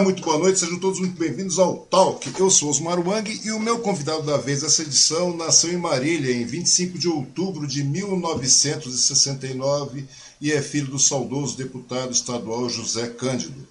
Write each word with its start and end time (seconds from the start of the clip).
Olá, 0.00 0.06
muito 0.06 0.22
boa 0.22 0.38
noite, 0.38 0.58
sejam 0.58 0.78
todos 0.78 0.98
muito 0.98 1.18
bem-vindos 1.18 1.58
ao 1.58 1.76
Talk. 1.76 2.32
Eu 2.40 2.48
sou 2.48 2.70
Osmar 2.70 3.06
Wang 3.06 3.38
e 3.44 3.52
o 3.52 3.60
meu 3.60 3.80
convidado 3.80 4.22
da 4.22 4.38
vez 4.38 4.62
dessa 4.62 4.80
edição 4.80 5.36
nasceu 5.36 5.70
em 5.70 5.76
Marília 5.76 6.34
em 6.34 6.42
25 6.42 6.98
de 6.98 7.06
outubro 7.06 7.66
de 7.66 7.84
1969 7.84 10.06
e 10.40 10.52
é 10.52 10.62
filho 10.62 10.86
do 10.86 10.98
saudoso 10.98 11.54
deputado 11.54 12.12
estadual 12.12 12.66
José 12.70 13.08
Cândido. 13.08 13.68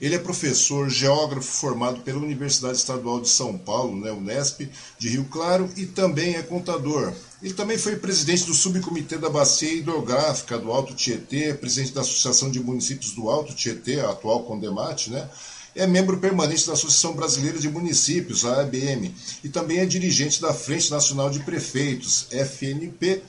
Ele 0.00 0.16
é 0.16 0.18
professor 0.18 0.90
geógrafo 0.90 1.46
formado 1.46 2.00
pela 2.00 2.18
Universidade 2.18 2.76
Estadual 2.76 3.20
de 3.20 3.28
São 3.28 3.56
Paulo, 3.56 4.00
né, 4.00 4.10
Unesp, 4.10 4.68
de 4.98 5.08
Rio 5.08 5.26
Claro, 5.26 5.70
e 5.76 5.86
também 5.86 6.34
é 6.34 6.42
contador. 6.42 7.12
Ele 7.40 7.54
também 7.54 7.78
foi 7.78 7.94
presidente 7.94 8.46
do 8.46 8.54
Subcomitê 8.54 9.16
da 9.16 9.30
Bacia 9.30 9.72
Hidrográfica 9.72 10.58
do 10.58 10.72
Alto 10.72 10.92
Tietê, 10.92 11.54
presidente 11.54 11.92
da 11.92 12.00
Associação 12.00 12.50
de 12.50 12.58
Municípios 12.58 13.12
do 13.12 13.30
Alto 13.30 13.54
Tietê, 13.54 14.00
a 14.00 14.10
atual 14.10 14.42
Condemate, 14.42 15.10
né? 15.10 15.30
É 15.78 15.86
membro 15.86 16.18
permanente 16.18 16.66
da 16.66 16.72
Associação 16.72 17.12
Brasileira 17.12 17.56
de 17.56 17.70
Municípios, 17.70 18.44
a 18.44 18.62
ABM, 18.62 19.14
e 19.44 19.48
também 19.48 19.78
é 19.78 19.86
dirigente 19.86 20.42
da 20.42 20.52
Frente 20.52 20.90
Nacional 20.90 21.30
de 21.30 21.38
Prefeitos, 21.38 22.26
FNP, 22.32 23.22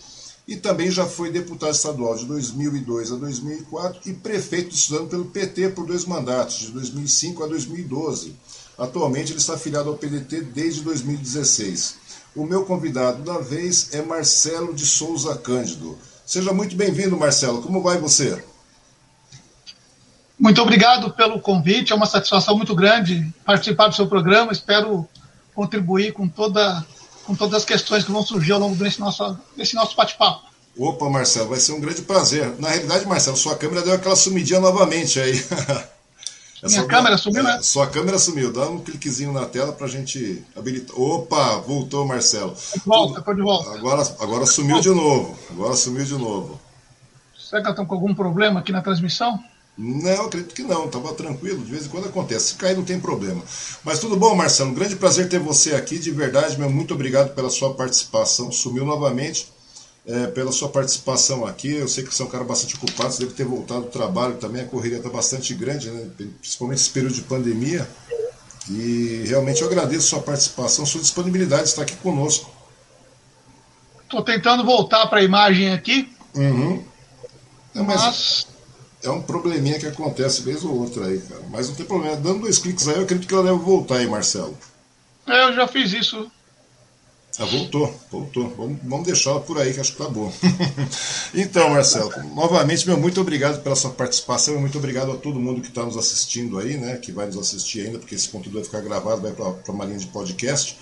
e 0.47 0.55
também 0.55 0.89
já 0.89 1.05
foi 1.05 1.29
deputado 1.29 1.75
estadual 1.75 2.15
de 2.15 2.25
2002 2.25 3.11
a 3.11 3.17
2004 3.17 4.09
e 4.09 4.13
prefeito 4.15 4.73
estudando 4.73 5.09
pelo 5.09 5.25
PT 5.25 5.69
por 5.69 5.85
dois 5.85 6.05
mandatos, 6.05 6.61
de 6.61 6.71
2005 6.71 7.43
a 7.43 7.47
2012. 7.47 8.33
Atualmente 8.79 9.31
ele 9.31 9.39
está 9.39 9.53
afiliado 9.53 9.89
ao 9.89 9.97
PDT 9.97 10.41
desde 10.41 10.81
2016. 10.81 11.97
O 12.35 12.43
meu 12.45 12.65
convidado 12.65 13.21
da 13.21 13.37
vez 13.37 13.89
é 13.91 14.01
Marcelo 14.01 14.73
de 14.73 14.87
Souza 14.87 15.35
Cândido. 15.35 15.95
Seja 16.25 16.51
muito 16.51 16.75
bem-vindo, 16.75 17.15
Marcelo. 17.15 17.61
Como 17.61 17.83
vai 17.83 17.99
você? 17.99 18.43
Muito 20.39 20.61
obrigado 20.61 21.11
pelo 21.11 21.39
convite. 21.39 21.91
É 21.91 21.95
uma 21.95 22.05
satisfação 22.05 22.55
muito 22.55 22.73
grande 22.73 23.31
participar 23.45 23.89
do 23.89 23.95
seu 23.95 24.07
programa. 24.07 24.53
Espero 24.53 25.07
contribuir 25.53 26.13
com, 26.13 26.27
toda, 26.27 26.85
com 27.25 27.35
todas 27.35 27.55
as 27.55 27.65
questões 27.65 28.05
que 28.05 28.11
vão 28.11 28.23
surgir 28.23 28.53
ao 28.53 28.59
longo 28.59 28.75
desse 28.75 28.99
nosso, 28.99 29.37
desse 29.57 29.75
nosso 29.75 29.95
bate-papo. 29.97 30.47
Opa, 30.77 31.09
Marcelo, 31.09 31.49
vai 31.49 31.59
ser 31.59 31.73
um 31.73 31.81
grande 31.81 32.03
prazer. 32.03 32.55
Na 32.57 32.69
realidade, 32.69 33.05
Marcelo, 33.05 33.35
sua 33.35 33.57
câmera 33.57 33.81
deu 33.81 33.93
aquela 33.93 34.15
sumidinha 34.15 34.61
novamente 34.61 35.19
aí. 35.19 35.33
Minha 36.63 36.85
câmera 36.85 37.17
sumiu, 37.17 37.43
né? 37.43 37.59
Sua 37.61 37.87
câmera 37.87 38.19
sumiu. 38.19 38.51
Dá 38.51 38.69
um 38.69 38.79
cliquezinho 38.79 39.31
na 39.31 39.45
tela 39.45 39.71
pra 39.71 39.87
gente 39.87 40.43
habilitar. 40.55 40.97
Opa, 40.97 41.57
voltou, 41.57 42.05
Marcelo. 42.05 42.55
Volta, 42.85 43.21
tô 43.21 43.33
de 43.33 43.41
volta. 43.41 43.77
Agora, 43.77 44.03
agora 44.19 44.45
sumiu 44.45 44.79
de 44.81 44.89
novo. 44.89 45.37
Agora 45.49 45.75
sumiu 45.75 46.03
de 46.03 46.15
novo. 46.15 46.59
Será 47.37 47.61
que 47.61 47.69
estão 47.69 47.85
com 47.85 47.95
algum 47.95 48.13
problema 48.13 48.59
aqui 48.59 48.71
na 48.71 48.81
transmissão? 48.81 49.41
Não, 49.81 50.25
acredito 50.25 50.53
que 50.53 50.63
não. 50.63 50.87
Estava 50.87 51.13
tranquilo. 51.13 51.63
De 51.63 51.71
vez 51.71 51.85
em 51.85 51.89
quando 51.89 52.09
acontece. 52.09 52.49
Se 52.49 52.55
cair, 52.55 52.75
não 52.75 52.83
tem 52.83 52.99
problema. 52.99 53.41
Mas 53.81 53.99
tudo 53.99 54.17
bom, 54.17 54.35
Marcelo. 54.35 54.71
Um 54.71 54.73
grande 54.73 54.97
prazer 54.97 55.29
ter 55.29 55.39
você 55.39 55.73
aqui. 55.73 55.97
De 55.97 56.11
verdade, 56.11 56.59
meu 56.59 56.69
muito 56.69 56.93
obrigado 56.93 57.33
pela 57.33 57.49
sua 57.49 57.73
participação. 57.73 58.51
Sumiu 58.51 58.83
novamente 58.83 59.47
é, 60.05 60.27
pela 60.27 60.51
sua 60.51 60.67
participação 60.67 61.45
aqui. 61.45 61.75
Eu 61.75 61.87
sei 61.87 62.03
que 62.03 62.13
você 62.13 62.21
é 62.21 62.25
um 62.25 62.29
cara 62.29 62.43
bastante 62.43 62.75
ocupado, 62.75 63.13
você 63.13 63.23
deve 63.23 63.35
ter 63.35 63.45
voltado 63.45 63.81
do 63.81 63.87
trabalho 63.87 64.35
também, 64.35 64.63
a 64.63 64.65
correria 64.65 64.97
está 64.97 65.09
bastante 65.09 65.53
grande, 65.53 65.89
né? 65.89 66.09
principalmente 66.41 66.79
esse 66.79 66.89
período 66.89 67.13
de 67.13 67.21
pandemia. 67.21 67.87
E 68.69 69.23
realmente 69.27 69.61
eu 69.61 69.67
agradeço 69.67 70.07
a 70.07 70.09
sua 70.09 70.21
participação, 70.21 70.85
sua 70.85 70.99
disponibilidade 71.01 71.63
de 71.63 71.69
estar 71.69 71.83
aqui 71.83 71.95
conosco. 71.95 72.51
Estou 74.03 74.23
tentando 74.23 74.65
voltar 74.65 75.07
para 75.07 75.19
a 75.19 75.23
imagem 75.23 75.71
aqui. 75.71 76.11
Uhum. 76.35 76.83
É, 77.75 77.81
mas, 77.81 78.01
mas, 78.01 78.47
é 79.03 79.09
um 79.09 79.21
probleminha 79.21 79.79
que 79.79 79.87
acontece 79.87 80.41
vez 80.41 80.63
ou 80.63 80.77
outra 80.77 81.05
aí, 81.05 81.19
cara. 81.19 81.41
Mas 81.49 81.69
não 81.69 81.75
tem 81.75 81.85
problema. 81.85 82.15
Dando 82.17 82.41
dois 82.41 82.57
cliques 82.57 82.87
aí, 82.87 82.95
eu 82.95 83.03
acredito 83.03 83.27
que 83.27 83.33
ela 83.33 83.43
deve 83.43 83.57
voltar 83.57 83.97
aí, 83.97 84.07
Marcelo. 84.07 84.57
É, 85.27 85.43
eu 85.45 85.53
já 85.53 85.67
fiz 85.67 85.93
isso 85.93 86.29
ah, 87.39 87.45
voltou, 87.45 87.95
voltou. 88.11 88.49
Vamos, 88.49 88.79
vamos 88.83 89.05
deixá-la 89.05 89.39
por 89.39 89.57
aí, 89.57 89.73
que 89.73 89.79
acho 89.79 89.93
que 89.93 89.97
tá 89.97 90.09
bom. 90.09 90.31
então, 91.33 91.69
Marcelo, 91.69 92.11
novamente, 92.35 92.85
meu 92.85 92.97
muito 92.99 93.21
obrigado 93.21 93.63
pela 93.63 93.77
sua 93.77 93.91
participação 93.91 94.55
e 94.55 94.57
muito 94.57 94.77
obrigado 94.77 95.13
a 95.13 95.15
todo 95.15 95.39
mundo 95.39 95.61
que 95.61 95.69
está 95.69 95.85
nos 95.85 95.95
assistindo 95.95 96.59
aí, 96.59 96.75
né? 96.75 96.97
Que 96.97 97.13
vai 97.13 97.27
nos 97.27 97.37
assistir 97.37 97.85
ainda, 97.85 97.97
porque 97.97 98.13
esse 98.13 98.27
conteúdo 98.27 98.55
vai 98.55 98.65
ficar 98.65 98.81
gravado, 98.81 99.21
vai 99.21 99.31
para 99.31 99.71
uma 99.71 99.85
linha 99.85 99.99
de 99.99 100.07
podcast. 100.07 100.77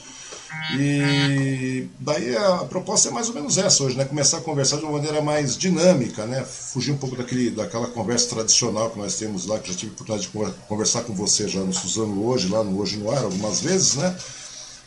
E 0.77 1.88
daí 1.99 2.35
a 2.35 2.65
proposta 2.65 3.09
é 3.09 3.11
mais 3.11 3.29
ou 3.29 3.35
menos 3.35 3.57
essa 3.57 3.83
hoje, 3.83 3.97
né? 3.97 4.05
Começar 4.05 4.38
a 4.38 4.41
conversar 4.41 4.77
de 4.77 4.83
uma 4.83 4.94
maneira 4.94 5.21
mais 5.21 5.57
dinâmica, 5.57 6.25
né? 6.25 6.44
Fugir 6.44 6.91
um 6.91 6.97
pouco 6.97 7.15
daquele, 7.15 7.49
daquela 7.49 7.88
conversa 7.88 8.35
tradicional 8.35 8.89
que 8.89 8.99
nós 8.99 9.15
temos 9.15 9.45
lá, 9.45 9.59
que 9.59 9.71
já 9.71 9.77
tive 9.77 9.91
a 9.91 9.94
oportunidade 9.94 10.29
de 10.29 10.67
conversar 10.67 11.03
com 11.03 11.13
você 11.13 11.47
já 11.47 11.61
no 11.61 11.73
Suzano 11.73 12.25
hoje, 12.25 12.49
lá 12.49 12.63
no 12.63 12.79
Hoje 12.79 12.97
no 12.97 13.11
Ar, 13.11 13.23
algumas 13.23 13.61
vezes, 13.61 13.95
né? 13.95 14.15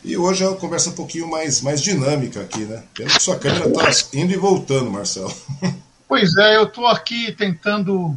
E 0.03 0.17
hoje 0.17 0.43
é 0.43 0.47
uma 0.47 0.57
conversa 0.57 0.89
um 0.89 0.93
pouquinho 0.93 1.29
mais, 1.29 1.61
mais 1.61 1.81
dinâmica 1.81 2.41
aqui, 2.41 2.61
né? 2.61 2.83
Pena 2.93 3.09
que 3.09 3.21
sua 3.21 3.37
câmera 3.37 3.67
está 3.67 4.17
indo 4.17 4.33
e 4.33 4.37
voltando, 4.37 4.89
Marcelo. 4.89 5.33
Pois 6.11 6.35
é, 6.35 6.57
eu 6.57 6.63
estou 6.63 6.85
aqui 6.87 7.31
tentando. 7.31 8.13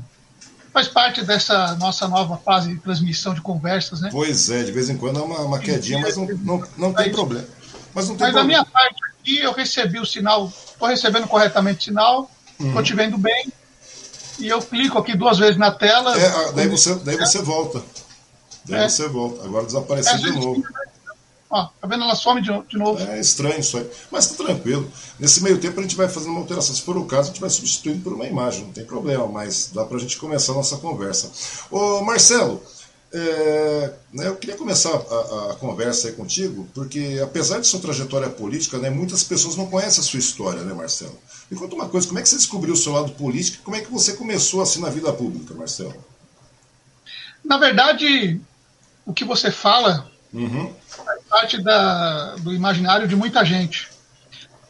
Faz 0.74 0.88
parte 0.88 1.22
dessa 1.22 1.76
nossa 1.76 2.08
nova 2.08 2.36
fase 2.36 2.68
de 2.68 2.80
transmissão 2.80 3.32
de 3.32 3.40
conversas, 3.40 4.00
né? 4.00 4.08
Pois 4.10 4.50
é, 4.50 4.64
de 4.64 4.72
vez 4.72 4.90
em 4.90 4.96
quando 4.96 5.20
é 5.20 5.22
uma, 5.22 5.38
uma 5.42 5.58
quedinha, 5.60 6.00
mas 6.00 6.16
não, 6.16 6.26
não, 6.26 6.64
não 6.76 6.92
tem 6.92 7.12
problema. 7.12 7.46
Mas 7.94 8.08
não 8.08 8.16
tem 8.16 8.26
mas 8.26 8.32
problema. 8.32 8.34
da 8.34 8.44
minha 8.44 8.64
parte 8.64 8.96
aqui, 9.04 9.38
eu 9.38 9.52
recebi 9.52 10.00
o 10.00 10.04
sinal, 10.04 10.52
estou 10.72 10.88
recebendo 10.88 11.28
corretamente 11.28 11.78
o 11.78 11.82
sinal, 11.84 12.28
estou 12.58 12.74
uhum. 12.74 12.82
te 12.82 12.92
vendo 12.92 13.16
bem, 13.16 13.52
e 14.40 14.48
eu 14.48 14.60
clico 14.60 14.98
aqui 14.98 15.16
duas 15.16 15.38
vezes 15.38 15.56
na 15.56 15.70
tela. 15.70 16.18
É, 16.18 16.52
daí 16.52 16.66
você, 16.66 16.94
daí 16.96 17.16
você 17.16 17.40
volta. 17.40 17.80
Daí 18.64 18.80
é. 18.80 18.88
você 18.88 19.06
volta. 19.06 19.44
Agora 19.44 19.66
desapareceu 19.66 20.14
é, 20.14 20.16
de 20.16 20.32
novo. 20.32 20.56
Gente, 20.56 20.66
Ó, 21.54 21.68
tá 21.80 21.86
vendo? 21.86 22.02
Ela 22.02 22.16
some 22.16 22.42
de, 22.42 22.50
de 22.66 22.76
novo. 22.76 23.00
É 23.00 23.20
estranho 23.20 23.60
isso 23.60 23.78
aí. 23.78 23.88
Mas 24.10 24.26
tá 24.26 24.42
tranquilo. 24.44 24.90
Nesse 25.20 25.40
meio 25.40 25.56
tempo 25.56 25.78
a 25.78 25.82
gente 25.84 25.94
vai 25.94 26.08
fazendo 26.08 26.32
uma 26.32 26.40
alteração. 26.40 26.74
Se 26.74 26.82
for 26.82 26.96
o 26.96 27.04
caso, 27.04 27.28
a 27.28 27.32
gente 27.32 27.40
vai 27.40 27.48
substituindo 27.48 28.02
por 28.02 28.12
uma 28.12 28.26
imagem, 28.26 28.64
não 28.64 28.72
tem 28.72 28.84
problema, 28.84 29.24
mas 29.28 29.70
dá 29.72 29.84
pra 29.84 29.96
gente 29.98 30.16
começar 30.16 30.50
a 30.50 30.56
nossa 30.56 30.78
conversa. 30.78 31.30
Ô 31.70 32.02
Marcelo, 32.02 32.60
é, 33.12 33.94
né, 34.12 34.26
eu 34.26 34.34
queria 34.34 34.56
começar 34.56 34.90
a, 34.90 35.52
a, 35.52 35.54
conversa 35.54 36.08
aí 36.08 36.14
contigo, 36.14 36.66
porque 36.74 37.20
apesar 37.22 37.60
de 37.60 37.68
sua 37.68 37.78
trajetória 37.78 38.28
política, 38.28 38.76
né, 38.78 38.90
muitas 38.90 39.22
pessoas 39.22 39.54
não 39.54 39.66
conhecem 39.66 40.00
a 40.00 40.04
sua 40.04 40.18
história, 40.18 40.62
né, 40.62 40.74
Marcelo? 40.74 41.16
Me 41.48 41.56
conta 41.56 41.76
uma 41.76 41.88
coisa, 41.88 42.08
como 42.08 42.18
é 42.18 42.22
que 42.22 42.28
você 42.28 42.36
descobriu 42.36 42.74
o 42.74 42.76
seu 42.76 42.92
lado 42.92 43.12
político 43.12 43.58
e 43.58 43.64
como 43.64 43.76
é 43.76 43.80
que 43.80 43.92
você 43.92 44.14
começou 44.14 44.60
assim 44.60 44.80
na 44.80 44.90
vida 44.90 45.12
pública, 45.12 45.54
Marcelo? 45.54 45.94
Na 47.44 47.58
verdade, 47.58 48.40
o 49.06 49.14
que 49.14 49.24
você 49.24 49.52
fala 49.52 50.10
uhum 50.32 50.72
parte 51.28 51.62
da, 51.62 52.36
do 52.36 52.52
imaginário 52.52 53.08
de 53.08 53.16
muita 53.16 53.44
gente. 53.44 53.88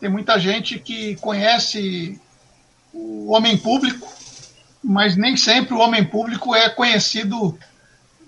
Tem 0.00 0.08
muita 0.08 0.38
gente 0.38 0.78
que 0.78 1.16
conhece 1.16 2.20
o 2.92 3.32
homem 3.32 3.56
público, 3.56 4.06
mas 4.82 5.16
nem 5.16 5.36
sempre 5.36 5.74
o 5.74 5.78
homem 5.78 6.04
público 6.04 6.54
é 6.54 6.68
conhecido 6.68 7.58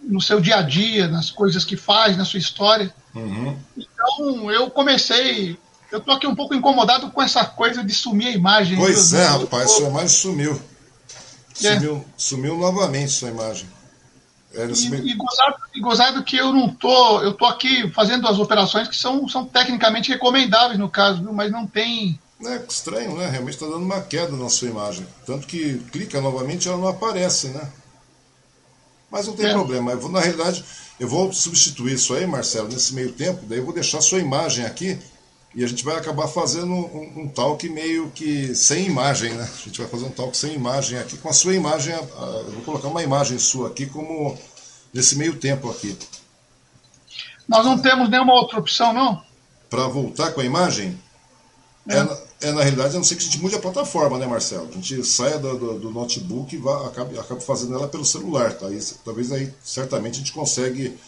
no 0.02 0.20
seu 0.20 0.40
dia 0.40 0.56
a 0.56 0.62
dia, 0.62 1.08
nas 1.08 1.30
coisas 1.30 1.64
que 1.64 1.76
faz, 1.76 2.16
na 2.16 2.24
sua 2.24 2.38
história. 2.38 2.94
Uhum. 3.14 3.56
Então 3.76 4.50
eu 4.50 4.70
comecei. 4.70 5.58
Eu 5.90 6.00
tô 6.00 6.12
aqui 6.12 6.26
um 6.26 6.34
pouco 6.34 6.54
incomodado 6.54 7.10
com 7.10 7.22
essa 7.22 7.44
coisa 7.44 7.82
de 7.82 7.94
sumir 7.94 8.28
a 8.28 8.32
imagem. 8.32 8.76
Pois 8.76 9.12
é, 9.12 9.26
rapaz, 9.26 9.70
sua 9.70 9.88
imagem 9.88 10.08
sumiu. 10.08 10.60
É. 11.62 11.74
Sumiu, 11.74 12.04
sumiu 12.16 12.58
novamente 12.58 13.10
sua 13.10 13.28
imagem. 13.28 13.66
É, 14.56 14.66
e, 14.66 15.10
e, 15.10 15.14
gozado, 15.14 15.56
e 15.74 15.80
gozado 15.80 16.24
que 16.24 16.36
eu 16.36 16.52
não 16.52 16.68
tô, 16.68 17.20
eu 17.20 17.34
tô 17.34 17.44
aqui 17.44 17.90
fazendo 17.90 18.26
as 18.26 18.38
operações 18.38 18.88
que 18.88 18.96
são, 18.96 19.28
são 19.28 19.44
tecnicamente 19.44 20.10
recomendáveis 20.10 20.78
no 20.78 20.88
caso, 20.88 21.22
viu? 21.22 21.32
mas 21.32 21.52
não 21.52 21.66
tem. 21.66 22.18
É 22.44 22.62
estranho, 22.68 23.16
né? 23.16 23.28
Realmente 23.28 23.54
está 23.54 23.66
dando 23.66 23.84
uma 23.84 24.00
queda 24.00 24.32
na 24.32 24.48
sua 24.48 24.68
imagem. 24.68 25.06
Tanto 25.26 25.46
que 25.46 25.78
clica 25.92 26.20
novamente 26.20 26.68
ela 26.68 26.78
não 26.78 26.88
aparece, 26.88 27.48
né? 27.48 27.70
Mas 29.10 29.26
não 29.26 29.34
tem 29.34 29.46
é. 29.46 29.52
problema. 29.52 29.92
Eu 29.92 30.00
vou, 30.00 30.10
na 30.10 30.20
realidade, 30.20 30.64
eu 30.98 31.08
vou 31.08 31.32
substituir 31.32 31.94
isso 31.94 32.14
aí, 32.14 32.26
Marcelo, 32.26 32.68
nesse 32.68 32.94
meio 32.94 33.12
tempo, 33.12 33.44
daí 33.46 33.58
eu 33.58 33.64
vou 33.64 33.74
deixar 33.74 33.98
a 33.98 34.02
sua 34.02 34.18
imagem 34.18 34.64
aqui 34.64 34.98
e 35.56 35.64
a 35.64 35.66
gente 35.66 35.82
vai 35.82 35.96
acabar 35.96 36.28
fazendo 36.28 36.70
um, 36.70 37.22
um, 37.22 37.28
talk 37.28 37.66
meio 37.70 38.10
que 38.10 38.54
sem 38.54 38.84
imagem, 38.84 39.32
né? 39.32 39.42
A 39.42 39.64
gente 39.64 39.80
vai 39.80 39.88
fazer 39.88 40.04
um 40.04 40.10
talk 40.10 40.36
sem 40.36 40.52
imagem 40.52 40.98
aqui, 40.98 41.16
com 41.16 41.30
a 41.30 41.32
sua 41.32 41.54
imagem. 41.54 41.94
Eu 41.94 42.50
vou 42.50 42.62
colocar 42.62 42.88
uma 42.88 43.02
imagem 43.02 43.38
sua 43.38 43.68
aqui 43.68 43.86
como 43.86 44.38
nesse 44.92 45.16
meio 45.16 45.36
tempo 45.36 45.70
aqui. 45.70 45.96
Nós 47.48 47.64
não 47.64 47.78
temos 47.78 48.10
nenhuma 48.10 48.34
outra 48.34 48.58
opção, 48.58 48.92
não? 48.92 49.22
Para 49.70 49.88
voltar 49.88 50.32
com 50.32 50.42
a 50.42 50.44
imagem? 50.44 51.00
É. 51.88 52.00
É, 52.00 52.48
é, 52.48 52.52
na 52.52 52.60
realidade, 52.60 52.94
a 52.94 52.98
não 52.98 53.04
ser 53.04 53.16
que 53.16 53.22
a 53.22 53.24
gente 53.24 53.40
mude 53.40 53.54
a 53.54 53.58
plataforma, 53.58 54.18
né, 54.18 54.26
Marcelo? 54.26 54.68
A 54.68 54.72
gente 54.72 55.02
saia 55.04 55.38
do, 55.38 55.56
do, 55.56 55.78
do 55.78 55.90
notebook 55.90 56.54
e 56.54 56.58
vá, 56.58 56.86
acabe, 56.86 57.18
acabe 57.18 57.42
fazendo 57.42 57.74
ela 57.76 57.88
pelo 57.88 58.04
celular, 58.04 58.52
tá? 58.52 58.70
E, 58.70 58.78
talvez 59.02 59.32
aí, 59.32 59.50
certamente, 59.64 60.16
a 60.16 60.18
gente 60.18 60.32
consegue 60.32 60.98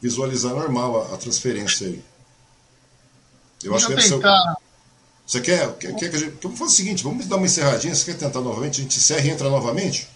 visualizar 0.00 0.54
normal 0.54 1.02
a, 1.02 1.14
a 1.14 1.18
transferência 1.18 1.88
aí. 1.88 2.02
Eu 3.62 3.72
Deixa 3.72 3.76
acho 3.76 3.86
que 3.86 3.92
eu 3.92 3.98
é 3.98 4.20
tentar. 4.20 4.56
Você 5.26 5.40
quer, 5.40 5.76
quer, 5.76 5.94
quer 5.94 6.10
que 6.10 6.16
a 6.16 6.18
gente. 6.18 6.38
Vamos 6.42 6.58
fazer 6.58 6.72
o 6.72 6.74
seguinte, 6.74 7.04
vamos 7.04 7.26
dar 7.26 7.36
uma 7.36 7.46
encerradinha. 7.46 7.94
Você 7.94 8.04
quer 8.04 8.18
tentar 8.18 8.40
novamente? 8.40 8.80
A 8.80 8.82
gente 8.82 8.96
encerra 8.96 9.26
e 9.26 9.30
entra 9.30 9.50
novamente? 9.50 10.08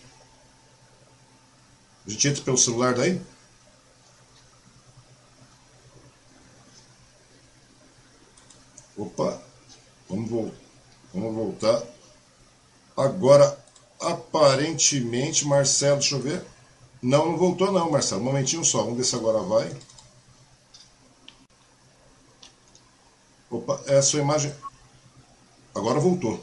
A 2.06 2.10
gente 2.10 2.28
entra 2.28 2.42
pelo 2.42 2.56
celular 2.56 2.94
daí? 2.94 3.20
Opa, 8.96 9.42
vamos, 10.08 10.52
vamos 11.12 11.34
voltar. 11.34 11.82
Agora, 12.96 13.58
aparentemente, 14.00 15.46
Marcelo, 15.46 15.98
deixa 15.98 16.14
eu 16.14 16.20
ver. 16.20 16.44
Não, 17.02 17.32
não 17.32 17.36
voltou 17.36 17.72
não, 17.72 17.90
Marcelo. 17.90 18.20
Um 18.20 18.24
momentinho 18.24 18.64
só, 18.64 18.82
vamos 18.82 18.96
ver 18.96 19.04
se 19.04 19.14
agora 19.14 19.38
vai. 19.40 19.74
Opa, 23.52 23.82
é 23.86 23.98
a 23.98 24.02
sua 24.02 24.20
imagem. 24.20 24.50
Agora 25.74 26.00
voltou. 26.00 26.42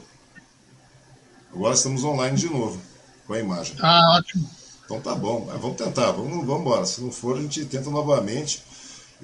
Agora 1.52 1.74
estamos 1.74 2.04
online 2.04 2.36
de 2.36 2.48
novo 2.48 2.80
com 3.26 3.32
a 3.32 3.40
imagem. 3.40 3.74
Ah, 3.80 4.16
ótimo. 4.16 4.48
Então 4.84 5.00
tá 5.00 5.12
bom, 5.16 5.44
vamos 5.60 5.76
tentar, 5.76 6.12
vamos, 6.12 6.46
vamos 6.46 6.60
embora. 6.60 6.86
Se 6.86 7.00
não 7.00 7.10
for, 7.10 7.36
a 7.36 7.42
gente 7.42 7.64
tenta 7.64 7.90
novamente. 7.90 8.62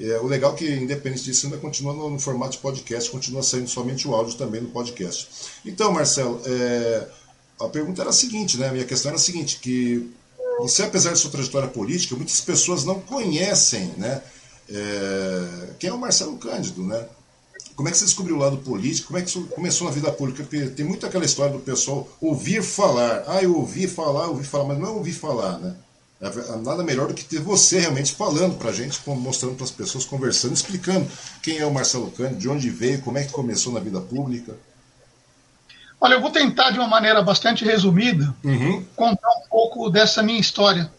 É, 0.01 0.19
o 0.19 0.27
legal 0.27 0.55
é 0.55 0.57
que, 0.57 0.69
independente 0.69 1.23
disso, 1.23 1.47
ainda 1.47 1.59
continua 1.59 1.93
no, 1.93 2.11
no, 2.11 2.19
formato 2.19 2.53
de 2.53 2.59
podcast, 2.59 3.09
continua 3.09 3.43
saindo 3.45 3.69
somente 3.69 4.07
o 4.07 4.15
áudio 4.15 4.37
também 4.37 4.61
no 4.61 4.69
podcast. 4.71 5.29
Então, 5.65 5.93
Marcelo, 5.93 6.43
é, 6.45 7.09
a 7.61 7.69
pergunta 7.69 8.03
era 8.03 8.11
a 8.11 8.13
seguinte, 8.13 8.59
né? 8.59 8.69
A 8.69 8.73
minha 8.73 8.85
questão 8.85 9.11
era 9.11 9.17
a 9.17 9.23
seguinte, 9.23 9.61
que 9.61 10.13
você, 10.59 10.83
apesar 10.83 11.13
de 11.13 11.21
sua 11.21 11.31
trajetória 11.31 11.69
política, 11.69 12.17
muitas 12.17 12.41
pessoas 12.41 12.85
não 12.85 13.01
conhecem, 13.01 13.95
né? 13.97 14.23
É, 14.69 15.69
quem 15.79 15.89
é 15.89 15.93
o 15.93 15.99
Marcelo 15.99 16.37
Cândido, 16.37 16.83
né? 16.83 17.07
Como 17.77 17.89
é 17.89 17.93
que 17.93 17.99
você 17.99 18.07
descobriu 18.07 18.37
o 18.37 18.39
lado 18.39 18.57
político? 18.57 19.09
Como 19.09 19.19
é 19.19 19.23
que 19.23 19.39
começou 19.49 19.87
na 19.87 19.93
vida 19.93 20.11
pública? 20.11 20.43
Porque 20.43 20.67
tem 20.71 20.85
muito 20.85 21.05
aquela 21.05 21.27
história 21.27 21.53
do 21.53 21.59
pessoal 21.59 22.09
ouvir 22.23 22.63
falar. 22.63 23.25
Ah, 23.27 23.43
eu 23.43 23.55
ouvi 23.55 23.87
falar, 23.87 24.29
ouvi 24.29 24.45
falar, 24.45 24.65
mas 24.65 24.79
não 24.79 24.87
é 24.87 24.91
ouvir 24.91 25.13
falar, 25.13 25.59
né? 25.59 25.77
É 26.19 26.57
nada 26.65 26.83
melhor 26.83 27.09
do 27.09 27.15
que 27.15 27.23
ter 27.23 27.41
você 27.41 27.79
realmente 27.79 28.15
falando 28.15 28.57
para 28.57 28.71
a 28.71 28.73
gente, 28.73 28.99
mostrando 29.07 29.55
para 29.55 29.65
as 29.65 29.71
pessoas, 29.71 30.07
conversando, 30.07 30.55
explicando 30.55 31.07
quem 31.43 31.59
é 31.59 31.67
o 31.67 31.73
Marcelo 31.73 32.11
Cândido, 32.11 32.41
de 32.41 32.49
onde 32.49 32.71
veio, 32.71 33.03
como 33.03 33.19
é 33.19 33.25
que 33.25 33.33
começou 33.33 33.71
na 33.75 33.81
vida 33.81 34.01
pública. 34.01 34.57
Olha, 36.01 36.15
eu 36.15 36.21
vou 36.23 36.31
tentar 36.31 36.71
de 36.71 36.79
uma 36.79 36.89
maneira 36.89 37.23
bastante 37.23 37.63
resumida 37.65 38.35
uhum. 38.43 38.83
contar 38.97 39.29
um 39.29 39.49
pouco 39.51 39.91
dessa 39.91 40.23
minha 40.23 40.41
história, 40.41 40.91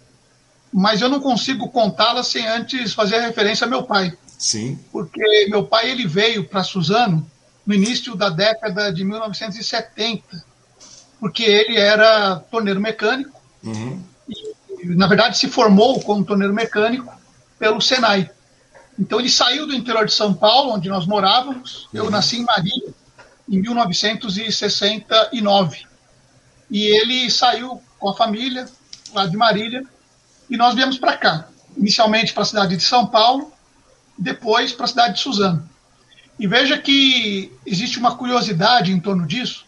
mas 0.72 1.01
eu 1.01 1.10
não 1.10 1.19
consigo 1.19 1.69
contá-la 1.69 2.22
sem 2.22 2.46
antes 2.48 2.93
fazer 2.93 3.19
referência 3.19 3.65
a 3.65 3.69
meu 3.69 3.84
pai. 3.84 4.15
Sim. 4.38 4.79
Porque 4.91 5.48
meu 5.50 5.65
pai 5.65 5.89
ele 5.89 6.08
veio 6.08 6.44
para 6.44 6.63
Suzano 6.63 7.25
no 7.65 7.74
início 7.74 8.15
da 8.15 8.29
década 8.29 8.94
de 8.94 9.03
1970, 9.03 10.46
porque 11.20 11.44
ele 11.44 11.77
era 11.77 12.36
torneiro 12.36 12.79
mecânico. 12.79 13.41
Uhum 13.63 14.01
na 14.84 15.08
verdade, 15.08 15.38
se 15.38 15.48
formou 15.48 16.01
como 16.01 16.24
torneiro 16.24 16.53
mecânico 16.53 17.12
pelo 17.58 17.82
Senai. 17.82 18.29
Então 19.00 19.20
ele 19.20 19.29
saiu 19.29 19.67
do 19.67 19.75
interior 19.75 20.06
de 20.06 20.13
São 20.13 20.34
Paulo, 20.34 20.74
onde 20.74 20.88
nós 20.89 21.06
morávamos. 21.06 21.88
Eu 21.94 22.06
uhum. 22.06 22.10
nasci 22.10 22.38
em 22.38 22.46
Marília 22.46 22.94
em 23.50 23.62
1969. 23.62 25.86
E 26.70 26.84
ele 26.84 27.29
saiu 27.29 27.82
com 28.00 28.10
a 28.10 28.15
família 28.15 28.67
lá 29.13 29.25
de 29.25 29.38
Marília 29.38 29.86
e 30.50 30.58
nós 30.58 30.75
viemos 30.75 30.98
para 30.98 31.15
cá. 31.17 31.48
Inicialmente 31.75 32.34
para 32.34 32.44
a 32.44 32.46
cidade 32.46 32.75
de 32.75 32.84
São 32.84 33.08
Paulo, 33.08 33.53
depois 34.17 34.74
para 34.74 34.86
a 34.86 34.88
cidade 34.89 35.15
de 35.15 35.19
Suzano. 35.21 35.67
E 36.39 36.47
veja 36.47 36.77
que 36.77 37.51
existe 37.65 37.97
uma 37.97 38.15
curiosidade 38.15 38.91
em 38.91 39.00
torno 39.00 39.25
disso, 39.25 39.65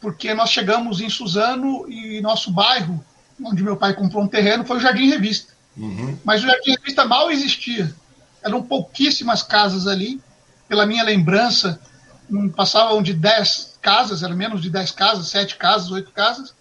porque 0.00 0.32
nós 0.34 0.50
chegamos 0.50 1.00
em 1.00 1.10
Suzano 1.10 1.88
e 1.90 2.20
nosso 2.20 2.50
bairro 2.50 3.04
onde 3.44 3.62
meu 3.62 3.76
pai 3.76 3.94
comprou 3.94 4.22
um 4.22 4.28
terreno, 4.28 4.64
foi 4.64 4.78
o 4.78 4.80
Jardim 4.80 5.08
Revista. 5.08 5.52
Uhum. 5.76 6.18
Mas 6.24 6.42
o 6.42 6.46
Jardim 6.46 6.72
Revista 6.72 7.04
mal 7.04 7.30
existia. 7.30 7.94
Eram 8.42 8.62
pouquíssimas 8.62 9.42
casas 9.42 9.86
ali. 9.86 10.20
Pela 10.68 10.84
minha 10.84 11.02
lembrança, 11.02 11.80
não 12.28 12.48
passavam 12.48 13.02
de 13.02 13.14
10 13.14 13.78
casas, 13.80 14.22
eram 14.22 14.36
menos 14.36 14.60
de 14.60 14.68
10 14.68 14.90
casas, 14.90 15.28
7 15.28 15.56
casas, 15.56 15.90
8 15.90 16.10
casas. 16.10 16.54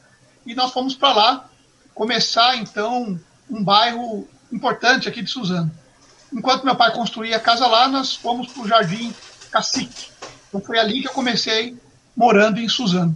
E 0.45 0.55
nós 0.55 0.71
fomos 0.71 0.95
para 0.95 1.13
lá 1.13 1.49
começar, 1.93 2.55
então, 2.57 3.19
um 3.49 3.63
bairro 3.63 4.27
importante 4.51 5.09
aqui 5.09 5.21
de 5.21 5.29
Suzano. 5.29 5.71
Enquanto 6.33 6.65
meu 6.65 6.75
pai 6.75 6.91
construía 6.93 7.37
a 7.37 7.39
casa 7.39 7.67
lá, 7.67 7.87
nós 7.87 8.15
fomos 8.15 8.47
para 8.47 8.63
o 8.63 8.67
Jardim 8.67 9.13
Cacique. 9.51 10.07
Então 10.49 10.61
foi 10.61 10.79
ali 10.79 11.01
que 11.01 11.07
eu 11.07 11.13
comecei 11.13 11.77
morando 12.15 12.59
em 12.59 12.67
Suzano. 12.67 13.15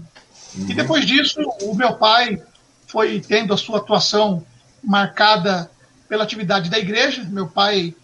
Uhum. 0.56 0.70
E 0.70 0.74
depois 0.74 1.06
disso, 1.06 1.40
o 1.62 1.76
meu 1.76 1.94
pai 1.96 2.42
foi 2.88 3.20
tendo 3.20 3.54
a 3.54 3.58
sua 3.58 3.80
atuação 3.80 4.46
marcada 4.84 5.70
pela 6.08 6.24
atividade 6.24 6.70
da 6.70 6.78
igreja. 6.78 7.24
Meu 7.24 7.48
pai, 7.48 7.96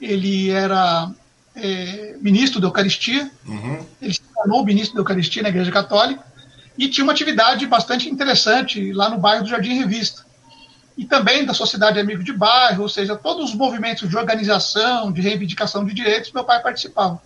ele 0.00 0.50
era 0.50 1.10
é, 1.54 2.16
ministro 2.20 2.60
da 2.60 2.66
Eucaristia, 2.66 3.30
uhum. 3.46 3.84
ele 4.00 4.12
se 4.12 4.20
tornou 4.34 4.64
ministro 4.64 4.94
da 4.94 5.00
Eucaristia 5.00 5.42
na 5.42 5.48
Igreja 5.48 5.70
Católica 5.70 6.24
e 6.76 6.88
tinha 6.88 7.04
uma 7.04 7.12
atividade 7.12 7.66
bastante 7.66 8.08
interessante 8.08 8.92
lá 8.92 9.08
no 9.08 9.18
bairro 9.18 9.44
do 9.44 9.48
Jardim 9.48 9.74
Revista. 9.78 10.23
E 10.96 11.04
também 11.04 11.44
da 11.44 11.52
Sociedade 11.52 11.98
Amigo 11.98 12.22
de 12.22 12.32
Bairro, 12.32 12.82
ou 12.82 12.88
seja, 12.88 13.16
todos 13.16 13.50
os 13.50 13.54
movimentos 13.54 14.08
de 14.08 14.16
organização, 14.16 15.10
de 15.10 15.20
reivindicação 15.20 15.84
de 15.84 15.92
direitos, 15.92 16.32
meu 16.32 16.44
pai 16.44 16.62
participava. 16.62 17.20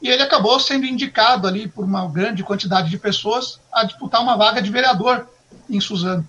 E 0.00 0.08
ele 0.08 0.22
acabou 0.22 0.58
sendo 0.58 0.86
indicado 0.86 1.46
ali 1.46 1.68
por 1.68 1.84
uma 1.84 2.08
grande 2.08 2.42
quantidade 2.42 2.90
de 2.90 2.98
pessoas 2.98 3.60
a 3.72 3.84
disputar 3.84 4.22
uma 4.22 4.36
vaga 4.36 4.60
de 4.62 4.70
vereador 4.70 5.28
em 5.68 5.80
Suzano 5.80 6.26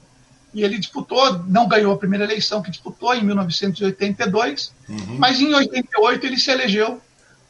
e 0.53 0.63
ele 0.63 0.77
disputou, 0.77 1.43
não 1.47 1.67
ganhou 1.67 1.93
a 1.93 1.97
primeira 1.97 2.23
eleição 2.23 2.61
que 2.61 2.69
disputou 2.69 3.13
em 3.15 3.23
1982, 3.23 4.71
uhum. 4.87 5.17
mas 5.17 5.41
em 5.41 5.53
88 5.53 6.25
ele 6.25 6.37
se 6.37 6.51
elegeu 6.51 7.01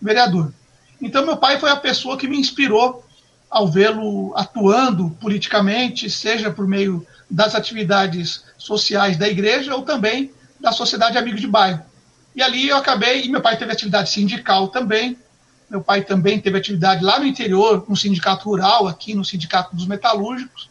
vereador. 0.01 0.53
Então 1.01 1.25
meu 1.25 1.35
pai 1.35 1.59
foi 1.59 1.69
a 1.69 1.75
pessoa 1.75 2.17
que 2.17 2.27
me 2.27 2.37
inspirou 2.37 3.05
ao 3.49 3.67
vê-lo 3.67 4.33
atuando 4.35 5.09
politicamente, 5.19 6.09
seja 6.09 6.49
por 6.49 6.65
meio 6.65 7.05
das 7.29 7.53
atividades 7.55 8.43
sociais 8.63 9.17
da 9.17 9.27
igreja 9.27 9.75
ou 9.75 9.81
também 9.81 10.31
da 10.59 10.71
Sociedade 10.71 11.17
Amigos 11.17 11.41
de 11.41 11.47
Bairro. 11.47 11.83
E 12.33 12.41
ali 12.41 12.69
eu 12.69 12.77
acabei, 12.77 13.23
e 13.23 13.29
meu 13.29 13.41
pai 13.41 13.57
teve 13.57 13.71
atividade 13.71 14.09
sindical 14.09 14.69
também, 14.69 15.17
meu 15.69 15.81
pai 15.81 16.01
também 16.03 16.39
teve 16.39 16.57
atividade 16.57 17.03
lá 17.03 17.19
no 17.19 17.25
interior, 17.25 17.85
no 17.87 17.95
sindicato 17.95 18.45
rural, 18.45 18.87
aqui 18.87 19.13
no 19.13 19.25
sindicato 19.25 19.75
dos 19.75 19.85
metalúrgicos. 19.85 20.69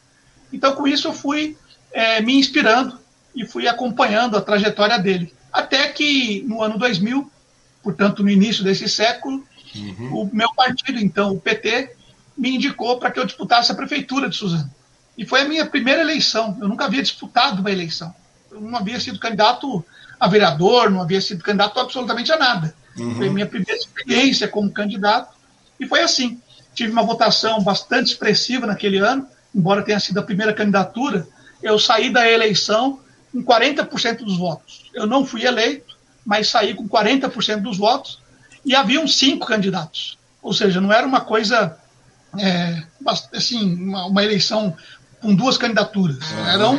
Então 0.51 0.75
com 0.75 0.89
isso 0.89 1.09
eu 1.09 1.13
fui 1.13 1.57
é, 1.93 2.21
me 2.23 2.35
inspirando 2.35 2.99
e 3.35 3.47
fui 3.47 3.69
acompanhando 3.69 4.37
a 4.37 4.41
trajetória 4.41 4.99
dele. 4.99 5.33
Até 5.53 5.89
que 5.89 6.43
no 6.49 6.63
ano 6.63 6.79
2000, 6.79 7.31
portanto 7.83 8.23
no 8.23 8.31
início 8.31 8.65
desse 8.65 8.89
século, 8.89 9.45
uhum. 9.75 10.23
o 10.23 10.31
meu 10.33 10.53
partido, 10.55 10.99
então 10.99 11.33
o 11.33 11.41
PT, 11.41 11.95
me 12.37 12.57
indicou 12.57 12.99
para 12.99 13.11
que 13.11 13.21
eu 13.21 13.27
disputasse 13.27 13.71
a 13.71 13.75
prefeitura 13.75 14.31
de 14.31 14.37
Suzano. 14.37 14.71
E 15.16 15.26
foi 15.26 15.42
a 15.42 15.49
minha 15.49 15.66
primeira 15.66 16.00
eleição. 16.00 16.57
Eu 16.61 16.69
nunca 16.69 16.85
havia 16.85 17.02
disputado 17.02 17.61
uma 17.61 17.71
eleição. 17.71 18.14
Eu 18.50 18.61
não 18.61 18.76
havia 18.76 18.99
sido 19.00 19.19
candidato 19.19 19.85
a 20.19 20.28
vereador, 20.28 20.90
não 20.90 21.02
havia 21.02 21.21
sido 21.21 21.42
candidato 21.42 21.78
absolutamente 21.78 22.33
a 22.33 22.37
nada. 22.37 22.75
Uhum. 22.97 23.14
Foi 23.16 23.28
a 23.28 23.33
minha 23.33 23.47
primeira 23.47 23.78
experiência 23.78 24.49
como 24.49 24.71
candidato. 24.71 25.35
E 25.78 25.87
foi 25.87 26.00
assim. 26.00 26.40
Tive 26.75 26.90
uma 26.90 27.02
votação 27.02 27.62
bastante 27.62 28.09
expressiva 28.09 28.66
naquele 28.66 28.99
ano, 28.99 29.26
embora 29.54 29.83
tenha 29.83 30.00
sido 30.00 30.19
a 30.19 30.23
primeira 30.23 30.54
candidatura 30.54 31.26
eu 31.62 31.78
saí 31.78 32.11
da 32.11 32.28
eleição 32.28 32.99
com 33.31 33.42
40% 33.42 34.19
dos 34.19 34.37
votos. 34.37 34.90
Eu 34.92 35.07
não 35.07 35.25
fui 35.25 35.45
eleito, 35.45 35.97
mas 36.26 36.49
saí 36.49 36.75
com 36.75 36.88
40% 36.88 37.61
dos 37.61 37.78
votos 37.78 38.21
e 38.64 38.75
haviam 38.75 39.07
cinco 39.07 39.47
candidatos. 39.47 40.19
Ou 40.42 40.52
seja, 40.52 40.81
não 40.81 40.92
era 40.92 41.07
uma 41.07 41.21
coisa 41.21 41.78
é, 42.38 42.83
assim, 43.33 43.75
uma, 43.75 44.07
uma, 44.07 44.25
eleição 44.25 44.76
com 45.23 45.35
duas 45.35 45.57
candidaturas. 45.57 46.19
Eram, 46.52 46.76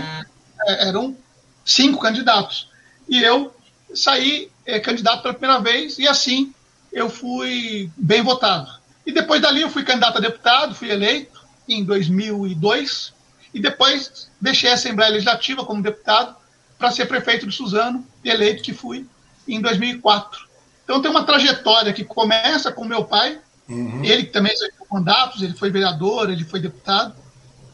é, 0.67 0.89
eram 0.89 1.17
cinco 1.65 1.99
candidatos. 1.99 2.69
E 3.07 3.23
eu 3.23 3.55
saí 3.95 4.51
é, 4.65 4.79
candidato 4.79 5.21
pela 5.21 5.33
primeira 5.33 5.61
vez 5.61 5.97
e 5.97 6.07
assim 6.07 6.53
eu 6.91 7.09
fui 7.09 7.89
bem 7.95 8.21
votado. 8.21 8.69
E 9.05 9.11
depois 9.11 9.41
dali 9.41 9.61
eu 9.61 9.69
fui 9.69 9.83
candidato 9.83 10.17
a 10.17 10.21
deputado, 10.21 10.75
fui 10.75 10.91
eleito 10.91 11.41
em 11.67 11.83
2002 11.83 13.13
e 13.53 13.59
depois 13.59 14.29
deixei 14.39 14.69
a 14.69 14.73
Assembleia 14.73 15.11
Legislativa 15.11 15.65
como 15.65 15.81
deputado 15.81 16.35
para 16.77 16.91
ser 16.91 17.05
prefeito 17.05 17.47
de 17.47 17.55
Suzano, 17.55 18.05
eleito 18.23 18.63
que 18.63 18.73
fui 18.73 19.07
em 19.47 19.61
2004. 19.61 20.47
Então 20.83 21.01
tem 21.01 21.09
uma 21.09 21.23
trajetória 21.23 21.93
que 21.93 22.03
começa 22.03 22.71
com 22.71 22.83
meu 22.83 23.05
pai, 23.05 23.39
uhum. 23.69 24.03
ele 24.03 24.25
também 24.25 24.51
exerceu 24.51 24.85
mandatos, 24.91 25.41
ele 25.41 25.53
foi 25.53 25.69
vereador, 25.69 26.29
ele 26.29 26.43
foi 26.43 26.59
deputado, 26.59 27.15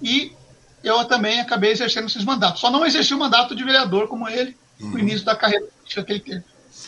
e 0.02 0.32
eu 0.84 1.06
também 1.06 1.40
acabei 1.40 1.72
exercendo 1.72 2.08
esses 2.08 2.24
mandatos. 2.24 2.62
Só 2.62 2.72
não 2.72 2.86
exerci 2.86 3.14
o 3.14 3.20
mandato 3.20 3.56
de 3.56 3.64
vereador 3.64 4.08
como 4.08 4.28
ele 4.28 4.56
uhum. 4.80 4.92
no 4.92 5.00
início 5.00 5.26
da 5.26 5.36
carreira 5.36 5.66
política 5.66 6.04
que 6.04 6.12
ele 6.12 6.20
teve. 6.20 6.44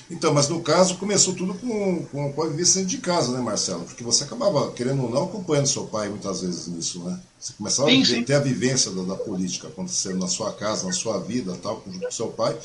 Então, 0.10 0.34
mas 0.34 0.50
no 0.50 0.62
caso 0.62 0.98
começou 0.98 1.34
tudo 1.34 1.54
com, 1.54 2.06
com, 2.06 2.34
com 2.34 2.44
a 2.44 2.48
vivência 2.48 2.84
de 2.84 2.98
casa, 2.98 3.32
né, 3.32 3.40
Marcelo? 3.40 3.84
Porque 3.84 4.04
você 4.04 4.24
acabava, 4.24 4.72
querendo 4.74 5.04
ou 5.04 5.10
não, 5.10 5.24
acompanhando 5.24 5.68
seu 5.68 5.86
pai 5.86 6.10
muitas 6.10 6.42
vezes 6.42 6.68
nisso, 6.68 7.04
né? 7.04 7.20
Você 7.40 7.54
começava 7.54 7.90
sim, 7.90 8.22
a 8.22 8.26
ter 8.26 8.34
a 8.34 8.40
vivência 8.40 8.92
da, 8.92 9.04
da, 9.04 9.16
política 9.16 9.68
acontecendo 9.68 10.20
na 10.20 10.28
sua 10.28 10.52
casa, 10.54 10.86
na 10.86 10.94
sua 10.94 11.20
vida, 11.20 11.58
tal, 11.62 11.82
junto 11.88 12.06
com 12.06 12.12
seu 12.12 12.28
pai. 12.28 12.56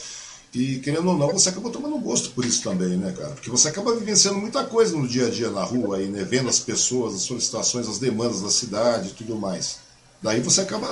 E 0.52 0.78
querendo 0.80 1.08
ou 1.08 1.16
não, 1.16 1.28
você 1.28 1.48
acabou 1.48 1.70
tomando 1.70 1.98
gosto 1.98 2.30
por 2.30 2.44
isso 2.44 2.62
também, 2.62 2.96
né, 2.96 3.12
cara? 3.12 3.30
Porque 3.30 3.50
você 3.50 3.68
acaba 3.68 3.94
vivenciando 3.94 4.38
muita 4.38 4.64
coisa 4.64 4.96
no 4.96 5.06
dia 5.06 5.26
a 5.26 5.30
dia 5.30 5.50
na 5.50 5.62
rua, 5.62 5.98
aí, 5.98 6.08
né? 6.08 6.24
Vendo 6.24 6.48
as 6.48 6.58
pessoas, 6.58 7.14
as 7.14 7.22
solicitações, 7.22 7.88
as 7.88 7.98
demandas 7.98 8.42
da 8.42 8.50
cidade 8.50 9.08
e 9.08 9.12
tudo 9.12 9.36
mais. 9.36 9.85
Daí 10.26 10.40
você 10.40 10.62
acaba 10.62 10.88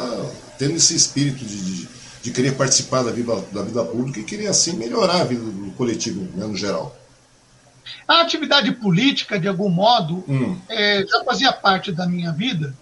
tendo 0.57 0.77
esse 0.77 0.95
espírito 0.95 1.45
de, 1.45 1.61
de, 1.61 1.89
de, 2.23 2.31
querer 2.31 2.57
participar 2.57 3.03
da 3.03 3.11
vida, 3.11 3.35
da 3.51 3.63
vida 3.63 3.85
pública 3.85 4.21
e 4.21 4.23
querer, 4.23 4.47
assim, 4.47 4.75
melhorar 4.77 5.23
a 5.23 5.25
vida 5.25 5.43
do 5.43 5.73
coletivo, 5.73 6.21
né, 6.37 6.47
no 6.47 6.57
geral. 6.57 6.97
A 8.07 8.21
atividade 8.21 8.71
política, 8.71 9.37
de 9.37 9.49
algum 9.49 9.69
modo, 9.69 10.23
hum. 10.29 10.57
é, 10.69 11.05
já 11.05 11.25
fazia 11.25 11.53
parte 11.53 11.91
da 11.91 12.07
minha 12.07 12.31
vida 12.31 12.77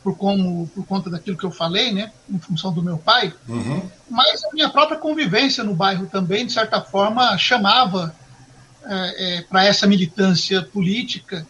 por, 0.00 0.16
como, 0.16 0.68
por 0.68 0.86
conta 0.86 1.10
daquilo 1.10 1.36
que 1.36 1.44
eu 1.44 1.50
falei, 1.50 1.92
né, 1.92 2.12
em 2.30 2.38
função 2.38 2.72
do 2.72 2.84
meu 2.84 2.96
pai, 2.96 3.34
uhum. 3.48 3.82
mas 4.08 4.44
a 4.44 4.52
minha 4.52 4.70
própria 4.70 4.96
convivência 4.96 5.64
no 5.64 5.74
bairro 5.74 6.06
também, 6.06 6.46
de 6.46 6.52
certa 6.52 6.80
forma, 6.80 7.36
chamava 7.36 8.14
é, 8.84 9.38
é, 9.38 9.42
para 9.42 9.64
essa 9.64 9.88
militância 9.88 10.62
política. 10.62 11.44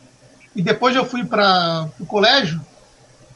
E 0.57 0.63
depois 0.63 0.97
eu 0.97 1.05
fui 1.05 1.27
para 1.27 1.91
o 2.01 2.07
colégio, 2.07 2.59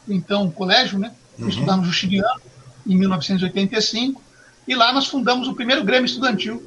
então 0.08 0.50
colégio, 0.50 0.98
né, 0.98 1.12
uhum. 1.38 1.48
estudar 1.48 1.76
no 1.76 1.84
Justiniano, 1.84 2.40
em 2.86 2.96
1985, 2.96 4.22
e 4.66 4.74
lá 4.74 4.92
nós 4.92 5.06
fundamos 5.06 5.48
o 5.48 5.54
primeiro 5.54 5.84
Grêmio 5.84 6.06
Estudantil. 6.06 6.62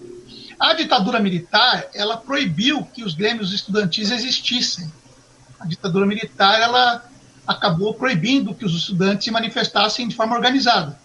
A 0.59 0.73
ditadura 0.73 1.19
militar, 1.19 1.85
ela 1.93 2.17
proibiu 2.17 2.83
que 2.93 3.03
os 3.03 3.13
grêmios 3.13 3.53
estudantis 3.53 4.09
existissem. 4.09 4.91
A 5.59 5.65
ditadura 5.65 6.05
militar, 6.05 6.59
ela 6.59 7.03
acabou 7.45 7.93
proibindo 7.93 8.53
que 8.53 8.65
os 8.65 8.75
estudantes 8.75 9.25
se 9.25 9.31
manifestassem 9.31 10.07
de 10.07 10.15
forma 10.15 10.35
organizada. 10.35 10.99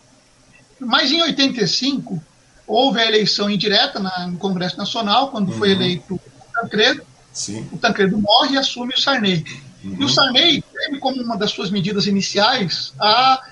Mas 0.80 1.12
em 1.12 1.22
85 1.22 2.22
houve 2.66 3.00
a 3.00 3.06
eleição 3.06 3.50
indireta 3.50 3.98
na, 3.98 4.26
no 4.26 4.38
Congresso 4.38 4.76
Nacional, 4.76 5.30
quando 5.30 5.50
uhum. 5.50 5.58
foi 5.58 5.70
eleito 5.70 6.14
o 6.14 6.20
Tancredo. 6.60 7.02
Sim. 7.32 7.68
O 7.72 7.78
Tancredo 7.78 8.18
morre 8.18 8.54
e 8.54 8.58
assume 8.58 8.94
o 8.94 9.00
Sarney. 9.00 9.44
Uhum. 9.84 9.96
E 10.00 10.04
o 10.04 10.08
Sarney 10.08 10.61
teve 10.82 10.98
como 10.98 11.22
uma 11.22 11.36
das 11.36 11.52
suas 11.52 11.70
medidas 11.70 12.06
iniciais 12.06 12.92
a, 13.00 13.42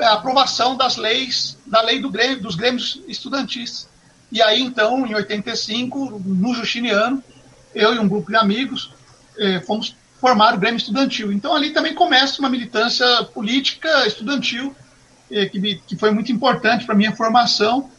a 0.00 0.12
aprovação 0.14 0.76
das 0.76 0.96
leis, 0.96 1.58
da 1.66 1.82
lei 1.82 2.00
do 2.00 2.10
Grêmio, 2.10 2.40
dos 2.40 2.54
grêmios 2.54 3.00
estudantis. 3.06 3.88
E 4.32 4.40
aí, 4.42 4.62
então, 4.62 5.06
em 5.06 5.14
85, 5.14 6.22
no 6.24 6.54
Justiniano, 6.54 7.22
eu 7.74 7.94
e 7.94 7.98
um 7.98 8.08
grupo 8.08 8.30
de 8.30 8.36
amigos 8.36 8.90
eh, 9.38 9.60
fomos 9.60 9.94
formar 10.18 10.54
o 10.54 10.58
Grêmio 10.58 10.78
Estudantil. 10.78 11.30
Então 11.30 11.54
ali 11.54 11.70
também 11.70 11.94
começa 11.94 12.40
uma 12.40 12.48
militância 12.48 13.06
política 13.34 14.06
estudantil 14.06 14.74
eh, 15.30 15.46
que, 15.46 15.60
me, 15.60 15.76
que, 15.76 15.94
foi 15.94 16.10
muito 16.10 16.32
importante 16.32 16.86
para 16.86 16.94
a 16.94 16.98
minha 16.98 17.14
formação, 17.14 17.90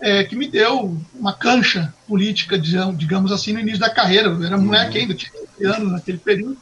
eh, 0.00 0.22
que 0.24 0.36
me 0.36 0.48
deu 0.48 0.96
uma 1.14 1.32
cancha 1.32 1.92
política, 2.06 2.56
digamos 2.58 3.32
assim, 3.32 3.52
no 3.52 3.60
início 3.60 3.80
da 3.80 3.90
carreira. 3.90 4.28
Eu 4.28 4.42
era 4.44 4.56
moleque 4.56 4.98
uhum. 4.98 5.02
ainda, 5.02 5.14
tinha 5.14 5.32
15 5.58 5.66
anos 5.66 5.92
naquele 5.92 6.18
período. 6.18 6.56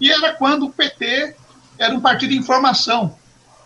E 0.00 0.10
era 0.10 0.32
quando 0.34 0.66
o 0.66 0.70
PT 0.72 1.36
era 1.78 1.94
um 1.94 2.00
partido 2.00 2.30
de 2.30 2.38
informação, 2.38 3.16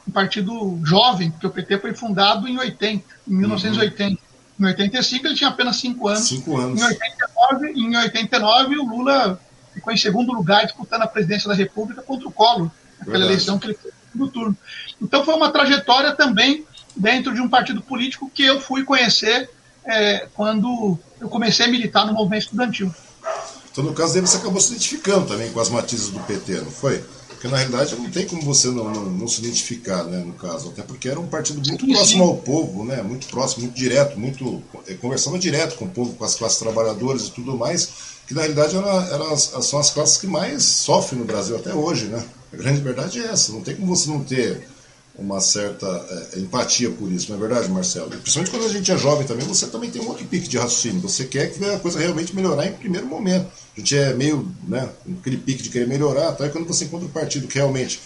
um 0.06 0.12
partido 0.12 0.80
jovem, 0.84 1.30
porque 1.30 1.46
o 1.46 1.50
PT 1.50 1.78
foi 1.78 1.94
fundado 1.94 2.46
em 2.46 2.58
80, 2.58 3.04
em 3.28 3.34
1980. 3.34 4.12
Uhum. 4.12 4.18
Em 4.58 4.64
85 4.70 5.26
ele 5.26 5.34
tinha 5.34 5.50
apenas 5.50 5.76
5 5.76 6.08
anos. 6.08 6.28
Cinco 6.28 6.56
anos. 6.56 6.80
Em 6.80 6.84
89, 6.84 7.72
em 7.72 7.96
89 7.96 8.78
o 8.78 8.86
Lula 8.86 9.40
ficou 9.74 9.92
em 9.92 9.96
segundo 9.96 10.32
lugar 10.32 10.64
disputando 10.64 11.02
a 11.02 11.06
presidência 11.06 11.48
da 11.48 11.54
República 11.54 12.00
contra 12.02 12.26
o 12.26 12.32
Collor, 12.32 12.70
aquela 12.98 13.18
Verdade. 13.18 13.32
eleição 13.32 13.58
que 13.58 13.66
ele 13.66 13.74
fez 13.74 13.92
no 14.14 14.28
turno. 14.28 14.56
Então 15.00 15.24
foi 15.24 15.34
uma 15.34 15.50
trajetória 15.50 16.12
também 16.12 16.64
dentro 16.96 17.34
de 17.34 17.40
um 17.40 17.48
partido 17.48 17.82
político 17.82 18.30
que 18.32 18.42
eu 18.42 18.58
fui 18.58 18.84
conhecer 18.84 19.50
é, 19.84 20.26
quando 20.34 20.98
eu 21.20 21.28
comecei 21.28 21.66
a 21.66 21.68
militar 21.68 22.06
no 22.06 22.14
movimento 22.14 22.44
estudantil. 22.44 22.94
Então, 23.76 23.84
no 23.84 23.92
caso 23.92 24.14
dele, 24.14 24.26
você 24.26 24.38
acabou 24.38 24.58
se 24.58 24.70
identificando 24.70 25.26
também 25.26 25.52
com 25.52 25.60
as 25.60 25.68
matizes 25.68 26.08
do 26.08 26.18
PT, 26.20 26.62
não 26.62 26.70
foi? 26.70 27.04
Porque, 27.28 27.46
na 27.46 27.58
realidade, 27.58 27.94
não 27.94 28.10
tem 28.10 28.24
como 28.24 28.40
você 28.40 28.68
não, 28.68 28.90
não, 28.90 29.04
não 29.04 29.28
se 29.28 29.40
identificar, 29.40 30.02
né, 30.04 30.24
no 30.24 30.32
caso. 30.32 30.70
Até 30.70 30.80
porque 30.80 31.10
era 31.10 31.20
um 31.20 31.26
partido 31.26 31.56
muito 31.56 31.84
sim, 31.84 31.92
próximo 31.92 32.24
sim. 32.24 32.30
ao 32.30 32.36
povo, 32.38 32.84
né, 32.86 33.02
muito 33.02 33.26
próximo, 33.26 33.64
muito 33.64 33.76
direto, 33.76 34.18
muito 34.18 34.62
é, 34.88 34.94
conversava 34.94 35.38
direto 35.38 35.76
com 35.76 35.84
o 35.84 35.90
povo, 35.90 36.14
com 36.14 36.24
as 36.24 36.34
classes 36.34 36.58
trabalhadoras 36.58 37.26
e 37.26 37.30
tudo 37.32 37.54
mais 37.54 38.16
que 38.26 38.34
na 38.34 38.40
realidade 38.40 38.76
era, 38.76 38.88
era, 38.88 39.36
são 39.36 39.78
as 39.78 39.90
classes 39.90 40.18
que 40.18 40.26
mais 40.26 40.64
sofrem 40.64 41.20
no 41.20 41.26
Brasil 41.26 41.56
até 41.56 41.72
hoje, 41.72 42.06
né? 42.06 42.24
A 42.52 42.56
grande 42.56 42.80
verdade 42.80 43.20
é 43.20 43.26
essa, 43.26 43.52
não 43.52 43.60
tem 43.60 43.76
como 43.76 43.94
você 43.94 44.08
não 44.08 44.24
ter 44.24 44.66
uma 45.16 45.40
certa 45.40 45.86
é, 45.86 46.40
empatia 46.40 46.90
por 46.90 47.10
isso, 47.10 47.30
não 47.30 47.36
é 47.36 47.40
verdade, 47.40 47.70
Marcelo? 47.70 48.12
E 48.12 48.16
principalmente 48.16 48.50
quando 48.50 48.66
a 48.66 48.72
gente 48.72 48.90
é 48.90 48.98
jovem 48.98 49.26
também, 49.26 49.46
você 49.46 49.66
também 49.66 49.90
tem 49.90 50.02
um 50.02 50.08
outro 50.08 50.24
pique 50.26 50.48
de 50.48 50.58
raciocínio, 50.58 51.00
você 51.00 51.24
quer 51.24 51.52
que 51.52 51.64
a 51.64 51.78
coisa 51.78 51.98
realmente 51.98 52.34
melhorar 52.34 52.66
em 52.66 52.72
primeiro 52.72 53.06
momento. 53.06 53.46
A 53.76 53.80
gente 53.80 53.96
é 53.96 54.14
meio, 54.14 54.50
né, 54.66 54.88
aquele 55.20 55.36
pique 55.36 55.62
de 55.62 55.70
querer 55.70 55.86
melhorar, 55.86 56.30
até 56.30 56.48
quando 56.48 56.66
você 56.66 56.84
encontra 56.84 57.06
um 57.06 57.10
partido 57.10 57.46
que 57.46 57.58
realmente 57.58 58.00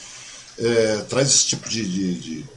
é, 0.59 0.97
traz 1.09 1.29
esse 1.29 1.47
tipo 1.47 1.69
de, 1.69 1.85
de, 1.89 2.15
de 2.19 2.49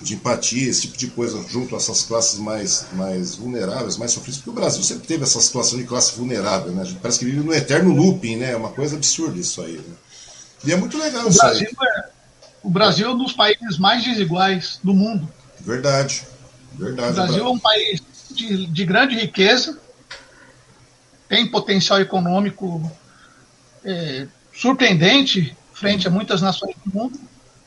de 0.00 0.14
empatia, 0.14 0.68
esse 0.68 0.82
tipo 0.82 0.96
de 0.96 1.06
coisa, 1.08 1.42
junto 1.48 1.74
a 1.74 1.78
essas 1.78 2.02
classes 2.02 2.38
mais, 2.38 2.86
mais 2.92 3.36
vulneráveis, 3.36 3.96
mais 3.96 4.12
sofridas, 4.12 4.36
porque 4.38 4.50
o 4.50 4.52
Brasil 4.52 4.82
sempre 4.82 5.06
teve 5.06 5.22
essa 5.22 5.40
situação 5.40 5.78
de 5.78 5.84
classe 5.84 6.16
vulnerável, 6.16 6.72
né? 6.72 6.82
A 6.82 6.84
gente 6.84 7.00
parece 7.00 7.18
que 7.18 7.24
vive 7.24 7.40
no 7.40 7.54
eterno 7.54 7.94
looping, 7.94 8.36
né? 8.36 8.52
É 8.52 8.56
uma 8.56 8.70
coisa 8.70 8.96
absurda 8.96 9.38
isso 9.38 9.62
aí. 9.62 9.74
Né? 9.74 9.94
E 10.64 10.72
é 10.72 10.76
muito 10.76 10.98
legal 10.98 11.26
o 11.26 11.28
isso 11.28 11.38
Brasil 11.38 11.68
aí. 11.68 11.88
É, 11.88 12.04
o 12.62 12.70
Brasil 12.70 13.06
é 13.06 13.10
um 13.10 13.18
dos 13.18 13.32
países 13.32 13.78
mais 13.78 14.02
desiguais 14.04 14.78
do 14.82 14.92
mundo. 14.92 15.28
Verdade, 15.60 16.22
verdade. 16.74 17.12
O 17.12 17.14
Brasil 17.14 17.44
é 17.44 17.48
um 17.48 17.58
país 17.58 18.02
de, 18.30 18.66
de 18.66 18.84
grande 18.84 19.14
riqueza, 19.16 19.78
tem 21.34 21.48
potencial 21.48 22.00
econômico 22.00 22.88
é, 23.84 24.28
surpreendente 24.54 25.56
frente 25.72 26.06
a 26.06 26.10
muitas 26.10 26.40
nações 26.40 26.76
do 26.84 26.96
mundo, 26.96 27.18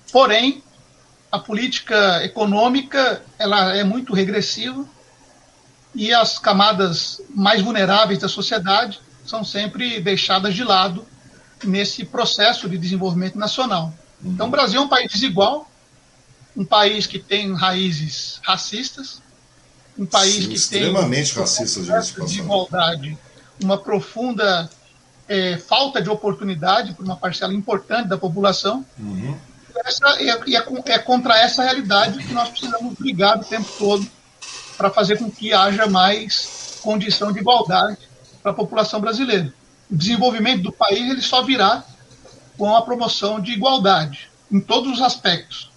porém 0.10 0.64
a 1.30 1.38
política 1.38 2.24
econômica 2.24 3.22
ela 3.38 3.76
é 3.76 3.84
muito 3.84 4.14
regressiva 4.14 4.86
e 5.94 6.14
as 6.14 6.40
camadas 6.40 7.22
mais 7.36 7.62
vulneráveis 7.62 8.20
da 8.20 8.30
sociedade 8.30 9.02
são 9.26 9.44
sempre 9.44 10.00
deixadas 10.00 10.56
de 10.56 10.64
lado 10.64 11.06
nesse 11.66 12.06
processo 12.06 12.70
de 12.70 12.78
desenvolvimento 12.78 13.38
nacional. 13.38 13.94
Então, 14.24 14.48
o 14.48 14.50
Brasil 14.50 14.80
é 14.80 14.84
um 14.84 14.88
país 14.88 15.12
desigual, 15.12 15.70
um 16.56 16.64
país 16.64 17.06
que 17.06 17.20
tem 17.20 17.54
raízes 17.54 18.40
racistas, 18.44 19.22
um 19.98 20.06
país 20.06 20.36
Sim, 20.36 20.48
que 20.48 20.56
extremamente 20.56 21.34
tem 21.34 21.42
racistas 21.42 22.32
de 22.32 22.40
igualdade, 22.40 23.18
uma 23.64 23.78
profunda 23.78 24.70
é, 25.28 25.58
falta 25.58 26.02
de 26.02 26.10
oportunidade 26.10 26.94
para 26.94 27.04
uma 27.04 27.16
parcela 27.16 27.54
importante 27.54 28.08
da 28.08 28.18
população. 28.18 28.86
Uhum 29.00 29.38
essa, 29.86 30.22
é, 30.22 30.30
é, 30.30 30.94
é 30.94 31.00
contra 31.00 31.38
essa 31.38 31.64
realidade 31.64 32.24
que 32.24 32.34
nós 32.34 32.50
precisamos 32.50 32.94
brigar 32.96 33.38
o 33.38 33.44
tempo 33.44 33.70
todo 33.78 34.08
para 34.78 34.90
fazer 34.90 35.18
com 35.18 35.30
que 35.30 35.54
haja 35.54 35.88
mais 35.88 36.80
condição 36.82 37.32
de 37.32 37.40
igualdade 37.40 37.98
para 38.42 38.52
a 38.52 38.56
população 38.56 39.00
brasileira. 39.00 39.54
O 39.90 39.96
desenvolvimento 39.96 40.64
do 40.64 40.72
país 40.72 41.10
ele 41.10 41.22
só 41.22 41.42
virá 41.42 41.84
com 42.58 42.76
a 42.76 42.82
promoção 42.82 43.40
de 43.40 43.52
igualdade 43.52 44.30
em 44.52 44.60
todos 44.60 44.94
os 44.94 45.02
aspectos, 45.02 45.72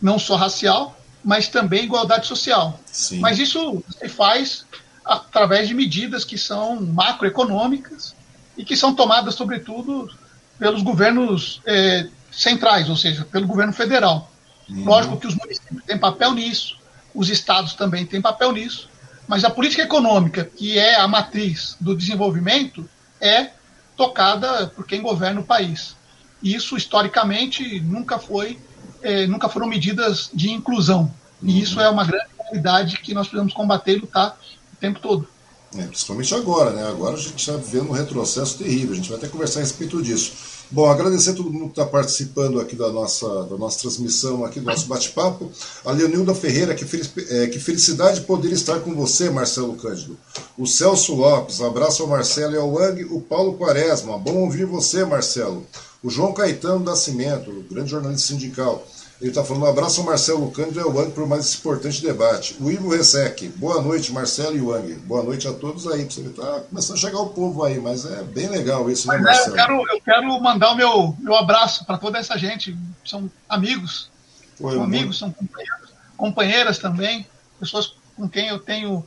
não 0.00 0.18
só 0.18 0.36
racial, 0.36 0.98
mas 1.24 1.48
também 1.48 1.84
igualdade 1.84 2.26
social. 2.26 2.78
Sim. 2.86 3.20
Mas 3.20 3.38
isso 3.38 3.82
se 3.98 4.08
faz 4.08 4.64
através 5.08 5.66
de 5.66 5.72
medidas 5.72 6.22
que 6.22 6.36
são 6.36 6.78
macroeconômicas 6.82 8.14
e 8.58 8.64
que 8.64 8.76
são 8.76 8.94
tomadas, 8.94 9.34
sobretudo, 9.34 10.10
pelos 10.58 10.82
governos 10.82 11.62
eh, 11.64 12.08
centrais, 12.30 12.90
ou 12.90 12.96
seja, 12.96 13.24
pelo 13.24 13.46
governo 13.46 13.72
federal. 13.72 14.30
Uhum. 14.68 14.84
Lógico 14.84 15.16
que 15.16 15.26
os 15.26 15.34
municípios 15.34 15.82
têm 15.84 15.96
papel 15.96 16.34
nisso, 16.34 16.76
os 17.14 17.30
estados 17.30 17.72
também 17.72 18.04
têm 18.04 18.20
papel 18.20 18.52
nisso, 18.52 18.90
mas 19.26 19.44
a 19.44 19.50
política 19.50 19.82
econômica, 19.82 20.44
que 20.44 20.78
é 20.78 20.96
a 20.96 21.08
matriz 21.08 21.74
do 21.80 21.96
desenvolvimento, 21.96 22.88
é 23.18 23.50
tocada 23.96 24.66
por 24.66 24.86
quem 24.86 25.00
governa 25.00 25.40
o 25.40 25.44
país. 25.44 25.96
E 26.42 26.54
isso, 26.54 26.76
historicamente, 26.76 27.80
nunca 27.80 28.18
foi, 28.18 28.58
é, 29.00 29.26
nunca 29.26 29.48
foram 29.48 29.66
medidas 29.66 30.30
de 30.34 30.50
inclusão. 30.50 31.12
E 31.42 31.52
uhum. 31.52 31.58
isso 31.58 31.80
é 31.80 31.88
uma 31.88 32.04
grande 32.04 32.26
realidade 32.42 32.98
que 32.98 33.14
nós 33.14 33.26
precisamos 33.26 33.54
combater 33.54 33.96
e 33.96 34.00
lutar 34.00 34.36
o 34.78 34.80
tempo 34.80 35.00
todo. 35.00 35.28
É, 35.76 35.82
principalmente 35.82 36.34
agora, 36.34 36.70
né? 36.70 36.86
Agora 36.88 37.14
a 37.14 37.20
gente 37.20 37.36
está 37.36 37.52
vivendo 37.52 37.90
um 37.90 37.92
retrocesso 37.92 38.56
terrível. 38.56 38.92
A 38.92 38.96
gente 38.96 39.10
vai 39.10 39.18
até 39.18 39.28
conversar 39.28 39.60
a 39.60 39.62
respeito 39.62 40.02
disso. 40.02 40.32
Bom, 40.70 40.88
agradecer 40.88 41.30
a 41.30 41.34
todo 41.34 41.50
mundo 41.50 41.66
que 41.66 41.80
está 41.80 41.86
participando 41.86 42.60
aqui 42.60 42.76
da 42.76 42.90
nossa, 42.90 43.44
da 43.44 43.56
nossa 43.56 43.80
transmissão, 43.80 44.44
aqui 44.44 44.60
do 44.60 44.66
nosso 44.66 44.86
bate-papo. 44.86 45.50
A 45.84 45.92
Leonilda 45.92 46.34
Ferreira, 46.34 46.74
que, 46.74 46.84
é, 47.30 47.46
que 47.46 47.58
felicidade 47.58 48.22
poder 48.22 48.52
estar 48.52 48.80
com 48.80 48.94
você, 48.94 49.30
Marcelo 49.30 49.74
Cândido. 49.76 50.18
O 50.56 50.66
Celso 50.66 51.14
Lopes, 51.14 51.60
abraço 51.60 52.02
ao 52.02 52.08
Marcelo 52.08 52.54
e 52.54 52.58
ao 52.58 52.70
Wang. 52.70 53.04
O 53.04 53.20
Paulo 53.20 53.54
Quaresma, 53.54 54.18
bom 54.18 54.36
ouvir 54.42 54.66
você, 54.66 55.04
Marcelo. 55.04 55.66
O 56.02 56.10
João 56.10 56.32
Caetano 56.32 56.84
Nascimento, 56.84 57.64
grande 57.70 57.90
jornalista 57.90 58.28
sindical. 58.28 58.86
Ele 59.20 59.30
está 59.30 59.42
falando 59.42 59.64
um 59.64 59.68
abraço 59.68 60.00
ao 60.00 60.06
Marcelo 60.06 60.48
Cândido 60.52 60.78
e 60.78 60.82
ao 60.82 60.94
Wang 60.94 61.10
por 61.10 61.26
mais 61.26 61.44
esse 61.44 61.58
importante 61.58 62.00
debate. 62.00 62.56
O 62.60 62.70
Ivo 62.70 62.90
Resec, 62.90 63.48
boa 63.56 63.82
noite, 63.82 64.12
Marcelo 64.12 64.56
e 64.56 64.60
Wang. 64.60 64.94
Boa 64.94 65.24
noite 65.24 65.48
a 65.48 65.52
todos 65.52 65.88
aí. 65.88 66.04
Você 66.04 66.20
está 66.20 66.60
começando 66.60 66.96
a 66.96 67.00
chegar 67.00 67.18
o 67.18 67.30
povo 67.30 67.64
aí, 67.64 67.80
mas 67.80 68.04
é 68.04 68.22
bem 68.22 68.48
legal 68.48 68.88
isso, 68.88 69.08
né, 69.08 69.18
Marcelo? 69.18 69.48
É, 69.56 69.60
eu, 69.60 69.66
quero, 69.66 69.88
eu 69.90 70.00
quero 70.02 70.40
mandar 70.40 70.70
o 70.70 70.76
meu, 70.76 71.16
meu 71.18 71.34
abraço 71.34 71.84
para 71.84 71.98
toda 71.98 72.16
essa 72.16 72.38
gente. 72.38 72.78
São 73.04 73.28
amigos. 73.48 74.08
São 74.56 74.82
amigos, 74.82 75.18
são 75.18 75.32
companheiros, 75.32 75.90
companheiras 76.16 76.78
também, 76.78 77.26
pessoas 77.58 77.94
com 78.16 78.28
quem 78.28 78.48
eu 78.48 78.60
tenho 78.60 79.04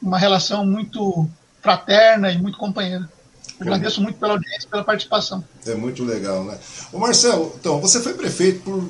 uma 0.00 0.18
relação 0.18 0.66
muito 0.66 1.28
fraterna 1.60 2.32
e 2.32 2.38
muito 2.38 2.58
companheira. 2.58 3.08
Agradeço 3.62 4.02
muito 4.02 4.18
pela 4.18 4.32
audiência 4.32 4.66
e 4.66 4.68
pela 4.68 4.84
participação. 4.84 5.44
É 5.66 5.74
muito 5.74 6.04
legal, 6.04 6.44
né? 6.44 6.58
O 6.92 6.98
Marcelo, 6.98 7.54
então, 7.58 7.80
você 7.80 8.00
foi 8.00 8.14
prefeito 8.14 8.60
por, 8.60 8.84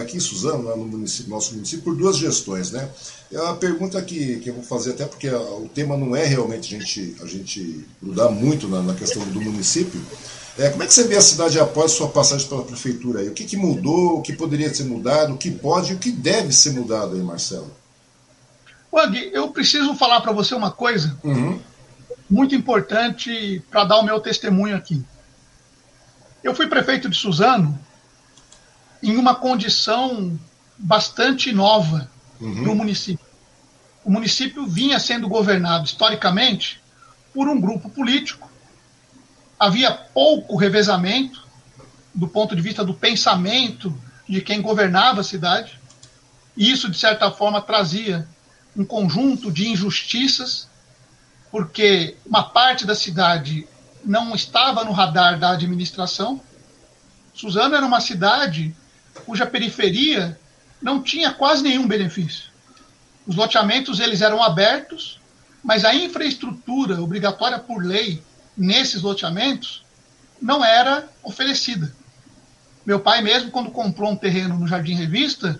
aqui 0.00 0.16
em 0.16 0.20
Suzano, 0.20 0.76
no 0.76 0.84
município, 0.84 1.30
nosso 1.30 1.54
município, 1.54 1.84
por 1.84 1.96
duas 1.96 2.16
gestões, 2.16 2.70
né? 2.72 2.88
É 3.32 3.40
uma 3.40 3.56
pergunta 3.56 4.00
que, 4.02 4.36
que 4.40 4.50
eu 4.50 4.54
vou 4.54 4.62
fazer, 4.62 4.90
até 4.90 5.04
porque 5.04 5.28
o 5.28 5.68
tema 5.74 5.96
não 5.96 6.14
é 6.14 6.24
realmente 6.24 6.74
a 6.74 6.78
gente, 6.78 7.16
a 7.22 7.26
gente 7.26 7.86
grudar 8.02 8.30
muito 8.30 8.68
na, 8.68 8.82
na 8.82 8.94
questão 8.94 9.22
do 9.24 9.40
município. 9.40 10.00
É, 10.58 10.70
como 10.70 10.82
é 10.82 10.86
que 10.86 10.94
você 10.94 11.04
vê 11.04 11.16
a 11.16 11.20
cidade 11.20 11.60
após 11.60 11.92
sua 11.92 12.08
passagem 12.08 12.48
pela 12.48 12.64
prefeitura 12.64 13.20
aí? 13.20 13.28
O 13.28 13.32
que, 13.32 13.44
que 13.44 13.56
mudou, 13.56 14.18
o 14.18 14.22
que 14.22 14.32
poderia 14.32 14.72
ser 14.72 14.84
mudado, 14.84 15.34
o 15.34 15.38
que 15.38 15.50
pode 15.50 15.92
e 15.92 15.96
o 15.96 15.98
que 15.98 16.10
deve 16.10 16.52
ser 16.52 16.70
mudado 16.70 17.14
aí, 17.14 17.20
Marcelo? 17.20 17.70
Wang, 18.92 19.30
eu 19.32 19.48
preciso 19.48 19.94
falar 19.94 20.20
para 20.20 20.32
você 20.32 20.54
uma 20.54 20.70
coisa. 20.70 21.16
Uhum 21.22 21.58
muito 22.28 22.54
importante 22.54 23.62
para 23.70 23.84
dar 23.84 23.98
o 23.98 24.04
meu 24.04 24.20
testemunho 24.20 24.76
aqui. 24.76 25.04
Eu 26.42 26.54
fui 26.54 26.66
prefeito 26.66 27.08
de 27.08 27.16
Suzano 27.16 27.78
em 29.02 29.16
uma 29.16 29.34
condição 29.34 30.38
bastante 30.78 31.52
nova 31.52 32.10
uhum. 32.40 32.62
no 32.62 32.74
município. 32.74 33.24
O 34.04 34.10
município 34.10 34.66
vinha 34.66 34.98
sendo 35.00 35.28
governado 35.28 35.84
historicamente 35.84 36.80
por 37.34 37.48
um 37.48 37.60
grupo 37.60 37.88
político. 37.88 38.50
Havia 39.58 39.90
pouco 39.90 40.56
revezamento 40.56 41.46
do 42.14 42.28
ponto 42.28 42.56
de 42.56 42.62
vista 42.62 42.84
do 42.84 42.94
pensamento 42.94 43.94
de 44.28 44.40
quem 44.40 44.62
governava 44.62 45.20
a 45.20 45.24
cidade. 45.24 45.78
E 46.56 46.70
isso, 46.70 46.90
de 46.90 46.98
certa 46.98 47.30
forma, 47.30 47.60
trazia 47.60 48.26
um 48.76 48.84
conjunto 48.84 49.50
de 49.50 49.68
injustiças 49.68 50.68
porque 51.50 52.16
uma 52.26 52.42
parte 52.42 52.86
da 52.86 52.94
cidade 52.94 53.66
não 54.04 54.34
estava 54.34 54.84
no 54.84 54.92
radar 54.92 55.38
da 55.38 55.50
administração. 55.50 56.40
Suzano 57.34 57.74
era 57.74 57.84
uma 57.84 58.00
cidade 58.00 58.74
cuja 59.24 59.46
periferia 59.46 60.38
não 60.80 61.02
tinha 61.02 61.32
quase 61.32 61.62
nenhum 61.62 61.86
benefício. 61.86 62.50
Os 63.26 63.34
loteamentos 63.34 63.98
eles 63.98 64.20
eram 64.20 64.42
abertos, 64.42 65.20
mas 65.62 65.84
a 65.84 65.94
infraestrutura 65.94 67.00
obrigatória 67.00 67.58
por 67.58 67.84
lei 67.84 68.22
nesses 68.56 69.02
loteamentos 69.02 69.84
não 70.40 70.64
era 70.64 71.08
oferecida. 71.22 71.92
Meu 72.84 73.00
pai 73.00 73.20
mesmo, 73.20 73.50
quando 73.50 73.70
comprou 73.70 74.12
um 74.12 74.16
terreno 74.16 74.58
no 74.58 74.68
Jardim 74.68 74.94
Revista, 74.94 75.58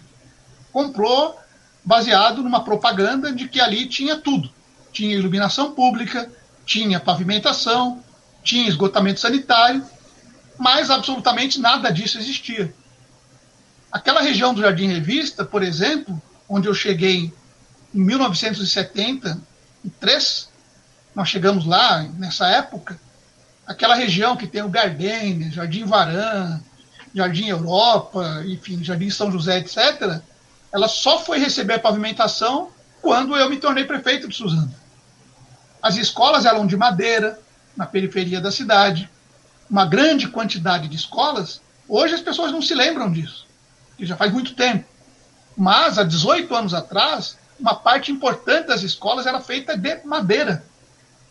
comprou 0.73 1.37
baseado 1.85 2.43
numa 2.43 2.63
propaganda 2.63 3.33
de 3.33 3.49
que 3.49 3.61
ali 3.61 3.87
tinha 3.87 4.17
tudo 4.17 4.56
tinha 4.97 5.15
iluminação 5.15 5.73
pública, 5.73 6.29
tinha 6.65 6.99
pavimentação, 6.99 8.03
tinha 8.43 8.67
esgotamento 8.67 9.21
sanitário, 9.21 9.85
mas 10.57 10.91
absolutamente 10.91 11.61
nada 11.61 11.91
disso 11.91 12.17
existia. 12.17 12.75
Aquela 13.93 14.23
região 14.23 14.55
do 14.55 14.63
Jardim 14.63 14.87
Revista, 14.87 15.45
por 15.45 15.63
exemplo, 15.63 16.19
onde 16.49 16.67
eu 16.67 16.73
cheguei 16.73 17.31
em 17.95 18.01
1973, 18.01 20.49
nós 21.15 21.29
chegamos 21.29 21.67
lá 21.67 22.03
nessa 22.17 22.49
época, 22.49 22.99
aquela 23.67 23.95
região 23.95 24.35
que 24.35 24.47
tem 24.47 24.63
o 24.63 24.71
Gardênia, 24.71 25.51
Jardim 25.51 25.85
Varan, 25.85 26.59
Jardim 27.15 27.49
Europa, 27.49 28.43
enfim, 28.47 28.83
Jardim 28.83 29.11
São 29.11 29.31
José, 29.31 29.59
etc., 29.59 30.23
ela 30.73 30.89
só 30.89 31.19
foi 31.19 31.39
receber 31.39 31.75
a 31.75 31.79
pavimentação 31.79 32.71
quando 33.03 33.37
eu 33.37 33.51
me 33.51 33.59
tornei 33.59 33.85
prefeito 33.85 34.27
de 34.27 34.35
Suzano. 34.35 34.86
As 35.83 35.97
escolas 35.97 36.45
eram 36.45 36.67
de 36.67 36.77
madeira, 36.77 37.39
na 37.77 37.87
periferia 37.87 38.41
da 38.41 38.51
cidade. 38.51 39.09
Uma 39.69 39.85
grande 39.85 40.29
quantidade 40.29 40.89
de 40.89 40.97
escolas. 40.97 41.61
Hoje 41.89 42.15
as 42.15 42.21
pessoas 42.21 42.51
não 42.51 42.63
se 42.63 42.75
lembram 42.75 43.13
disso, 43.13 43.47
que 43.97 44.07
já 44.07 44.17
faz 44.17 44.33
muito 44.33 44.55
tempo. 44.55 44.85
Mas 45.57 45.99
há 45.99 46.05
18 46.05 46.55
anos 46.55 46.75
atrás, 46.75 47.39
uma 47.59 47.75
parte 47.75 48.11
importante 48.11 48.69
das 48.69 48.83
escolas 48.83 49.27
era 49.27 49.41
feita 49.41 49.77
de 49.77 50.05
madeira. 50.05 50.65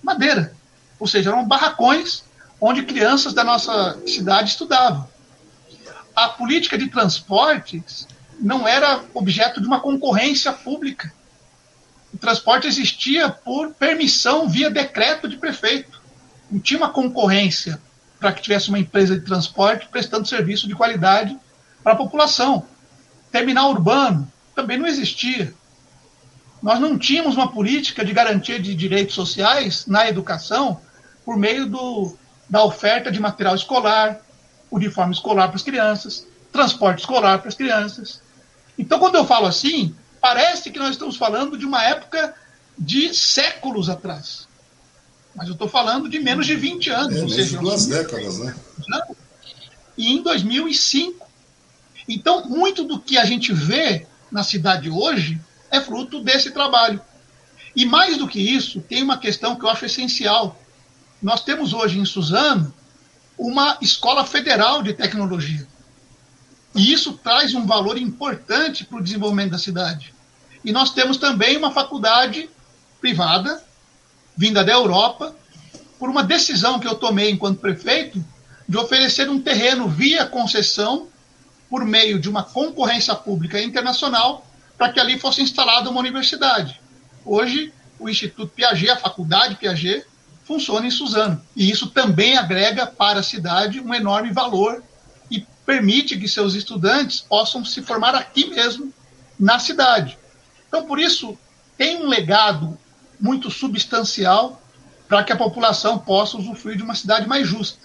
Madeira. 0.01 0.53
Ou 0.99 1.07
seja, 1.07 1.29
eram 1.29 1.45
barracões 1.45 2.23
onde 2.59 2.83
crianças 2.83 3.33
da 3.33 3.43
nossa 3.43 3.99
cidade 4.07 4.49
estudavam. 4.49 5.07
A 6.15 6.29
política 6.29 6.77
de 6.77 6.87
transportes 6.87 8.07
não 8.39 8.67
era 8.67 9.03
objeto 9.13 9.59
de 9.59 9.67
uma 9.67 9.79
concorrência 9.79 10.51
pública 10.53 11.13
o 12.15 12.17
transporte 12.17 12.65
existia 12.65 13.29
por 13.29 13.73
permissão 13.73 14.47
via 14.47 14.71
decreto 14.71 15.27
de 15.27 15.35
prefeito. 15.35 16.01
Não 16.49 16.61
tinha 16.61 16.77
uma 16.77 16.89
concorrência 16.89 17.77
para 18.17 18.31
que 18.31 18.41
tivesse 18.41 18.69
uma 18.69 18.79
empresa 18.79 19.19
de 19.19 19.25
transporte 19.25 19.89
prestando 19.91 20.25
serviço 20.25 20.65
de 20.65 20.73
qualidade 20.73 21.37
para 21.83 21.91
a 21.91 21.97
população. 21.97 22.65
Terminal 23.33 23.69
urbano 23.69 24.31
também 24.55 24.77
não 24.77 24.87
existia. 24.87 25.53
Nós 26.63 26.79
não 26.79 26.97
tínhamos 26.97 27.35
uma 27.35 27.51
política 27.51 28.05
de 28.05 28.13
garantia 28.13 28.61
de 28.61 28.73
direitos 28.73 29.13
sociais 29.13 29.85
na 29.85 30.07
educação 30.07 30.79
por 31.25 31.35
meio 31.35 31.65
do, 31.65 32.17
da 32.49 32.63
oferta 32.63 33.11
de 33.11 33.19
material 33.19 33.55
escolar, 33.55 34.21
uniforme 34.71 35.13
escolar 35.13 35.49
para 35.49 35.57
as 35.57 35.63
crianças, 35.63 36.25
transporte 36.49 36.99
escolar 36.99 37.39
para 37.39 37.49
as 37.49 37.55
crianças. 37.55 38.21
Então, 38.79 38.99
quando 38.99 39.15
eu 39.15 39.25
falo 39.25 39.47
assim, 39.47 39.93
parece 40.25 40.71
que 40.71 40.79
nós 40.79 40.89
estamos 40.89 41.17
falando 41.17 41.55
de 41.55 41.67
uma 41.67 41.83
época 41.83 42.33
de 42.75 43.13
séculos 43.13 43.89
atrás. 43.89 44.47
Mas 45.35 45.45
eu 45.45 45.53
estou 45.53 45.69
falando 45.69 46.09
de 46.09 46.17
menos 46.17 46.47
de 46.47 46.55
20 46.55 46.89
anos. 46.89 47.15
É, 47.15 47.21
ou 47.21 47.29
seja, 47.29 47.59
duas 47.59 47.85
décadas, 47.85 48.39
né? 48.39 48.55
E 49.95 50.11
em 50.13 50.23
2005. 50.23 51.27
Então, 52.09 52.49
muito 52.49 52.83
do 52.83 52.99
que 52.99 53.19
a 53.19 53.25
gente 53.25 53.53
vê 53.53 54.07
na 54.31 54.43
cidade 54.43 54.89
hoje 54.89 55.39
é 55.69 55.79
fruto 55.79 56.23
desse 56.23 56.49
trabalho. 56.49 56.99
E 57.75 57.85
mais 57.85 58.17
do 58.17 58.27
que 58.27 58.39
isso, 58.39 58.81
tem 58.81 59.03
uma 59.03 59.19
questão 59.19 59.55
que 59.55 59.63
eu 59.63 59.69
acho 59.69 59.85
essencial. 59.85 60.59
Nós 61.21 61.43
temos 61.43 61.71
hoje 61.71 61.99
em 61.99 62.05
Suzano 62.05 62.73
uma 63.37 63.77
escola 63.79 64.25
federal 64.25 64.81
de 64.81 64.91
tecnologia. 64.91 65.67
E 66.73 66.91
isso 66.91 67.13
traz 67.13 67.53
um 67.53 67.67
valor 67.67 67.95
importante 67.95 68.83
para 68.83 68.97
o 68.97 69.03
desenvolvimento 69.03 69.51
da 69.51 69.59
cidade. 69.59 70.14
E 70.65 70.71
nós 70.71 70.89
temos 70.89 71.17
também 71.17 71.55
uma 71.55 71.71
faculdade 71.71 72.49
privada, 72.99 73.63
vinda 74.35 74.63
da 74.63 74.73
Europa, 74.73 75.35
por 75.99 76.09
uma 76.09 76.23
decisão 76.23 76.79
que 76.79 76.87
eu 76.87 76.95
tomei 76.95 77.29
enquanto 77.29 77.59
prefeito, 77.59 78.25
de 78.67 78.75
oferecer 78.75 79.29
um 79.29 79.39
terreno 79.39 79.87
via 79.87 80.25
concessão, 80.25 81.07
por 81.69 81.85
meio 81.85 82.19
de 82.19 82.27
uma 82.27 82.41
concorrência 82.41 83.13
pública 83.13 83.61
internacional, 83.61 84.45
para 84.75 84.91
que 84.91 84.99
ali 84.99 85.19
fosse 85.19 85.41
instalada 85.41 85.89
uma 85.89 85.99
universidade. 85.99 86.81
Hoje, 87.23 87.71
o 87.99 88.09
Instituto 88.09 88.51
Piaget, 88.53 88.89
a 88.89 88.97
Faculdade 88.97 89.55
Piaget, 89.55 90.05
funciona 90.45 90.87
em 90.87 90.91
Suzano. 90.91 91.39
E 91.55 91.69
isso 91.69 91.87
também 91.87 92.37
agrega 92.37 92.87
para 92.87 93.19
a 93.19 93.23
cidade 93.23 93.79
um 93.79 93.93
enorme 93.93 94.31
valor 94.31 94.83
e 95.29 95.45
permite 95.63 96.17
que 96.17 96.27
seus 96.27 96.55
estudantes 96.55 97.21
possam 97.21 97.63
se 97.63 97.83
formar 97.83 98.15
aqui 98.15 98.47
mesmo, 98.47 98.91
na 99.39 99.59
cidade. 99.59 100.17
Então, 100.75 100.85
por 100.85 100.99
isso, 100.99 101.37
tem 101.77 102.03
um 102.03 102.09
legado 102.09 102.77
muito 103.17 103.49
substancial 103.49 104.61
para 105.07 105.23
que 105.23 105.31
a 105.31 105.37
população 105.37 105.97
possa 105.97 106.35
usufruir 106.35 106.75
de 106.75 106.83
uma 106.83 106.93
cidade 106.93 107.25
mais 107.29 107.47
justa. 107.47 107.79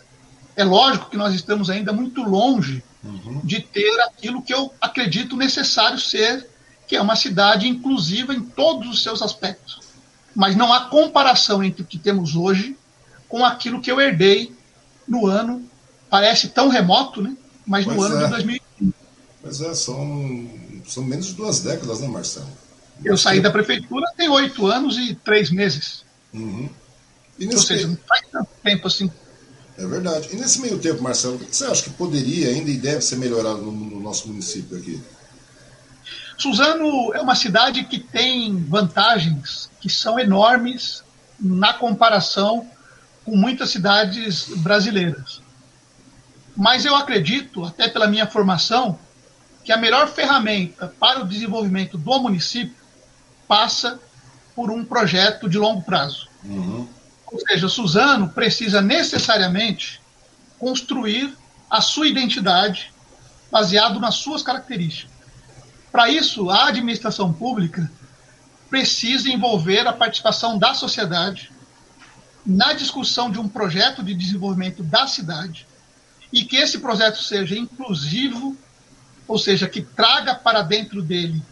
É 0.57 0.65
lógico 0.65 1.09
que 1.09 1.17
nós 1.17 1.33
estamos 1.33 1.71
ainda 1.71 1.93
muito 1.93 2.21
longe 2.25 2.83
uhum. 3.05 3.43
de 3.45 3.61
ter 3.61 4.01
aquilo 4.01 4.43
que 4.43 4.53
eu 4.53 4.75
acredito 4.81 5.37
necessário 5.37 6.01
ser, 6.01 6.49
que 6.89 6.97
é 6.97 7.01
uma 7.01 7.15
cidade 7.15 7.69
inclusiva 7.69 8.35
em 8.35 8.43
todos 8.43 8.91
os 8.91 9.05
seus 9.05 9.23
aspectos. 9.23 9.79
Mas 10.35 10.57
não 10.57 10.73
há 10.73 10.87
comparação 10.87 11.63
entre 11.63 11.83
o 11.83 11.87
que 11.87 11.97
temos 11.97 12.35
hoje 12.35 12.77
com 13.29 13.45
aquilo 13.45 13.81
que 13.81 13.93
eu 13.93 14.01
herdei 14.01 14.53
no 15.07 15.29
ano, 15.29 15.65
parece 16.11 16.49
tão 16.49 16.69
remoto, 16.69 17.23
né? 17.23 17.37
mas 17.65 17.87
no 17.87 17.95
pois 17.95 18.11
ano 18.11 18.21
é. 18.21 18.25
de 18.25 18.31
2015. 18.31 18.95
Pois 19.43 19.61
é, 19.61 19.75
são, 19.75 20.51
são 20.89 21.05
menos 21.05 21.27
de 21.27 21.35
duas 21.35 21.61
décadas, 21.61 22.01
né, 22.01 22.09
Marcelo? 22.09 22.59
Eu 23.05 23.17
saí 23.17 23.41
da 23.41 23.51
prefeitura 23.51 24.07
tem 24.17 24.29
oito 24.29 24.67
anos 24.67 24.97
e 24.99 25.15
três 25.15 25.51
meses. 25.51 26.05
Uhum. 26.33 26.69
Ou 27.41 27.59
seja, 27.59 27.89
não 27.89 27.99
faz 28.07 28.23
tanto 28.31 28.51
tempo 28.63 28.87
assim. 28.87 29.11
É 29.79 29.87
verdade. 29.87 30.29
E 30.33 30.37
nesse 30.37 30.61
meio 30.61 30.79
tempo, 30.79 31.03
Marcelo, 31.03 31.37
o 31.37 31.39
que 31.39 31.57
você 31.57 31.65
acha 31.65 31.83
que 31.85 31.91
poderia 31.91 32.49
ainda 32.49 32.71
e 32.71 32.77
deve 32.77 33.01
ser 33.01 33.17
melhorado 33.17 33.63
no, 33.63 33.73
no 33.73 34.01
nosso 34.01 34.29
município 34.29 34.77
aqui? 34.77 35.03
Suzano 36.37 37.15
é 37.15 37.21
uma 37.21 37.35
cidade 37.35 37.85
que 37.85 37.99
tem 37.99 38.63
vantagens 38.65 39.71
que 39.81 39.89
são 39.89 40.19
enormes 40.19 41.03
na 41.39 41.73
comparação 41.73 42.69
com 43.25 43.37
muitas 43.37 43.71
cidades 43.71 44.49
brasileiras. 44.57 45.41
Mas 46.57 46.85
eu 46.85 46.95
acredito, 46.95 47.65
até 47.65 47.89
pela 47.89 48.07
minha 48.07 48.27
formação, 48.27 48.99
que 49.65 49.73
a 49.73 49.77
melhor 49.77 50.09
ferramenta 50.09 50.93
para 50.99 51.23
o 51.23 51.29
desenvolvimento 51.29 51.97
do 51.97 52.19
município 52.21 52.80
passa 53.51 53.99
por 54.55 54.71
um 54.71 54.85
projeto 54.85 55.49
de 55.49 55.59
longo 55.59 55.83
prazo. 55.83 56.29
Uhum. 56.45 56.87
Ou 57.27 57.41
seja, 57.41 57.69
Suzano 57.69 58.29
precisa 58.29 58.81
necessariamente 58.81 60.01
construir 60.57 61.37
a 61.69 61.81
sua 61.81 62.07
identidade 62.07 62.93
baseado 63.51 63.99
nas 63.99 64.15
suas 64.15 64.45
características. 64.45 65.11
Para 65.91 66.09
isso, 66.09 66.49
a 66.49 66.69
administração 66.69 67.33
pública 67.33 67.91
precisa 68.69 69.29
envolver 69.29 69.85
a 69.85 69.93
participação 69.93 70.57
da 70.57 70.73
sociedade 70.73 71.51
na 72.47 72.73
discussão 72.73 73.33
de 73.33 73.41
um 73.41 73.49
projeto 73.49 74.01
de 74.01 74.15
desenvolvimento 74.15 74.85
da 74.85 75.09
cidade 75.09 75.67
e 76.33 76.45
que 76.45 76.57
esse 76.57 76.79
projeto 76.79 77.21
seja 77.21 77.59
inclusivo, 77.59 78.57
ou 79.27 79.39
seja, 79.41 79.69
que 79.69 79.83
traga 79.83 80.37
para 80.37 80.63
dentro 80.63 81.03
dele 81.03 81.43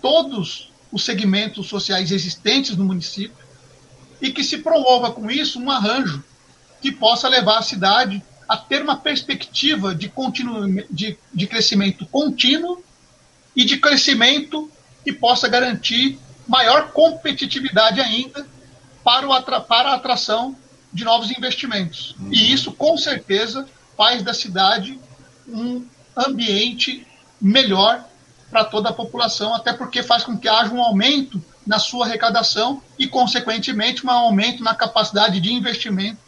todos 0.00 0.71
os 0.92 1.04
segmentos 1.04 1.66
sociais 1.66 2.12
existentes 2.12 2.76
no 2.76 2.84
município 2.84 3.44
e 4.20 4.30
que 4.30 4.44
se 4.44 4.58
promova 4.58 5.10
com 5.10 5.30
isso 5.30 5.58
um 5.58 5.70
arranjo 5.70 6.22
que 6.80 6.92
possa 6.92 7.28
levar 7.28 7.58
a 7.58 7.62
cidade 7.62 8.22
a 8.48 8.56
ter 8.56 8.82
uma 8.82 8.96
perspectiva 8.96 9.94
de, 9.94 10.12
de, 10.90 11.18
de 11.32 11.46
crescimento 11.46 12.04
contínuo 12.06 12.84
e 13.56 13.64
de 13.64 13.78
crescimento 13.78 14.70
que 15.02 15.12
possa 15.12 15.48
garantir 15.48 16.18
maior 16.46 16.92
competitividade 16.92 18.00
ainda 18.00 18.46
para, 19.02 19.28
o, 19.28 19.42
para 19.62 19.90
a 19.90 19.94
atração 19.94 20.56
de 20.92 21.04
novos 21.04 21.30
investimentos. 21.30 22.14
Uhum. 22.18 22.32
E 22.32 22.52
isso, 22.52 22.72
com 22.72 22.96
certeza, 22.98 23.66
faz 23.96 24.22
da 24.22 24.34
cidade 24.34 24.98
um 25.48 25.84
ambiente 26.16 27.06
melhor 27.40 28.04
para 28.52 28.66
toda 28.66 28.90
a 28.90 28.92
população, 28.92 29.54
até 29.54 29.72
porque 29.72 30.02
faz 30.02 30.24
com 30.24 30.36
que 30.36 30.46
haja 30.46 30.70
um 30.70 30.82
aumento 30.82 31.42
na 31.66 31.78
sua 31.78 32.04
arrecadação 32.04 32.82
e, 32.98 33.08
consequentemente, 33.08 34.06
um 34.06 34.10
aumento 34.10 34.62
na 34.62 34.74
capacidade 34.74 35.40
de 35.40 35.50
investimento 35.50 36.18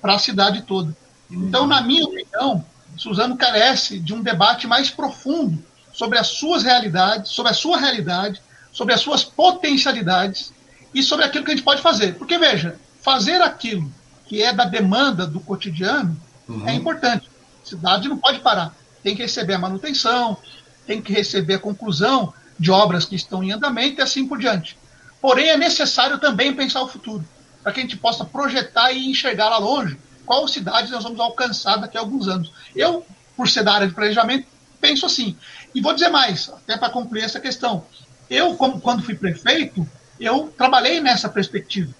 para 0.00 0.14
a 0.14 0.18
cidade 0.18 0.62
toda. 0.62 0.96
Então, 1.30 1.66
na 1.66 1.82
minha 1.82 2.04
opinião, 2.04 2.64
Suzano 2.96 3.36
carece 3.36 3.98
de 3.98 4.14
um 4.14 4.22
debate 4.22 4.66
mais 4.66 4.88
profundo 4.88 5.62
sobre 5.92 6.16
as 6.16 6.28
suas 6.28 6.62
realidades, 6.62 7.30
sobre 7.30 7.52
a 7.52 7.54
sua 7.54 7.76
realidade, 7.78 8.40
sobre 8.72 8.94
as 8.94 9.02
suas 9.02 9.22
potencialidades 9.22 10.54
e 10.94 11.02
sobre 11.02 11.26
aquilo 11.26 11.44
que 11.44 11.50
a 11.50 11.54
gente 11.54 11.64
pode 11.64 11.82
fazer. 11.82 12.14
Porque, 12.14 12.38
veja, 12.38 12.76
fazer 13.02 13.42
aquilo 13.42 13.92
que 14.26 14.42
é 14.42 14.50
da 14.50 14.64
demanda 14.64 15.26
do 15.26 15.40
cotidiano 15.40 16.16
uhum. 16.48 16.66
é 16.66 16.72
importante. 16.72 17.28
A 17.62 17.68
cidade 17.68 18.08
não 18.08 18.16
pode 18.16 18.40
parar. 18.40 18.74
Tem 19.02 19.14
que 19.14 19.22
receber 19.22 19.54
a 19.54 19.58
manutenção, 19.58 20.38
tem 20.86 21.00
que 21.00 21.12
receber 21.12 21.54
a 21.54 21.58
conclusão 21.58 22.32
de 22.58 22.70
obras 22.70 23.04
que 23.04 23.16
estão 23.16 23.42
em 23.42 23.52
andamento 23.52 24.00
e 24.00 24.02
assim 24.02 24.26
por 24.26 24.38
diante. 24.38 24.78
Porém, 25.20 25.48
é 25.48 25.56
necessário 25.56 26.18
também 26.18 26.54
pensar 26.54 26.82
o 26.82 26.88
futuro, 26.88 27.24
para 27.62 27.72
que 27.72 27.80
a 27.80 27.82
gente 27.82 27.96
possa 27.96 28.24
projetar 28.24 28.92
e 28.92 29.10
enxergar 29.10 29.48
lá 29.48 29.58
longe 29.58 29.98
qual 30.24 30.46
cidade 30.46 30.92
nós 30.92 31.02
vamos 31.02 31.18
alcançar 31.18 31.76
daqui 31.76 31.96
a 31.96 32.00
alguns 32.00 32.28
anos. 32.28 32.52
Eu, 32.74 33.04
por 33.36 33.48
ser 33.48 33.64
da 33.64 33.74
área 33.74 33.88
de 33.88 33.94
planejamento, 33.94 34.46
penso 34.80 35.04
assim. 35.04 35.36
E 35.74 35.80
vou 35.80 35.92
dizer 35.92 36.08
mais, 36.08 36.48
até 36.48 36.76
para 36.76 36.90
concluir 36.90 37.22
essa 37.22 37.40
questão. 37.40 37.84
Eu, 38.28 38.54
como, 38.54 38.80
quando 38.80 39.02
fui 39.02 39.14
prefeito, 39.14 39.86
eu 40.20 40.52
trabalhei 40.56 41.00
nessa 41.00 41.28
perspectiva. 41.28 41.92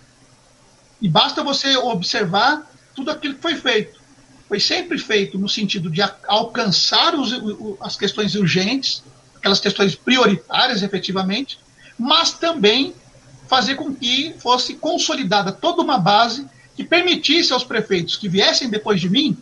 E 1.00 1.08
basta 1.08 1.42
você 1.42 1.76
observar 1.76 2.70
tudo 2.94 3.10
aquilo 3.10 3.34
que 3.34 3.42
foi 3.42 3.56
feito. 3.56 3.99
Foi 4.50 4.58
sempre 4.58 4.98
feito 4.98 5.38
no 5.38 5.48
sentido 5.48 5.88
de 5.88 6.02
alcançar 6.26 7.14
os, 7.14 7.32
as 7.80 7.96
questões 7.96 8.34
urgentes, 8.34 9.00
aquelas 9.36 9.60
questões 9.60 9.94
prioritárias, 9.94 10.82
efetivamente, 10.82 11.56
mas 11.96 12.32
também 12.32 12.92
fazer 13.46 13.76
com 13.76 13.94
que 13.94 14.34
fosse 14.40 14.74
consolidada 14.74 15.52
toda 15.52 15.80
uma 15.80 15.98
base 15.98 16.48
que 16.74 16.82
permitisse 16.82 17.52
aos 17.52 17.62
prefeitos 17.62 18.16
que 18.16 18.28
viessem 18.28 18.68
depois 18.68 19.00
de 19.00 19.08
mim 19.08 19.38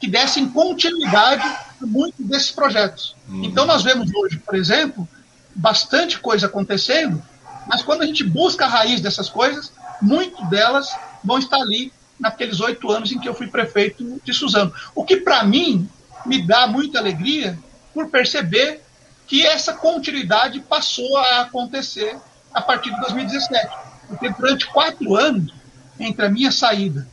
que 0.00 0.08
dessem 0.08 0.48
continuidade 0.48 1.46
a 1.82 1.84
muitos 1.84 2.24
desses 2.24 2.50
projetos. 2.50 3.14
Uhum. 3.28 3.44
Então, 3.44 3.66
nós 3.66 3.82
vemos 3.82 4.10
hoje, 4.14 4.38
por 4.38 4.54
exemplo, 4.54 5.06
bastante 5.54 6.18
coisa 6.20 6.46
acontecendo, 6.46 7.22
mas 7.66 7.82
quando 7.82 8.00
a 8.00 8.06
gente 8.06 8.24
busca 8.24 8.64
a 8.64 8.68
raiz 8.68 9.02
dessas 9.02 9.28
coisas, 9.28 9.70
muito 10.00 10.42
delas 10.46 10.88
vão 11.22 11.38
estar 11.38 11.60
ali 11.60 11.92
naqueles 12.18 12.60
oito 12.60 12.90
anos 12.90 13.12
em 13.12 13.18
que 13.18 13.28
eu 13.28 13.34
fui 13.34 13.46
prefeito 13.46 14.20
de 14.24 14.32
Suzano. 14.32 14.72
O 14.94 15.04
que, 15.04 15.18
para 15.18 15.42
mim, 15.44 15.88
me 16.26 16.42
dá 16.42 16.66
muita 16.66 16.98
alegria 16.98 17.58
por 17.94 18.08
perceber 18.08 18.82
que 19.26 19.46
essa 19.46 19.74
continuidade 19.74 20.60
passou 20.60 21.16
a 21.16 21.42
acontecer 21.42 22.16
a 22.52 22.62
partir 22.62 22.92
de 22.94 23.00
2017. 23.00 23.68
Porque 24.08 24.30
durante 24.30 24.66
quatro 24.66 25.14
anos, 25.14 25.52
entre 26.00 26.24
a 26.24 26.30
minha 26.30 26.50
saída 26.50 27.06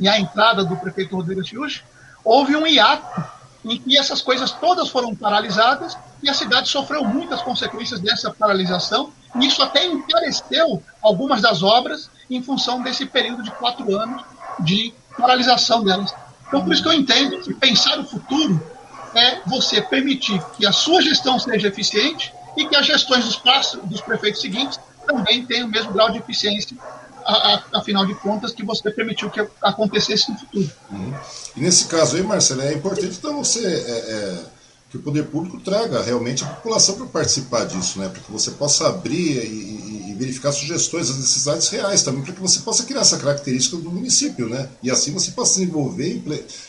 e 0.00 0.08
a 0.08 0.18
entrada 0.18 0.64
do 0.64 0.76
prefeito 0.76 1.14
Rodrigo 1.14 1.44
Chiuchi, 1.44 1.82
houve 2.24 2.56
um 2.56 2.66
hiato 2.66 3.24
em 3.64 3.78
que 3.78 3.96
essas 3.96 4.20
coisas 4.20 4.50
todas 4.50 4.88
foram 4.88 5.14
paralisadas 5.14 5.96
e 6.22 6.28
a 6.28 6.34
cidade 6.34 6.68
sofreu 6.68 7.04
muitas 7.04 7.42
consequências 7.42 8.00
dessa 8.00 8.30
paralisação. 8.30 9.12
E 9.36 9.46
isso 9.46 9.62
até 9.62 9.86
encareceu 9.86 10.82
algumas 11.02 11.40
das 11.40 11.62
obras 11.62 12.10
em 12.36 12.42
função 12.42 12.82
desse 12.82 13.06
período 13.06 13.42
de 13.42 13.50
quatro 13.52 13.96
anos 13.96 14.22
de 14.60 14.92
paralisação 15.16 15.84
delas. 15.84 16.14
Então, 16.48 16.62
por 16.62 16.72
isso 16.72 16.82
que 16.82 16.88
eu 16.88 16.92
entendo 16.92 17.40
que 17.40 17.54
pensar 17.54 17.98
o 17.98 18.04
futuro 18.04 18.60
é 19.14 19.40
você 19.46 19.80
permitir 19.80 20.42
que 20.56 20.66
a 20.66 20.72
sua 20.72 21.02
gestão 21.02 21.38
seja 21.38 21.68
eficiente 21.68 22.32
e 22.56 22.66
que 22.66 22.76
as 22.76 22.86
gestões 22.86 23.24
dos, 23.24 23.40
dos 23.84 24.00
prefeitos 24.00 24.40
seguintes 24.40 24.78
também 25.06 25.44
tenham 25.44 25.66
o 25.66 25.70
mesmo 25.70 25.92
grau 25.92 26.10
de 26.10 26.18
eficiência 26.18 26.76
a, 27.24 27.54
a, 27.54 27.78
afinal 27.78 28.04
de 28.04 28.14
contas, 28.16 28.52
que 28.52 28.64
você 28.64 28.90
permitiu 28.90 29.30
que 29.30 29.46
acontecesse 29.62 30.30
no 30.30 30.38
futuro. 30.38 30.70
Uhum. 30.90 31.14
E 31.56 31.60
nesse 31.60 31.86
caso 31.86 32.16
aí, 32.16 32.22
Marcelo, 32.22 32.62
é 32.62 32.74
importante 32.74 33.16
então 33.18 33.42
você 33.42 33.64
é, 33.64 33.90
é, 33.90 34.44
que 34.90 34.96
o 34.96 35.02
poder 35.02 35.24
público 35.24 35.60
traga 35.60 36.02
realmente 36.02 36.44
a 36.44 36.48
população 36.48 36.96
para 36.96 37.06
participar 37.06 37.64
disso, 37.64 37.98
né? 37.98 38.08
Para 38.08 38.20
que 38.20 38.30
você 38.30 38.50
possa 38.52 38.88
abrir 38.88 39.38
e, 39.44 39.91
verificar 40.22 40.52
sugestões, 40.52 41.10
as 41.10 41.16
necessidades 41.16 41.68
reais 41.68 42.02
também, 42.02 42.22
para 42.22 42.32
que 42.32 42.40
você 42.40 42.60
possa 42.60 42.84
criar 42.84 43.00
essa 43.00 43.18
característica 43.18 43.76
do 43.76 43.90
município, 43.90 44.48
né? 44.48 44.68
E 44.82 44.90
assim 44.90 45.12
você 45.12 45.32
possa 45.32 45.58
desenvolver 45.58 46.22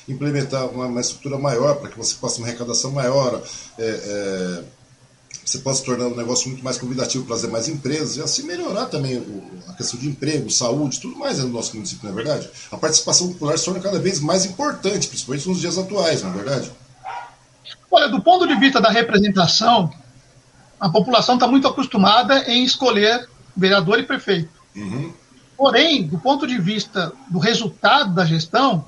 e 0.07 0.11
implementar 0.11 0.67
uma, 0.67 0.87
uma 0.87 1.01
estrutura 1.01 1.37
maior, 1.37 1.75
para 1.75 1.89
que 1.89 1.97
você 1.97 2.15
possa 2.15 2.39
uma 2.39 2.47
arrecadação 2.47 2.91
maior. 2.91 3.41
É, 3.77 3.83
é 3.83 4.63
você 5.45 5.59
possa 5.59 5.83
tornar 5.83 6.07
um 6.07 6.15
negócio 6.15 6.47
muito 6.47 6.63
mais 6.63 6.77
convidativo 6.77 7.25
para 7.25 7.35
as 7.35 7.41
demais 7.41 7.67
empresas 7.67 8.15
e 8.15 8.21
assim 8.21 8.43
melhorar 8.43 8.85
também 8.85 9.17
o, 9.17 9.43
a 9.67 9.73
questão 9.73 9.99
de 9.99 10.07
emprego, 10.07 10.49
saúde, 10.49 10.99
tudo 10.99 11.17
mais 11.17 11.39
no 11.39 11.49
nosso 11.49 11.75
município, 11.75 12.05
não 12.05 12.11
é 12.11 12.23
verdade? 12.23 12.49
A 12.71 12.77
participação 12.77 13.27
popular 13.33 13.57
se 13.57 13.65
torna 13.65 13.79
cada 13.79 13.99
vez 13.99 14.19
mais 14.19 14.45
importante, 14.45 15.07
principalmente 15.07 15.47
nos 15.47 15.59
dias 15.59 15.77
atuais, 15.77 16.23
não 16.23 16.29
é 16.29 16.33
verdade? 16.33 16.71
Olha, 17.91 18.07
do 18.07 18.21
ponto 18.21 18.47
de 18.47 18.55
vista 18.55 18.79
da 18.79 18.89
representação, 18.89 19.91
a 20.79 20.89
população 20.89 21.35
está 21.35 21.47
muito 21.47 21.67
acostumada 21.67 22.49
em 22.49 22.63
escolher 22.63 23.29
vereador 23.55 23.99
e 23.99 24.03
prefeito. 24.03 24.61
Uhum. 24.75 25.13
Porém, 25.57 26.07
do 26.07 26.17
ponto 26.17 26.47
de 26.47 26.57
vista 26.59 27.13
do 27.29 27.39
resultado 27.39 28.13
da 28.13 28.25
gestão, 28.25 28.85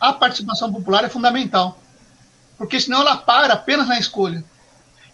a 0.00 0.12
participação 0.12 0.72
popular 0.72 1.04
é 1.04 1.08
fundamental. 1.08 1.80
Porque 2.56 2.80
senão 2.80 3.00
ela 3.00 3.16
para 3.16 3.54
apenas 3.54 3.88
na 3.88 3.98
escolha. 3.98 4.44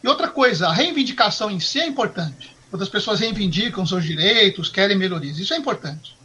E 0.03 0.09
outra 0.09 0.29
coisa, 0.29 0.68
a 0.68 0.72
reivindicação 0.72 1.50
em 1.50 1.61
si 1.61 1.81
é 1.81 1.87
importante. 1.87 2.55
Quando 2.70 2.83
as 2.83 2.88
pessoas 2.88 3.20
reivindicam 3.20 3.87
seus 3.87 4.05
direitos, 4.05 4.68
querem 4.68 4.96
melhorias, 4.96 5.38
isso 5.38 5.55
é 5.55 5.57
importante. 5.57 6.16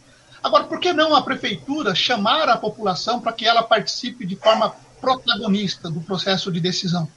Agora, 0.42 0.64
por 0.64 0.80
que 0.80 0.92
não 0.92 1.14
a 1.14 1.22
prefeitura 1.22 1.94
chamar 1.94 2.48
a 2.48 2.56
população 2.56 3.20
para 3.20 3.32
que 3.32 3.46
ela 3.46 3.62
participe 3.62 4.26
de 4.26 4.36
forma 4.36 4.74
protagonista 5.00 5.90
do 5.90 6.00
processo 6.00 6.50
de 6.50 6.60
decisão? 6.60 7.08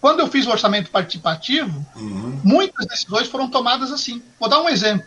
Quando 0.00 0.20
eu 0.20 0.28
fiz 0.28 0.46
o 0.46 0.50
orçamento 0.50 0.90
participativo, 0.90 1.84
uhum. 1.96 2.40
muitas 2.44 2.86
decisões 2.86 3.28
foram 3.28 3.48
tomadas 3.48 3.90
assim. 3.90 4.22
Vou 4.38 4.48
dar 4.48 4.60
um 4.60 4.68
exemplo. 4.68 5.06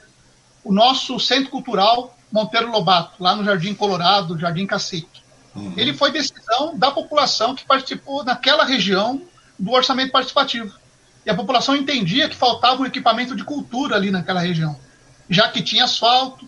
O 0.63 0.73
nosso 0.73 1.19
Centro 1.19 1.49
Cultural 1.49 2.17
Monteiro 2.31 2.71
Lobato, 2.71 3.21
lá 3.21 3.35
no 3.35 3.43
Jardim 3.43 3.73
Colorado, 3.73 4.37
Jardim 4.37 4.65
Cacique. 4.65 5.21
Uhum. 5.55 5.73
Ele 5.75 5.93
foi 5.93 6.11
decisão 6.11 6.77
da 6.77 6.91
população 6.91 7.55
que 7.55 7.65
participou 7.65 8.23
naquela 8.23 8.63
região 8.63 9.21
do 9.57 9.71
orçamento 9.71 10.11
participativo. 10.11 10.73
E 11.25 11.29
a 11.29 11.35
população 11.35 11.75
entendia 11.75 12.29
que 12.29 12.35
faltava 12.35 12.81
um 12.81 12.85
equipamento 12.85 13.35
de 13.35 13.43
cultura 13.43 13.95
ali 13.95 14.11
naquela 14.11 14.39
região. 14.39 14.77
Já 15.29 15.49
que 15.49 15.61
tinha 15.61 15.83
asfalto, 15.83 16.47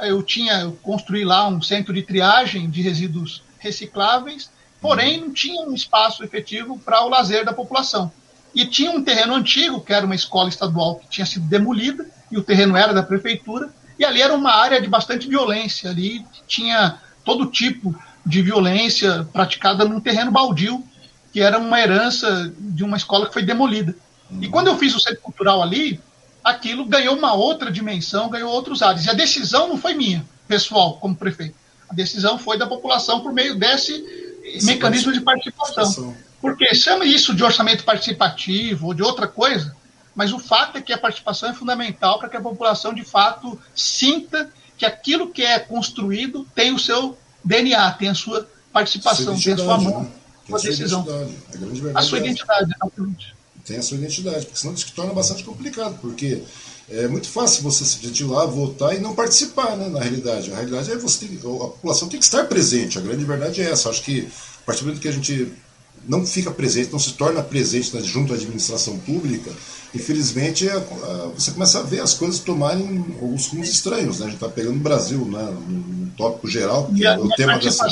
eu 0.00 0.22
tinha 0.22 0.60
eu 0.60 0.72
construí 0.82 1.24
lá 1.24 1.46
um 1.48 1.60
centro 1.60 1.92
de 1.92 2.02
triagem 2.02 2.68
de 2.70 2.82
resíduos 2.82 3.42
recicláveis, 3.58 4.50
porém 4.86 5.20
não 5.20 5.32
tinha 5.32 5.62
um 5.62 5.74
espaço 5.74 6.22
efetivo 6.22 6.78
para 6.78 7.04
o 7.04 7.08
lazer 7.08 7.44
da 7.44 7.52
população. 7.52 8.12
e 8.54 8.64
tinha 8.64 8.90
um 8.90 9.02
terreno 9.04 9.34
antigo, 9.34 9.82
que 9.82 9.92
era 9.92 10.06
uma 10.06 10.14
escola 10.14 10.48
estadual 10.48 10.94
que 10.96 11.08
tinha 11.08 11.26
sido 11.26 11.46
demolida, 11.46 12.06
e 12.30 12.38
o 12.38 12.42
terreno 12.42 12.74
era 12.74 12.94
da 12.94 13.02
prefeitura, 13.02 13.68
e 13.98 14.04
ali 14.04 14.22
era 14.22 14.32
uma 14.32 14.50
área 14.50 14.80
de 14.80 14.88
bastante 14.88 15.28
violência, 15.28 15.90
ali 15.90 16.24
tinha 16.46 16.98
todo 17.22 17.50
tipo 17.50 17.94
de 18.24 18.40
violência 18.40 19.28
praticada 19.30 19.84
num 19.84 20.00
terreno 20.00 20.30
baldio, 20.30 20.82
que 21.34 21.40
era 21.42 21.58
uma 21.58 21.78
herança 21.78 22.50
de 22.58 22.82
uma 22.82 22.96
escola 22.96 23.26
que 23.26 23.34
foi 23.34 23.42
demolida. 23.42 23.94
Uhum. 24.30 24.42
E 24.42 24.48
quando 24.48 24.68
eu 24.68 24.78
fiz 24.78 24.94
o 24.94 25.00
centro 25.00 25.20
cultural 25.20 25.62
ali, 25.62 26.00
aquilo 26.42 26.86
ganhou 26.86 27.14
uma 27.14 27.34
outra 27.34 27.70
dimensão, 27.70 28.30
ganhou 28.30 28.50
outros 28.50 28.80
ares. 28.80 29.04
E 29.04 29.10
a 29.10 29.12
decisão 29.12 29.68
não 29.68 29.76
foi 29.76 29.92
minha, 29.92 30.24
pessoal, 30.48 30.96
como 30.96 31.14
prefeito. 31.14 31.56
A 31.90 31.94
decisão 31.94 32.38
foi 32.38 32.56
da 32.56 32.66
população 32.66 33.20
por 33.20 33.34
meio 33.34 33.54
desse 33.54 34.25
Esse 34.56 34.66
mecanismo 34.66 35.12
de 35.12 35.20
participação. 35.20 36.16
Porque 36.40 36.74
chama 36.74 37.04
isso 37.04 37.34
de 37.34 37.42
orçamento 37.42 37.84
participativo 37.84 38.88
ou 38.88 38.94
de 38.94 39.02
outra 39.02 39.26
coisa, 39.26 39.74
mas 40.14 40.32
o 40.32 40.38
fato 40.38 40.78
é 40.78 40.82
que 40.82 40.92
a 40.92 40.98
participação 40.98 41.50
é 41.50 41.54
fundamental 41.54 42.18
para 42.18 42.28
que 42.28 42.36
a 42.36 42.40
população, 42.40 42.94
de 42.94 43.04
fato, 43.04 43.58
sinta 43.74 44.50
que 44.76 44.84
aquilo 44.84 45.30
que 45.30 45.42
é 45.42 45.58
construído 45.58 46.46
tem 46.54 46.72
o 46.72 46.78
seu 46.78 47.16
DNA, 47.44 47.90
tem 47.92 48.08
a 48.08 48.14
sua 48.14 48.48
participação, 48.72 49.38
tem 49.38 49.54
a 49.54 49.56
sua 49.58 49.78
mão, 49.78 50.02
né? 50.02 50.10
a 50.52 50.58
sua 50.58 50.70
decisão. 50.70 51.06
A, 51.94 51.98
a 51.98 52.02
sua 52.02 52.18
identidade, 52.18 52.72
exatamente. 52.74 53.36
Tem 53.64 53.78
a 53.78 53.82
sua 53.82 53.96
identidade, 53.96 54.46
porque 54.46 54.58
senão 54.58 54.74
isso 54.74 54.92
torna 54.92 55.12
bastante 55.12 55.42
complicado, 55.42 55.98
porque 56.00 56.42
é 56.88 57.08
muito 57.08 57.28
fácil 57.28 57.62
você 57.62 57.84
se 57.84 57.98
ir 58.06 58.24
lá, 58.24 58.46
votar 58.46 58.94
e 58.94 59.00
não 59.00 59.14
participar, 59.14 59.76
né, 59.76 59.88
na 59.88 60.00
realidade. 60.00 60.52
A 60.52 60.56
realidade 60.56 60.92
é 60.92 60.96
você 60.96 61.26
tem, 61.26 61.36
a 61.36 61.40
população 61.40 62.08
tem 62.08 62.20
que 62.20 62.24
estar 62.24 62.44
presente, 62.44 62.98
a 62.98 63.00
grande 63.00 63.24
verdade 63.24 63.60
é 63.60 63.70
essa. 63.70 63.90
Acho 63.90 64.02
que 64.02 64.28
a 64.62 64.66
partir 64.66 64.82
do 64.82 64.86
momento 64.86 65.02
que 65.02 65.08
a 65.08 65.12
gente 65.12 65.52
não 66.08 66.24
fica 66.24 66.50
presente, 66.52 66.92
não 66.92 66.98
se 66.98 67.14
torna 67.14 67.42
presente 67.42 67.90
junto 68.04 68.32
à 68.32 68.36
administração 68.36 68.96
pública, 68.98 69.50
infelizmente 69.92 70.68
é, 70.68 70.78
você 71.34 71.50
começa 71.50 71.80
a 71.80 71.82
ver 71.82 72.00
as 72.00 72.14
coisas 72.14 72.38
tomarem 72.38 73.04
alguns 73.20 73.48
rumos 73.48 73.68
estranhos. 73.68 74.20
Né? 74.20 74.26
A 74.26 74.28
gente 74.28 74.36
está 74.36 74.48
pegando 74.48 74.76
o 74.76 74.80
Brasil 74.80 75.24
né? 75.24 75.42
no 75.68 76.10
tópico 76.10 76.48
geral, 76.48 76.86
que 76.86 77.04
é 77.04 77.18
o 77.18 77.28
tema 77.30 77.58
dessa. 77.58 77.86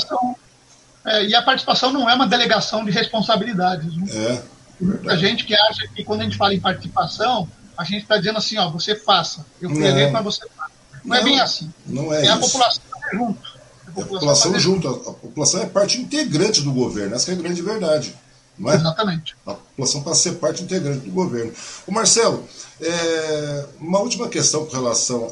É, 1.05 1.25
e 1.25 1.35
a 1.35 1.41
participação 1.41 1.91
não 1.91 2.09
é 2.09 2.15
uma 2.15 2.27
delegação 2.27 2.85
de 2.85 2.91
responsabilidades. 2.91 3.95
Né? 3.97 4.07
É. 4.13 5.11
A 5.11 5.15
gente 5.15 5.45
que 5.45 5.53
acha 5.53 5.87
que 5.93 6.03
quando 6.03 6.21
a 6.21 6.23
gente 6.23 6.37
fala 6.37 6.53
em 6.53 6.59
participação, 6.59 7.47
a 7.77 7.83
gente 7.83 8.03
está 8.03 8.17
dizendo 8.17 8.37
assim, 8.37 8.57
ó, 8.57 8.69
você 8.69 8.95
faça. 8.95 9.45
Eu 9.61 9.69
fui 9.69 9.85
eleito, 9.85 10.13
mas 10.13 10.23
você 10.23 10.47
faça. 10.55 10.71
Não, 11.03 11.09
não, 11.09 11.15
é 11.15 11.23
bem 11.23 11.39
assim. 11.39 11.73
Não 11.85 12.13
é, 12.13 12.19
é 12.19 12.23
isso. 12.23 12.31
a 12.31 12.37
população 12.37 12.83
junto. 13.13 13.55
A 13.87 13.91
população, 13.91 14.59
junto. 14.59 14.87
A, 14.87 15.13
população 15.13 15.61
é 15.61 15.65
parte 15.65 16.01
integrante 16.01 16.61
do 16.61 16.71
governo, 16.71 17.15
essa 17.15 17.31
é 17.31 17.33
a 17.33 17.37
grande 17.37 17.61
verdade. 17.61 18.15
Não 18.57 18.71
é? 18.71 18.75
Exatamente. 18.75 19.35
A 19.45 19.53
população 19.53 20.01
passa 20.01 20.29
a 20.29 20.33
ser 20.33 20.39
parte 20.39 20.63
integrante 20.63 21.05
do 21.05 21.11
governo. 21.11 21.53
O 21.85 21.91
Marcelo, 21.91 22.47
é, 22.81 23.65
uma 23.79 23.99
última 23.99 24.29
questão 24.29 24.65
com 24.65 24.71
relação 24.71 25.27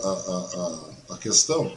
à 1.10 1.18
questão 1.18 1.72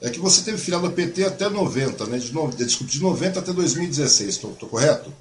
é 0.00 0.10
que 0.10 0.18
você 0.18 0.42
teve 0.42 0.58
filiado 0.58 0.86
ao 0.86 0.92
PT 0.92 1.24
até 1.24 1.48
90, 1.48 2.06
né? 2.06 2.18
De, 2.18 2.32
no, 2.32 2.50
desculpa, 2.50 2.92
de 2.92 3.00
90 3.00 3.38
até 3.38 3.52
2016, 3.52 4.30
estou 4.30 4.68
correto? 4.68 5.12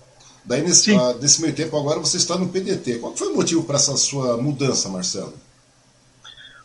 Daí, 0.44 0.62
nesse, 0.62 0.96
ah, 0.96 1.14
nesse 1.20 1.42
meio 1.42 1.54
tempo, 1.54 1.78
agora 1.78 2.00
você 2.00 2.18
está 2.18 2.38
no 2.38 2.50
PDT. 2.50 3.00
Qual 3.00 3.16
foi 3.16 3.32
o 3.32 3.36
motivo 3.36 3.64
para 3.64 3.76
essa 3.76 3.96
sua 3.96 4.38
mudança, 4.38 4.90
Marcelo? 4.90 5.34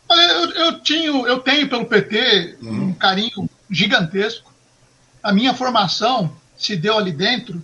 Olha, 0.09 0.21
eu, 0.21 0.49
eu, 0.51 1.27
eu 1.27 1.39
tenho 1.39 1.69
pelo 1.69 1.85
PT 1.85 2.57
uhum. 2.61 2.83
um 2.85 2.93
carinho 2.93 3.49
gigantesco. 3.69 4.53
A 5.21 5.31
minha 5.31 5.53
formação 5.53 6.33
se 6.57 6.75
deu 6.75 6.97
ali 6.97 7.11
dentro 7.11 7.61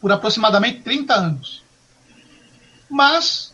por 0.00 0.10
aproximadamente 0.12 0.80
30 0.82 1.14
anos. 1.14 1.62
Mas 2.88 3.52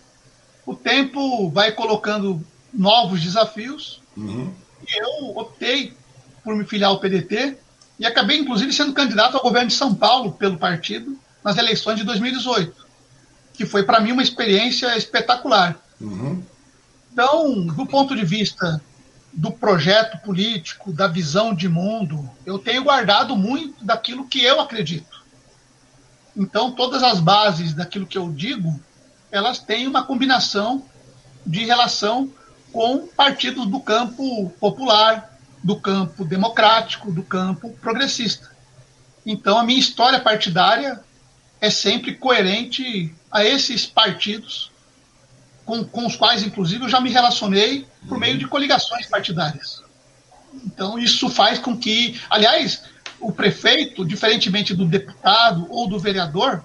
o 0.67 0.75
tempo 0.75 1.51
vai 1.51 1.73
colocando 1.73 2.45
novos 2.73 3.21
desafios 3.21 4.01
uhum. 4.17 4.53
e 4.87 5.03
eu 5.03 5.37
optei 5.37 5.95
por 6.45 6.55
me 6.55 6.65
filiar 6.65 6.91
ao 6.91 7.01
PDT 7.01 7.57
e 7.99 8.07
acabei, 8.07 8.39
inclusive, 8.39 8.73
sendo 8.73 8.93
candidato 8.93 9.37
ao 9.37 9.43
governo 9.43 9.69
de 9.69 9.75
São 9.75 9.95
Paulo 9.95 10.33
pelo 10.33 10.59
partido 10.59 11.19
nas 11.43 11.57
eleições 11.57 11.97
de 11.97 12.05
2018, 12.05 12.87
que 13.55 13.67
foi 13.67 13.83
para 13.83 14.01
mim 14.01 14.13
uma 14.13 14.23
experiência 14.23 14.97
espetacular. 14.97 15.77
Uhum. 16.01 16.43
Então, 17.13 17.67
do 17.67 17.87
ponto 17.87 18.17
de 18.17 18.25
vista 18.25 18.81
do 19.33 19.51
projeto 19.51 20.19
político, 20.19 20.93
da 20.93 21.07
visão 21.07 21.55
de 21.55 21.69
mundo, 21.69 22.29
eu 22.45 22.59
tenho 22.59 22.85
guardado 22.85 23.37
muito 23.37 23.85
daquilo 23.85 24.27
que 24.27 24.43
eu 24.43 24.61
acredito. 24.61 25.23
Então, 26.37 26.73
todas 26.73 27.03
as 27.03 27.21
bases 27.21 27.75
daquilo 27.75 28.07
que 28.07 28.17
eu 28.17 28.31
digo, 28.33 28.79
elas 29.31 29.59
têm 29.59 29.87
uma 29.87 30.05
combinação 30.05 30.85
de 31.47 31.65
relação 31.65 32.31
com 32.73 33.07
partidos 33.07 33.67
do 33.67 33.81
campo 33.81 34.51
popular, 34.59 35.39
do 35.63 35.77
campo 35.77 36.25
democrático, 36.25 37.13
do 37.13 37.23
campo 37.23 37.71
progressista. 37.81 38.51
Então, 39.25 39.59
a 39.59 39.65
minha 39.65 39.79
história 39.79 40.19
partidária 40.19 41.01
é 41.63 41.71
sempre 41.71 42.17
coerente 42.17 43.15
a 43.31 43.45
esses 43.45 43.87
partidos 43.87 44.73
com, 45.65 45.85
com 45.85 46.05
os 46.05 46.17
quais, 46.17 46.43
inclusive, 46.43 46.85
eu 46.85 46.89
já 46.89 47.01
me 47.01 47.09
relacionei 47.09 47.87
por 48.09 48.19
meio 48.19 48.37
de 48.37 48.49
coligações 48.49 49.07
partidárias. 49.07 49.81
Então, 50.67 50.99
isso 50.99 51.31
faz 51.31 51.61
com 51.61 51.79
que, 51.79 52.21
aliás, 52.29 52.83
o 53.21 53.31
prefeito, 53.31 54.05
diferentemente 54.05 54.75
do 54.75 54.85
deputado 54.85 55.65
ou 55.71 55.89
do 55.89 56.01
vereador, 56.01 56.65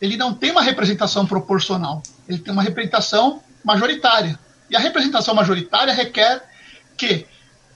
ele 0.00 0.16
não 0.16 0.32
tem 0.32 0.52
uma 0.52 0.62
representação 0.62 1.26
proporcional, 1.26 2.00
ele 2.28 2.38
tem 2.38 2.52
uma 2.52 2.62
representação 2.62 3.42
majoritária. 3.64 4.38
E 4.70 4.76
a 4.76 4.78
representação 4.78 5.34
majoritária 5.34 5.92
requer 5.92 6.48
que 6.96 7.26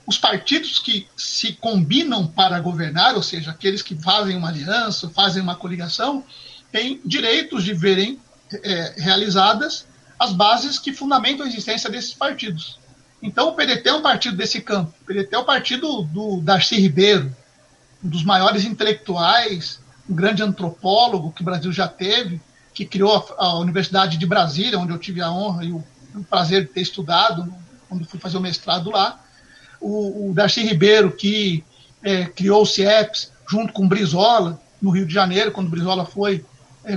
os 0.07 0.17
partidos 0.17 0.79
que 0.79 1.05
se 1.17 1.51
combinam 1.51 2.25
para 2.25 2.61
governar, 2.61 3.15
ou 3.15 3.21
seja, 3.21 3.51
aqueles 3.51 3.81
que 3.81 3.93
fazem 3.93 4.37
uma 4.37 4.47
aliança, 4.47 5.09
fazem 5.09 5.43
uma 5.43 5.55
coligação, 5.55 6.23
têm 6.71 7.01
direitos 7.05 7.63
de 7.63 7.73
verem 7.73 8.19
é, 8.53 8.93
realizadas 8.97 9.85
as 10.17 10.33
bases 10.33 10.77
que 10.77 10.93
fundamentam 10.93 11.45
a 11.45 11.49
existência 11.49 11.89
desses 11.89 12.13
partidos. 12.13 12.79
Então, 13.21 13.49
o 13.49 13.53
PDT 13.53 13.89
é 13.89 13.93
um 13.93 14.01
partido 14.01 14.37
desse 14.37 14.61
campo. 14.61 14.93
O 15.01 15.05
PDT 15.05 15.35
é 15.35 15.37
o 15.37 15.43
partido 15.43 16.03
do 16.03 16.41
Darcy 16.41 16.79
Ribeiro, 16.79 17.35
um 18.03 18.09
dos 18.09 18.23
maiores 18.23 18.63
intelectuais, 18.63 19.79
um 20.09 20.15
grande 20.15 20.43
antropólogo 20.43 21.31
que 21.31 21.41
o 21.41 21.45
Brasil 21.45 21.71
já 21.71 21.87
teve, 21.87 22.41
que 22.73 22.85
criou 22.85 23.27
a, 23.37 23.57
Universidade 23.57 24.17
de 24.17 24.25
Brasília, 24.25 24.79
onde 24.79 24.91
eu 24.91 24.97
tive 24.97 25.21
a 25.21 25.31
honra 25.31 25.65
e 25.65 25.71
o, 25.71 25.83
o 26.15 26.23
prazer 26.23 26.63
de 26.63 26.69
ter 26.69 26.81
estudado, 26.81 27.51
quando 27.89 28.05
fui 28.05 28.19
fazer 28.19 28.37
o 28.37 28.41
mestrado 28.41 28.89
lá. 28.89 29.19
O, 29.79 30.29
o 30.29 30.33
Darcy 30.33 30.63
Ribeiro, 30.63 31.11
que 31.11 31.63
é, 32.03 32.25
criou 32.25 32.63
o 32.63 32.65
CIEPS 32.65 33.31
junto 33.47 33.73
com 33.73 33.85
o 33.85 33.87
Brizola, 33.87 34.61
no 34.81 34.89
Rio 34.89 35.05
de 35.05 35.13
Janeiro, 35.13 35.51
quando 35.51 35.67
o 35.67 35.71
Brizola 35.71 36.05
foi 36.05 36.43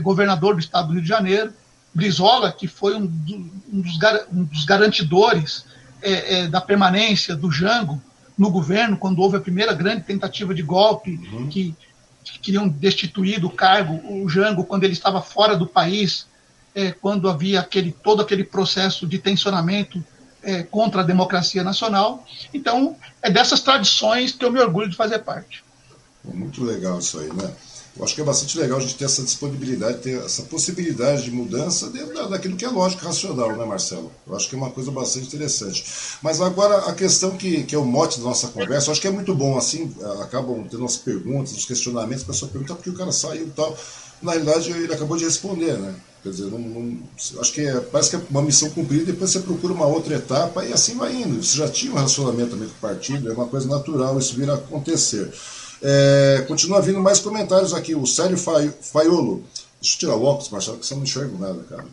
governador 0.01 0.55
do 0.55 0.61
estado 0.61 0.89
do 0.89 0.95
Rio 0.95 1.03
de 1.03 1.09
Janeiro. 1.09 1.53
Brizola, 1.95 2.51
que 2.51 2.67
foi 2.67 2.97
um, 2.97 3.07
do, 3.07 3.39
dos, 3.69 3.99
um 4.33 4.45
dos, 4.45 4.65
garantidores 4.65 5.65
é, 6.03 6.41
é, 6.41 6.47
da 6.49 6.61
permanência 6.61 7.37
do 7.37 7.51
Jango 7.51 8.03
no 8.37 8.51
governo, 8.51 8.97
quando 8.97 9.21
houve 9.21 9.37
a 9.37 9.41
primeira 9.41 9.73
grande 9.73 10.03
tentativa 10.03 10.53
de 10.53 10.63
golpe, 10.63 11.21
uhum. 11.33 11.49
que, 11.49 11.75
que, 12.25 12.39
queriam 12.41 12.69
destituir 12.69 13.41
do 13.41 13.49
cargo 13.49 14.01
o 14.11 14.29
Jango 14.29 14.65
quando 14.65 14.83
ele 14.83 14.93
estava 14.93 15.23
fora 15.23 15.57
do 15.57 15.67
país, 15.67 16.27
é, 16.75 16.91
quando 16.91 17.29
havia 17.29 17.61
aquele, 17.61 17.93
todo 17.93 18.21
aquele 18.21 18.43
processo 18.43 19.07
de 19.07 19.19
tensionamento 19.19 20.03
é, 20.43 20.63
contra 20.63 21.01
a 21.01 21.05
democracia 21.05 21.63
nacional. 21.63 22.27
Então, 22.53 22.97
é 23.23 23.31
dessas 23.31 23.61
tradições 23.61 24.33
que 24.33 24.45
eu 24.45 24.51
me 24.51 24.61
orgulho 24.61 24.91
de 24.91 24.97
fazer 24.97 25.21
parte. 25.21 25.64
Muito 26.25 26.65
legal 26.65 26.99
isso 26.99 27.19
aí, 27.19 27.29
né? 27.33 27.55
Eu 27.97 28.03
acho 28.03 28.15
que 28.15 28.21
é 28.21 28.25
bastante 28.25 28.59
legal 28.59 28.79
a 28.79 28.81
gente 28.81 28.97
ter 28.97 29.05
essa 29.05 29.23
disponibilidade, 29.23 29.99
ter 29.99 30.19
essa 30.19 30.43
possibilidade 30.43 31.23
de 31.23 31.31
mudança 31.31 31.89
dentro 31.91 32.29
daquilo 32.29 32.57
que 32.57 32.65
é 32.65 32.69
lógico 32.69 33.05
racional, 33.05 33.57
né, 33.57 33.65
Marcelo? 33.65 34.11
Eu 34.27 34.35
acho 34.35 34.49
que 34.49 34.57
é 34.57 34.59
uma 34.59 34.71
coisa 34.71 34.91
bastante 34.91 35.29
interessante. 35.29 35.85
Mas 36.21 36.41
agora, 36.41 36.77
a 36.89 36.93
questão 36.93 37.37
que, 37.37 37.63
que 37.63 37.75
é 37.75 37.79
o 37.79 37.85
mote 37.85 38.19
da 38.19 38.25
nossa 38.25 38.49
conversa, 38.49 38.89
eu 38.89 38.93
acho 38.93 39.01
que 39.01 39.07
é 39.07 39.13
muito 39.13 39.33
bom, 39.33 39.57
assim, 39.57 39.95
acabam 40.23 40.67
tendo 40.69 40.85
as 40.85 40.97
perguntas, 40.97 41.53
os 41.53 41.65
questionamentos, 41.65 42.25
a 42.25 42.27
pessoa 42.27 42.51
pergunta 42.51 42.75
por 42.75 42.83
que 42.83 42.91
o 42.91 42.95
cara 42.95 43.13
saiu 43.13 43.47
e 43.47 43.51
tal. 43.51 43.77
Na 44.21 44.33
realidade, 44.33 44.73
ele 44.73 44.93
acabou 44.93 45.17
de 45.17 45.25
responder, 45.25 45.79
né? 45.79 45.95
Quer 46.25 46.31
dizer, 46.31 46.51
não, 46.51 46.59
não, 46.59 46.99
acho 47.39 47.53
que 47.53 47.61
é, 47.61 47.79
parece 47.79 48.11
que 48.11 48.17
é 48.17 48.21
uma 48.29 48.43
missão 48.43 48.71
cumprida, 48.71 49.05
depois 49.05 49.31
você 49.31 49.41
procura 49.41 49.73
uma 49.73 49.87
outra 49.87 50.17
etapa 50.17 50.65
e 50.65 50.73
assim 50.73 50.97
vai 50.97 51.15
indo. 51.15 51.41
Você 51.41 51.59
já 51.59 51.69
tinha 51.69 51.93
um 51.93 51.97
relacionamento 51.97 52.53
também 52.53 52.67
com 52.67 52.75
o 52.75 52.81
partido, 52.81 53.31
é 53.31 53.35
uma 53.35 53.47
coisa 53.47 53.69
natural 53.69 54.19
isso 54.19 54.35
vir 54.35 54.51
a 54.51 54.55
acontecer. 54.55 55.31
É, 55.87 56.43
continua 56.49 56.81
vindo 56.81 56.99
mais 56.99 57.21
comentários 57.21 57.75
aqui. 57.75 57.95
O 57.95 58.07
Célio 58.07 58.39
Faiolo. 58.39 59.45
Deixa 59.81 59.97
eu 59.97 59.99
tirar 59.99 60.17
o 60.17 60.25
óculos, 60.25 60.49
Marcelo, 60.49 60.79
que 60.79 60.87
você 60.87 60.95
não 60.95 61.03
enxerga 61.03 61.39
nada, 61.39 61.63
cara. 61.69 61.85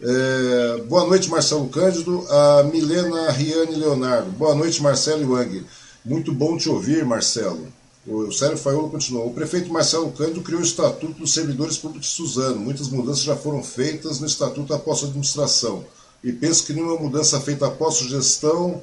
É, 0.00 0.82
boa 0.84 1.04
noite, 1.04 1.28
Marcelo 1.28 1.68
Cândido. 1.68 2.24
A 2.30 2.62
Milena 2.62 3.30
Riane 3.30 3.74
Leonardo. 3.74 4.30
Boa 4.30 4.54
noite, 4.54 4.82
Marcelo 4.82 5.34
Wang. 5.34 5.62
Muito 6.02 6.32
bom 6.32 6.56
te 6.56 6.70
ouvir, 6.70 7.04
Marcelo. 7.04 7.68
O 8.06 8.32
Sérgio 8.32 8.56
Faiolo 8.56 8.88
continuou. 8.88 9.26
O 9.26 9.34
prefeito 9.34 9.70
Marcelo 9.70 10.10
Cândido 10.12 10.40
criou 10.40 10.62
o 10.62 10.64
Estatuto 10.64 11.12
dos 11.12 11.34
Servidores 11.34 11.76
Públicos 11.76 12.08
de 12.08 12.14
Suzano. 12.14 12.58
Muitas 12.58 12.88
mudanças 12.88 13.24
já 13.24 13.36
foram 13.36 13.62
feitas 13.62 14.20
no 14.20 14.26
Estatuto 14.26 14.72
após 14.72 15.02
a 15.02 15.06
administração. 15.06 15.84
E 16.24 16.32
penso 16.32 16.64
que 16.64 16.72
nenhuma 16.72 16.96
mudança 16.96 17.38
feita 17.38 17.66
após 17.66 17.96
a 17.96 17.98
sugestão 17.98 18.82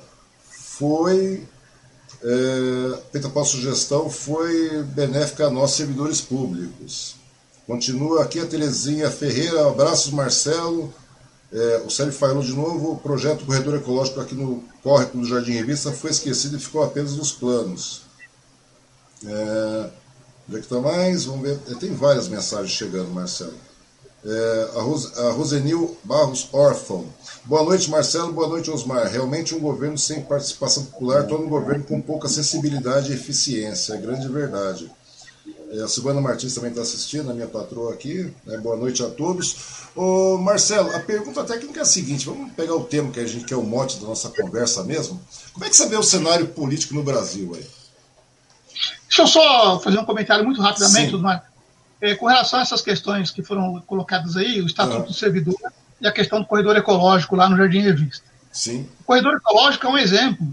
foi 0.78 1.44
é, 2.24 3.18
após 3.26 3.48
a 3.48 3.52
sugestão 3.52 4.10
foi 4.10 4.84
benéfica 4.84 5.48
a 5.48 5.50
nós, 5.50 5.72
servidores 5.72 6.22
públicos. 6.22 7.16
Continua 7.68 8.24
aqui 8.24 8.40
a 8.40 8.46
Terezinha 8.46 9.10
Ferreira. 9.10 9.68
Abraços, 9.68 10.12
Marcelo. 10.12 10.94
É, 11.52 11.84
o 11.86 11.90
Sérgio 11.90 12.14
falou 12.14 12.44
de 12.44 12.54
novo. 12.54 12.92
O 12.92 12.98
projeto 12.98 13.46
Corredor 13.46 13.76
Ecológico 13.76 14.20
aqui 14.20 14.36
no 14.36 14.64
córrego 14.84 15.18
do 15.18 15.28
Jardim 15.28 15.54
Revista 15.54 15.92
foi 15.92 16.12
esquecido 16.12 16.58
e 16.58 16.60
ficou 16.60 16.84
apenas 16.84 17.16
nos 17.16 17.32
planos. 17.32 18.02
É, 19.26 19.90
onde 20.48 20.58
é 20.58 20.60
que 20.60 20.66
está 20.66 20.80
mais? 20.80 21.26
Vamos 21.26 21.42
ver. 21.42 21.60
É, 21.70 21.76
tem 21.76 21.94
várias 21.94 22.28
mensagens 22.28 22.72
chegando, 22.72 23.10
Marcelo. 23.10 23.54
É, 24.24 24.70
a, 24.76 24.82
Ros, 24.82 25.18
a 25.18 25.32
Rosenil 25.32 25.98
Barros 26.04 26.48
Orfão. 26.52 27.06
Boa 27.46 27.64
noite, 27.64 27.92
Marcelo. 27.92 28.34
Boa 28.34 28.48
noite, 28.48 28.72
Osmar. 28.72 29.06
Realmente 29.06 29.54
um 29.54 29.60
governo 29.60 30.00
sem 30.00 30.20
participação 30.24 30.84
popular 30.86 31.28
torna 31.28 31.46
um 31.46 31.50
governo 31.50 31.84
com 31.84 32.02
pouca 32.02 32.28
sensibilidade 32.28 33.12
e 33.12 33.16
eficiência. 33.16 33.94
É 33.94 33.98
grande 33.98 34.28
verdade. 34.28 34.92
É, 35.70 35.84
a 35.84 35.88
Silvana 35.88 36.20
Martins 36.20 36.56
também 36.56 36.72
está 36.72 36.82
assistindo, 36.82 37.30
a 37.30 37.36
minha 37.36 37.46
patroa 37.46 37.94
aqui. 37.94 38.34
Né? 38.48 38.58
Boa 38.58 38.76
noite 38.76 39.04
a 39.04 39.10
todos. 39.10 39.58
Ô, 39.96 40.40
Marcelo, 40.40 40.90
a 40.96 41.00
pergunta 41.00 41.44
técnica 41.44 41.82
é 41.82 41.84
a 41.84 41.86
seguinte: 41.86 42.26
vamos 42.26 42.52
pegar 42.54 42.74
o 42.74 42.84
tema 42.84 43.12
que 43.12 43.20
a 43.20 43.28
gente 43.28 43.46
quer 43.46 43.58
o 43.58 43.64
mote 43.64 44.00
da 44.00 44.08
nossa 44.08 44.30
conversa 44.30 44.84
mesmo. 44.84 45.22
Como 45.54 45.66
é 45.66 45.70
que 45.70 45.76
você 45.76 45.88
vê 45.88 45.98
o 45.98 46.04
cenário 46.04 46.48
político 46.48 46.96
no 46.96 47.04
Brasil 47.04 47.54
aí? 47.54 47.68
Deixa 49.08 49.22
eu 49.22 49.28
só 49.28 49.80
fazer 49.82 50.00
um 50.00 50.06
comentário 50.06 50.44
muito 50.44 50.60
rapidamente, 50.62 51.14
Osmar. 51.14 51.48
É, 52.02 52.16
com 52.16 52.26
relação 52.26 52.58
a 52.58 52.64
essas 52.64 52.82
questões 52.82 53.30
que 53.30 53.44
foram 53.44 53.80
colocadas 53.82 54.36
aí, 54.36 54.60
o 54.62 54.66
Estatuto 54.66 55.04
ah. 55.04 55.06
do 55.06 55.14
Servidor 55.14 55.56
e 56.00 56.08
a 56.08 56.12
questão 56.12 56.40
do 56.40 56.48
corredor 56.48 56.76
ecológico 56.76 57.36
lá 57.36 57.50
no 57.50 57.58
Jardim 57.58 57.80
Revista. 57.80 58.26
Sim. 58.52 58.88
O 59.02 59.04
corredor 59.04 59.36
ecológico 59.36 59.86
é 59.86 59.90
um 59.90 59.98
exemplo 59.98 60.48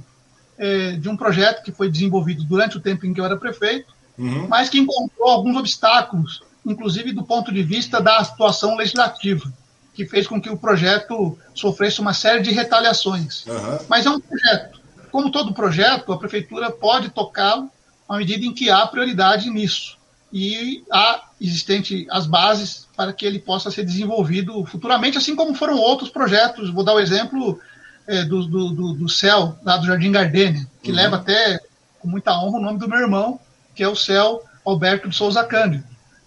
é, 0.59 0.93
de 0.93 1.09
um 1.09 1.17
projeto 1.17 1.63
que 1.63 1.73
foi 1.73 1.91
desenvolvido 1.91 2.45
durante 2.45 2.77
o 2.77 2.81
tempo 2.81 3.07
em 3.07 3.15
que 3.15 3.21
eu 3.21 3.25
era 3.25 3.37
prefeito, 3.37 3.93
uhum. 4.19 4.49
mas 4.49 4.69
que 4.69 4.79
encontrou 4.79 5.29
alguns 5.29 5.57
obstáculos, 5.57 6.43
inclusive 6.65 7.13
do 7.13 7.25
ponto 7.25 7.53
de 7.53 7.63
vista 7.63 8.01
da 8.01 8.23
situação 8.25 8.77
legislativa, 8.77 9.53
que 9.95 10.07
fez 10.07 10.27
com 10.27 10.41
que 10.41 10.51
o 10.51 10.57
projeto 10.57 11.39
sofresse 11.55 12.01
uma 12.01 12.15
série 12.15 12.43
de 12.43 12.51
retaliações. 12.51 13.47
Uhum. 13.47 13.79
Mas 13.89 14.07
é 14.07 14.11
um 14.11 14.21
projeto. 14.21 14.81
Como 15.11 15.31
todo 15.31 15.53
projeto, 15.53 16.13
a 16.13 16.19
prefeitura 16.19 16.71
pode 16.71 17.11
tocá-lo 17.11 17.71
à 18.09 18.17
medida 18.17 18.45
em 18.45 18.53
que 18.53 18.71
há 18.71 18.87
prioridade 18.87 19.51
nisso. 19.51 19.99
E 20.33 20.83
há 20.91 21.25
existente 21.41 22.07
as 22.11 22.27
bases 22.27 22.89
para 22.97 23.13
que 23.13 23.27
ele 23.27 23.39
possa 23.39 23.71
ser 23.71 23.85
desenvolvido 23.85 24.65
futuramente, 24.65 25.19
assim 25.19 25.37
como 25.37 25.55
foram 25.55 25.77
outros 25.77 26.09
projetos. 26.09 26.71
Vou 26.71 26.83
dar 26.83 26.95
o 26.95 27.01
exemplo 27.01 27.61
é, 28.07 28.25
do, 28.25 28.47
do, 28.47 28.93
do, 28.95 29.09
céu, 29.09 29.59
lá 29.63 29.77
do 29.77 29.87
Jardim 29.87 30.11
Gardênia, 30.11 30.67
que 30.83 30.91
uhum. 30.91 30.97
leva 30.97 31.17
até 31.17 31.61
com 32.01 32.09
muita 32.09 32.33
honra 32.39 32.59
o 32.59 32.63
nome 32.63 32.79
do 32.79 32.89
meu 32.89 32.99
irmão, 32.99 33.39
que 33.75 33.83
é 33.83 33.89
o 33.89 33.97
céu 33.97 34.43
Alberto 34.65 35.09
de 35.09 35.17
Souza 35.17 35.45
Cândido. 35.45 35.85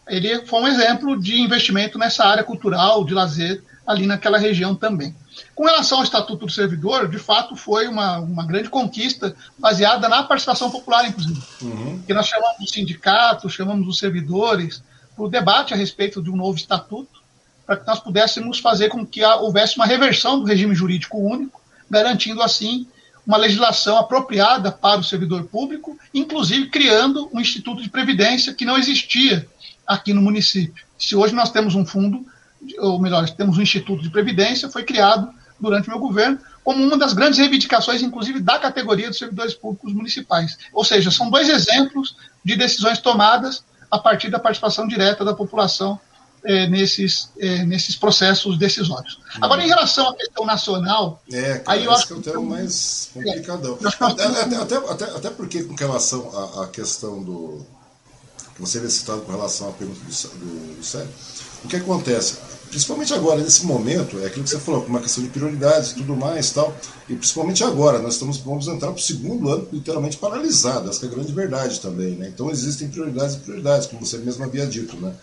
Ele 0.07 0.45
foi 0.45 0.61
um 0.61 0.67
exemplo 0.67 1.19
de 1.19 1.41
investimento 1.41 1.97
nessa 1.97 2.25
área 2.25 2.43
cultural, 2.43 3.03
de 3.03 3.13
lazer, 3.13 3.63
ali 3.87 4.05
naquela 4.05 4.37
região 4.37 4.75
também. 4.75 5.15
Com 5.53 5.65
relação 5.65 5.99
ao 5.99 6.03
Estatuto 6.03 6.45
do 6.45 6.51
Servidor, 6.51 7.07
de 7.07 7.17
fato 7.17 7.55
foi 7.55 7.87
uma, 7.87 8.19
uma 8.19 8.45
grande 8.45 8.69
conquista 8.69 9.35
baseada 9.57 10.07
na 10.07 10.23
participação 10.23 10.69
popular, 10.69 11.07
inclusive. 11.07 11.41
Uhum. 11.61 12.01
Que 12.05 12.13
nós 12.13 12.27
chamamos 12.27 12.59
os 12.59 12.71
sindicatos, 12.71 13.53
chamamos 13.53 13.87
os 13.87 13.97
servidores, 13.97 14.83
para 15.15 15.25
o 15.25 15.29
debate 15.29 15.73
a 15.73 15.77
respeito 15.77 16.21
de 16.21 16.29
um 16.29 16.35
novo 16.35 16.57
estatuto, 16.57 17.23
para 17.65 17.77
que 17.77 17.87
nós 17.87 17.99
pudéssemos 17.99 18.59
fazer 18.59 18.89
com 18.89 19.05
que 19.05 19.23
houvesse 19.23 19.77
uma 19.77 19.85
reversão 19.85 20.39
do 20.39 20.45
regime 20.45 20.75
jurídico 20.75 21.17
único, 21.17 21.61
garantindo 21.89 22.41
assim 22.41 22.87
uma 23.25 23.37
legislação 23.37 23.97
apropriada 23.97 24.71
para 24.71 24.99
o 24.99 25.03
servidor 25.03 25.45
público, 25.45 25.97
inclusive 26.13 26.69
criando 26.69 27.29
um 27.33 27.39
instituto 27.39 27.81
de 27.81 27.89
previdência 27.89 28.53
que 28.53 28.65
não 28.65 28.77
existia 28.77 29.47
aqui 29.87 30.13
no 30.13 30.21
município. 30.21 30.85
Se 30.97 31.15
hoje 31.15 31.33
nós 31.33 31.49
temos 31.49 31.73
um 31.73 31.85
fundo 31.85 32.25
ou 32.79 32.99
melhor, 32.99 33.29
temos 33.29 33.57
um 33.57 33.61
Instituto 33.61 34.01
de 34.01 34.09
Previdência, 34.09 34.69
foi 34.69 34.83
criado 34.83 35.29
durante 35.59 35.87
o 35.87 35.91
meu 35.91 35.99
governo, 35.99 36.39
como 36.63 36.83
uma 36.83 36.97
das 36.97 37.13
grandes 37.13 37.39
reivindicações, 37.39 38.01
inclusive, 38.01 38.39
da 38.39 38.59
categoria 38.59 39.09
dos 39.09 39.17
servidores 39.17 39.53
públicos 39.53 39.93
municipais. 39.93 40.57
Ou 40.73 40.83
seja, 40.83 41.11
são 41.11 41.29
dois 41.29 41.47
exemplos 41.47 42.15
de 42.43 42.55
decisões 42.55 42.99
tomadas 42.99 43.63
a 43.89 43.99
partir 43.99 44.29
da 44.29 44.39
participação 44.39 44.87
direta 44.87 45.23
da 45.23 45.33
população 45.33 45.99
é, 46.43 46.67
nesses, 46.67 47.29
é, 47.39 47.63
nesses 47.63 47.95
processos 47.95 48.57
decisórios. 48.57 49.19
Agora, 49.41 49.63
em 49.63 49.67
relação 49.67 50.09
à 50.09 50.15
questão 50.15 50.45
nacional. 50.45 51.21
É, 51.31 51.59
cara, 51.59 51.77
aí 51.77 51.85
eu 51.85 51.91
acho 51.91 52.07
que 52.07 52.13
é 52.13 52.15
o 52.15 52.21
tema 52.21 52.41
mais 52.41 53.09
complicadão. 53.13 53.77
É, 53.81 54.41
até, 54.41 54.55
até, 54.55 54.75
até, 54.75 55.05
até, 55.05 55.29
porque, 55.31 55.63
com 55.63 55.75
relação 55.75 56.31
à, 56.35 56.63
à 56.63 56.67
questão 56.67 57.23
do. 57.23 57.65
que 58.53 58.61
você 58.61 58.77
havia 58.77 58.89
citado 58.89 59.21
com 59.21 59.31
relação 59.31 59.69
à 59.69 59.71
pergunta 59.71 59.99
do, 59.99 60.05
do, 60.05 60.75
do 60.77 60.83
Sérgio, 60.83 61.09
o 61.63 61.67
que 61.67 61.75
acontece? 61.77 62.37
Principalmente 62.75 63.13
agora, 63.13 63.41
nesse 63.41 63.65
momento, 63.65 64.19
é 64.19 64.25
aquilo 64.25 64.43
que 64.43 64.49
você 64.49 64.59
falou, 64.59 64.81
com 64.81 64.89
uma 64.89 64.99
questão 64.99 65.23
de 65.23 65.29
prioridades 65.29 65.91
e 65.91 65.95
tudo 65.95 66.13
mais 66.13 66.51
tal, 66.51 66.75
e 67.07 67.15
principalmente 67.15 67.63
agora, 67.63 67.99
nós 67.99 68.15
estamos, 68.15 68.37
vamos 68.39 68.67
entrar 68.67 68.89
para 68.89 68.99
o 68.99 69.01
segundo 69.01 69.49
ano 69.49 69.65
literalmente 69.71 70.17
paralisado, 70.17 70.89
essa 70.89 71.05
é 71.05 71.07
a 71.07 71.11
grande 71.11 71.31
verdade 71.31 71.79
também, 71.79 72.15
né? 72.15 72.27
Então 72.27 72.51
existem 72.51 72.89
prioridades 72.89 73.35
e 73.35 73.39
prioridades, 73.39 73.87
como 73.87 74.05
você 74.05 74.17
mesmo 74.17 74.43
havia 74.43 74.67
dito, 74.67 74.97
né? 74.97 75.15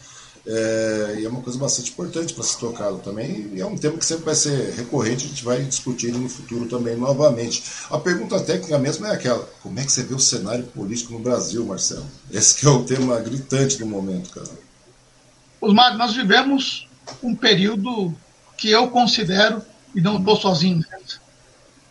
É, 0.46 1.16
e 1.20 1.26
é 1.26 1.28
uma 1.28 1.42
coisa 1.42 1.58
bastante 1.58 1.90
importante 1.90 2.32
para 2.32 2.42
ser 2.42 2.58
tocado 2.58 2.96
também, 3.00 3.50
e 3.52 3.60
é 3.60 3.66
um 3.66 3.76
tema 3.76 3.98
que 3.98 4.06
sempre 4.06 4.24
vai 4.24 4.34
ser 4.34 4.72
recorrente, 4.72 5.26
a 5.26 5.28
gente 5.28 5.44
vai 5.44 5.62
discutir 5.62 6.10
no 6.10 6.26
futuro 6.30 6.66
também 6.66 6.96
novamente. 6.96 7.62
A 7.90 7.98
pergunta 7.98 8.40
técnica 8.40 8.78
mesmo 8.78 9.04
é 9.04 9.10
aquela: 9.10 9.46
como 9.62 9.78
é 9.78 9.84
que 9.84 9.92
você 9.92 10.02
vê 10.02 10.14
o 10.14 10.18
cenário 10.18 10.64
político 10.64 11.12
no 11.12 11.18
Brasil, 11.18 11.66
Marcelo? 11.66 12.06
Esse 12.30 12.66
é 12.66 12.70
o 12.70 12.82
tema 12.82 13.20
gritante 13.20 13.76
do 13.76 13.84
momento, 13.84 14.30
cara. 14.30 14.48
Osmar, 15.60 15.98
nós 15.98 16.14
vivemos 16.14 16.88
um 17.22 17.34
período 17.34 18.14
que 18.56 18.70
eu 18.70 18.88
considero, 18.88 19.64
e 19.94 20.00
não 20.00 20.18
estou 20.18 20.36
sozinho 20.36 20.84
nessa, 20.90 21.20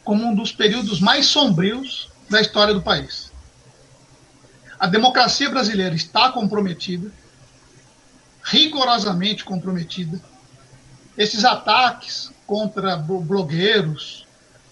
como 0.03 0.25
um 0.25 0.35
dos 0.35 0.51
períodos 0.51 0.99
mais 0.99 1.27
sombrios 1.27 2.09
da 2.29 2.41
história 2.41 2.73
do 2.73 2.81
país. 2.81 3.31
A 4.79 4.87
democracia 4.87 5.49
brasileira 5.49 5.93
está 5.93 6.31
comprometida, 6.31 7.11
rigorosamente 8.43 9.43
comprometida. 9.43 10.19
Esses 11.17 11.45
ataques 11.45 12.31
contra 12.47 12.97
blogueiros, 12.97 14.25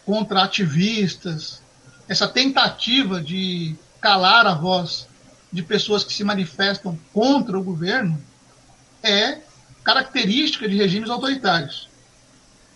contra 0.05 0.43
ativistas, 0.43 1.61
essa 2.07 2.27
tentativa 2.27 3.21
de 3.21 3.75
calar 4.01 4.47
a 4.47 4.55
voz 4.55 5.07
de 5.51 5.61
pessoas 5.61 6.03
que 6.03 6.13
se 6.13 6.23
manifestam 6.23 6.97
contra 7.13 7.59
o 7.59 7.63
governo 7.63 8.19
é 9.03 9.39
característica 9.83 10.67
de 10.67 10.75
regimes 10.75 11.09
autoritários. 11.09 11.89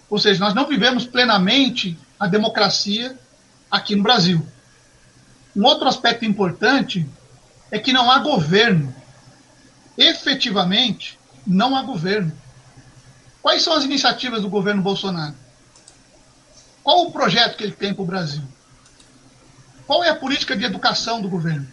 Ou 0.09 0.19
seja, 0.19 0.39
nós 0.39 0.53
não 0.53 0.67
vivemos 0.67 1.05
plenamente 1.05 1.97
a 2.19 2.27
democracia 2.27 3.17
aqui 3.69 3.95
no 3.95 4.03
Brasil. 4.03 4.45
Um 5.55 5.65
outro 5.65 5.87
aspecto 5.87 6.25
importante 6.25 7.07
é 7.71 7.79
que 7.79 7.93
não 7.93 8.09
há 8.09 8.19
governo. 8.19 8.93
Efetivamente, 9.97 11.19
não 11.45 11.75
há 11.75 11.81
governo. 11.81 12.31
Quais 13.41 13.61
são 13.61 13.73
as 13.73 13.83
iniciativas 13.83 14.41
do 14.41 14.49
governo 14.49 14.81
Bolsonaro? 14.81 15.35
Qual 16.83 17.07
o 17.07 17.11
projeto 17.11 17.57
que 17.57 17.63
ele 17.63 17.73
tem 17.73 17.93
para 17.93 18.03
o 18.03 18.05
Brasil? 18.05 18.43
Qual 19.85 20.03
é 20.03 20.09
a 20.09 20.15
política 20.15 20.55
de 20.55 20.63
educação 20.63 21.21
do 21.21 21.29
governo? 21.29 21.67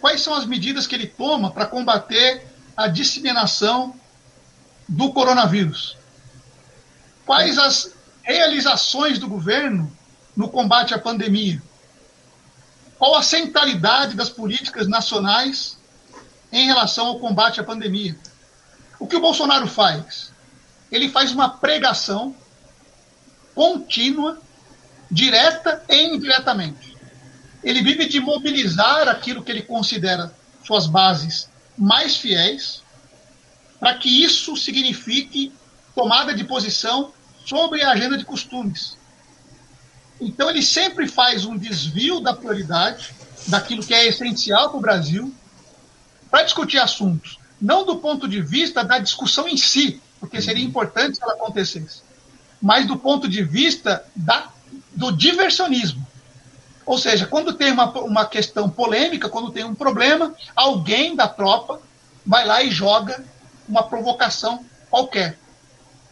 Quais 0.00 0.20
são 0.20 0.34
as 0.34 0.44
medidas 0.44 0.86
que 0.86 0.94
ele 0.94 1.06
toma 1.06 1.50
para 1.50 1.66
combater 1.66 2.44
a 2.76 2.88
disseminação 2.88 3.94
do 4.88 5.12
coronavírus? 5.12 5.96
Quais 7.24 7.58
as 7.58 7.94
realizações 8.22 9.18
do 9.18 9.28
governo 9.28 9.90
no 10.36 10.48
combate 10.48 10.94
à 10.94 10.98
pandemia? 10.98 11.62
Qual 12.98 13.14
a 13.16 13.22
centralidade 13.22 14.14
das 14.14 14.28
políticas 14.28 14.86
nacionais 14.86 15.78
em 16.52 16.66
relação 16.66 17.06
ao 17.06 17.18
combate 17.18 17.60
à 17.60 17.64
pandemia? 17.64 18.16
O 18.98 19.06
que 19.06 19.16
o 19.16 19.20
Bolsonaro 19.20 19.66
faz? 19.66 20.32
Ele 20.90 21.08
faz 21.08 21.32
uma 21.32 21.48
pregação 21.48 22.36
contínua, 23.54 24.38
direta 25.10 25.82
e 25.88 26.14
indiretamente. 26.14 26.96
Ele 27.62 27.82
vive 27.82 28.06
de 28.06 28.20
mobilizar 28.20 29.08
aquilo 29.08 29.42
que 29.42 29.50
ele 29.50 29.62
considera 29.62 30.34
suas 30.64 30.86
bases 30.86 31.48
mais 31.76 32.16
fiéis, 32.16 32.82
para 33.78 33.94
que 33.94 34.22
isso 34.22 34.56
signifique 34.56 35.52
tomada 35.94 36.34
de 36.34 36.44
posição 36.44 37.12
sobre 37.44 37.82
a 37.82 37.90
agenda 37.90 38.16
de 38.16 38.24
costumes. 38.24 38.96
Então 40.20 40.48
ele 40.48 40.62
sempre 40.62 41.08
faz 41.08 41.44
um 41.44 41.58
desvio 41.58 42.20
da 42.20 42.32
prioridade 42.32 43.12
daquilo 43.48 43.84
que 43.84 43.92
é 43.92 44.06
essencial 44.06 44.70
para 44.70 44.78
o 44.78 44.80
Brasil, 44.80 45.34
para 46.30 46.44
discutir 46.44 46.78
assuntos, 46.78 47.38
não 47.60 47.84
do 47.84 47.96
ponto 47.96 48.28
de 48.28 48.40
vista 48.40 48.84
da 48.84 48.98
discussão 48.98 49.48
em 49.48 49.56
si, 49.56 50.00
porque 50.20 50.40
seria 50.40 50.64
importante 50.64 51.16
se 51.16 51.22
ela 51.22 51.32
acontecesse, 51.32 52.02
mas 52.60 52.86
do 52.86 52.96
ponto 52.96 53.28
de 53.28 53.42
vista 53.42 54.04
da, 54.14 54.48
do 54.94 55.10
diversionismo. 55.10 56.01
Ou 56.84 56.98
seja, 56.98 57.26
quando 57.26 57.52
tem 57.52 57.72
uma, 57.72 57.90
uma 58.00 58.24
questão 58.24 58.68
polêmica, 58.68 59.28
quando 59.28 59.52
tem 59.52 59.64
um 59.64 59.74
problema, 59.74 60.34
alguém 60.54 61.14
da 61.14 61.28
tropa 61.28 61.80
vai 62.26 62.46
lá 62.46 62.62
e 62.62 62.70
joga 62.70 63.24
uma 63.68 63.82
provocação 63.82 64.64
qualquer, 64.90 65.38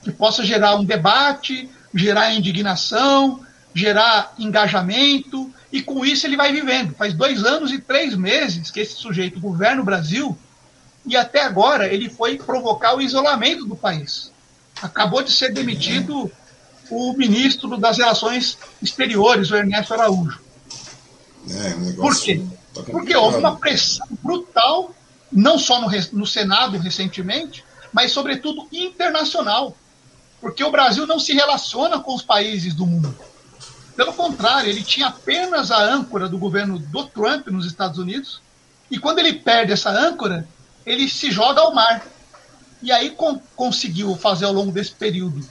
que 0.03 0.11
possa 0.11 0.45
gerar 0.45 0.77
um 0.77 0.85
debate, 0.85 1.69
gerar 1.95 2.33
indignação, 2.33 3.45
gerar 3.75 4.35
engajamento, 4.39 5.53
e 5.73 5.83
com 5.83 6.05
isso 6.05 6.27
ele 6.27 6.37
vai 6.37 6.53
vivendo. 6.53 6.95
Faz 6.95 7.15
dois 7.15 7.45
anos 7.45 7.73
e 7.73 7.79
três 7.79 8.17
meses 8.17 8.71
que 8.71 8.81
esse 8.81 8.95
sujeito 8.95 9.39
governa 9.41 9.83
o 9.83 9.85
Brasil 9.85 10.37
e 11.07 11.17
até 11.17 11.43
agora 11.43 11.87
ele 11.93 12.09
foi 12.09 12.37
provocar 12.39 12.97
o 12.97 13.01
isolamento 13.01 13.65
do 13.65 13.77
país. 13.77 14.31
Acabou 14.83 15.23
de 15.23 15.33
ser 15.33 15.53
demitido 15.53 16.31
o 16.91 17.13
ministro 17.15 17.77
das 17.77 17.99
Relações 17.99 18.59
Exteriores, 18.83 19.51
o 19.51 19.57
Ernesto 19.57 19.95
Araújo. 19.95 20.41
É, 21.49 21.93
Por 21.95 22.19
quê? 22.21 22.43
Tá 22.75 22.83
Porque 22.83 23.17
houve 23.17 23.39
uma 23.39 23.57
pressão 23.57 24.07
brutal, 24.23 24.95
não 25.33 25.59
só 25.59 25.81
no, 25.81 25.89
no 26.13 26.27
Senado 26.27 26.79
recentemente, 26.79 27.65
mas 27.93 28.13
sobretudo 28.13 28.69
internacional. 28.73 29.77
Porque 30.41 30.65
o 30.65 30.71
Brasil 30.71 31.07
não 31.07 31.19
se 31.19 31.33
relaciona 31.33 32.01
com 32.01 32.15
os 32.15 32.23
países 32.23 32.75
do 32.75 32.87
mundo. 32.87 33.15
Pelo 33.97 34.13
contrário, 34.13 34.71
ele 34.71 34.83
tinha 34.83 35.09
apenas 35.09 35.71
a 35.71 35.83
âncora 35.83 36.29
do 36.29 36.39
governo 36.39 36.79
do 36.79 37.05
Trump 37.05 37.49
nos 37.49 37.67
Estados 37.67 37.99
Unidos, 37.99 38.41
e 38.91 38.99
quando 38.99 39.19
ele 39.19 39.35
perde 39.35 39.73
essa 39.73 39.91
âncora, 39.91 40.49
ele 40.87 41.09
se 41.09 41.31
joga 41.31 41.61
ao 41.61 41.75
mar. 41.75 42.05
E 42.83 42.91
aí 42.91 43.11
com, 43.11 43.39
conseguiu 43.55 44.17
fazer 44.17 44.47
ao 44.47 44.53
longo 44.53 44.73
desse 44.73 44.93
período 44.93 45.47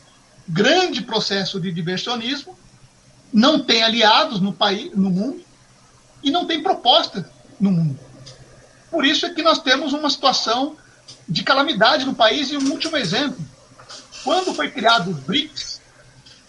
grande 0.48 1.02
processo 1.02 1.60
de 1.60 1.72
diversionismo, 1.72 2.58
não 3.32 3.60
tem 3.60 3.84
aliados 3.84 4.42
no 4.42 4.52
país, 4.52 4.92
no 4.96 5.12
mundo 5.12 5.46
e 6.24 6.32
não 6.32 6.45
tem 6.45 6.61
proposta 6.61 7.30
no 7.59 7.72
mundo. 7.72 7.99
Por 8.91 9.05
isso 9.05 9.26
é 9.26 9.34
que 9.34 9.41
nós 9.41 9.59
temos 9.59 9.93
uma 9.93 10.09
situação 10.09 10.76
de 11.28 11.43
calamidade 11.43 12.05
no 12.05 12.15
país 12.15 12.51
e 12.51 12.57
um 12.57 12.72
último 12.72 12.97
exemplo. 12.97 13.43
Quando 14.24 14.53
foi 14.53 14.70
criado 14.70 15.11
o 15.11 15.13
BRICS, 15.13 15.80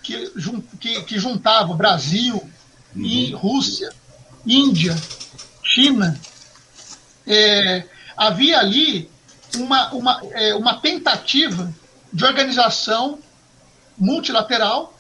que, 0.03 0.33
que, 0.81 1.03
que 1.03 1.19
juntava 1.19 1.75
Brasil 1.75 2.37
uhum. 2.37 3.03
e 3.05 3.33
Rússia, 3.33 3.93
Índia, 4.47 4.97
China, 5.63 6.19
é, 7.27 7.85
havia 8.17 8.59
ali 8.59 9.11
uma, 9.57 9.93
uma, 9.93 10.21
é, 10.33 10.55
uma 10.55 10.81
tentativa 10.81 11.73
de 12.13 12.25
organização 12.25 13.19
multilateral 13.97 14.99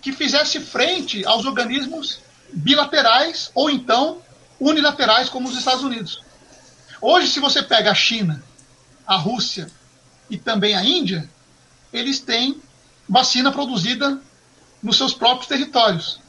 que 0.00 0.12
fizesse 0.12 0.60
frente 0.60 1.24
aos 1.24 1.46
organismos 1.46 2.20
bilaterais 2.54 3.50
ou 3.54 3.68
então 3.68 4.22
unilaterais, 4.60 5.28
como 5.28 5.48
os 5.48 5.56
Estados 5.56 5.82
Unidos. 5.82 6.22
Hoje, 7.00 7.28
se 7.28 7.40
você 7.40 7.62
pega 7.62 7.90
a 7.90 7.94
China, 7.94 8.42
a 9.06 9.16
Rússia 9.16 9.70
e 10.30 10.38
também 10.38 10.74
a 10.74 10.84
Índia, 10.84 11.28
eles 11.92 12.20
têm 12.20 12.60
vacina 13.08 13.52
produzida 13.52 14.20
nos 14.82 14.96
seus 14.96 15.12
próprios 15.12 15.46
territórios. 15.46 16.20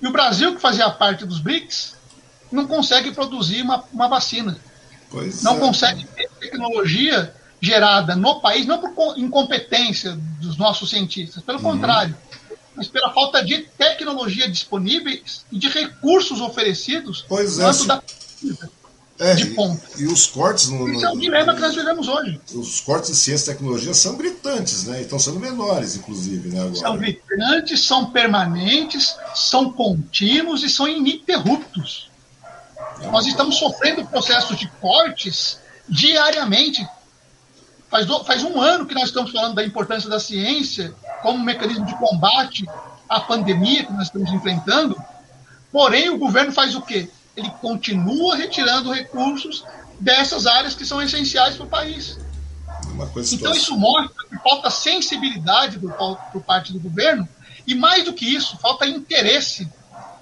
E 0.00 0.06
o 0.06 0.12
Brasil, 0.12 0.54
que 0.54 0.60
fazia 0.60 0.90
parte 0.90 1.24
dos 1.24 1.38
BRICS, 1.38 1.96
não 2.50 2.66
consegue 2.66 3.12
produzir 3.12 3.62
uma, 3.62 3.84
uma 3.92 4.08
vacina. 4.08 4.58
Pois 5.10 5.42
não 5.42 5.56
é. 5.56 5.60
consegue 5.60 6.04
ter 6.06 6.28
tecnologia 6.40 7.34
gerada 7.60 8.16
no 8.16 8.40
país, 8.40 8.66
não 8.66 8.78
por 8.78 9.18
incompetência 9.18 10.18
dos 10.40 10.56
nossos 10.56 10.88
cientistas, 10.88 11.42
pelo 11.42 11.58
uhum. 11.58 11.64
contrário, 11.64 12.16
mas 12.80 12.88
pela 12.88 13.12
falta 13.12 13.44
de 13.44 13.58
tecnologia 13.76 14.48
disponível 14.48 15.12
e 15.52 15.58
de 15.58 15.68
recursos 15.68 16.40
oferecidos 16.40 17.26
pois 17.28 17.58
é, 17.58 17.86
da 17.86 18.02
é, 19.18 19.34
de 19.34 19.48
ponta. 19.48 19.86
E, 19.98 20.04
e, 20.04 20.06
os 20.06 20.26
cortes 20.26 20.70
no, 20.70 20.88
no, 20.88 21.04
é 21.04 21.10
o 21.10 21.18
dilema 21.18 21.54
que 21.54 21.60
nós 21.60 21.74
vivemos 21.74 22.08
hoje. 22.08 22.40
Os 22.54 22.80
cortes 22.80 23.10
em 23.10 23.14
ciência 23.14 23.50
e 23.50 23.54
tecnologia 23.54 23.92
são 23.92 24.16
gritantes, 24.16 24.84
né? 24.86 25.00
E 25.00 25.02
estão 25.02 25.18
sendo 25.18 25.38
menores, 25.38 25.94
inclusive, 25.94 26.48
né? 26.48 26.58
Agora. 26.58 26.74
São 26.74 26.96
gritantes, 26.96 27.84
são 27.84 28.10
permanentes, 28.12 29.14
são 29.34 29.70
contínuos 29.70 30.62
e 30.62 30.70
são 30.70 30.88
ininterruptos. 30.88 32.08
Nós 33.12 33.26
estamos 33.26 33.58
sofrendo 33.58 34.06
processos 34.06 34.58
de 34.58 34.66
cortes 34.80 35.58
diariamente. 35.86 36.82
Faz, 37.90 38.06
do, 38.06 38.24
faz 38.24 38.42
um 38.42 38.58
ano 38.58 38.86
que 38.86 38.94
nós 38.94 39.08
estamos 39.08 39.32
falando 39.32 39.54
da 39.54 39.64
importância 39.66 40.08
da 40.08 40.18
ciência 40.18 40.94
como 41.22 41.44
mecanismo 41.44 41.86
de 41.86 41.94
combate 41.96 42.66
à 43.08 43.20
pandemia 43.20 43.84
que 43.84 43.92
nós 43.92 44.04
estamos 44.04 44.32
enfrentando. 44.32 44.96
Porém, 45.72 46.10
o 46.10 46.18
governo 46.18 46.52
faz 46.52 46.74
o 46.74 46.82
quê? 46.82 47.08
Ele 47.36 47.50
continua 47.60 48.36
retirando 48.36 48.92
recursos 48.92 49.64
dessas 49.98 50.46
áreas 50.46 50.74
que 50.74 50.84
são 50.84 51.00
essenciais 51.00 51.56
para 51.56 51.66
o 51.66 51.68
país. 51.68 52.18
Então, 53.32 53.54
isso 53.54 53.76
mostra 53.76 54.26
que 54.28 54.36
falta 54.38 54.70
sensibilidade 54.70 55.78
por, 55.78 55.92
por 56.32 56.42
parte 56.42 56.72
do 56.72 56.80
governo, 56.80 57.28
e 57.66 57.74
mais 57.74 58.04
do 58.04 58.12
que 58.12 58.24
isso, 58.24 58.58
falta 58.58 58.86
interesse 58.86 59.68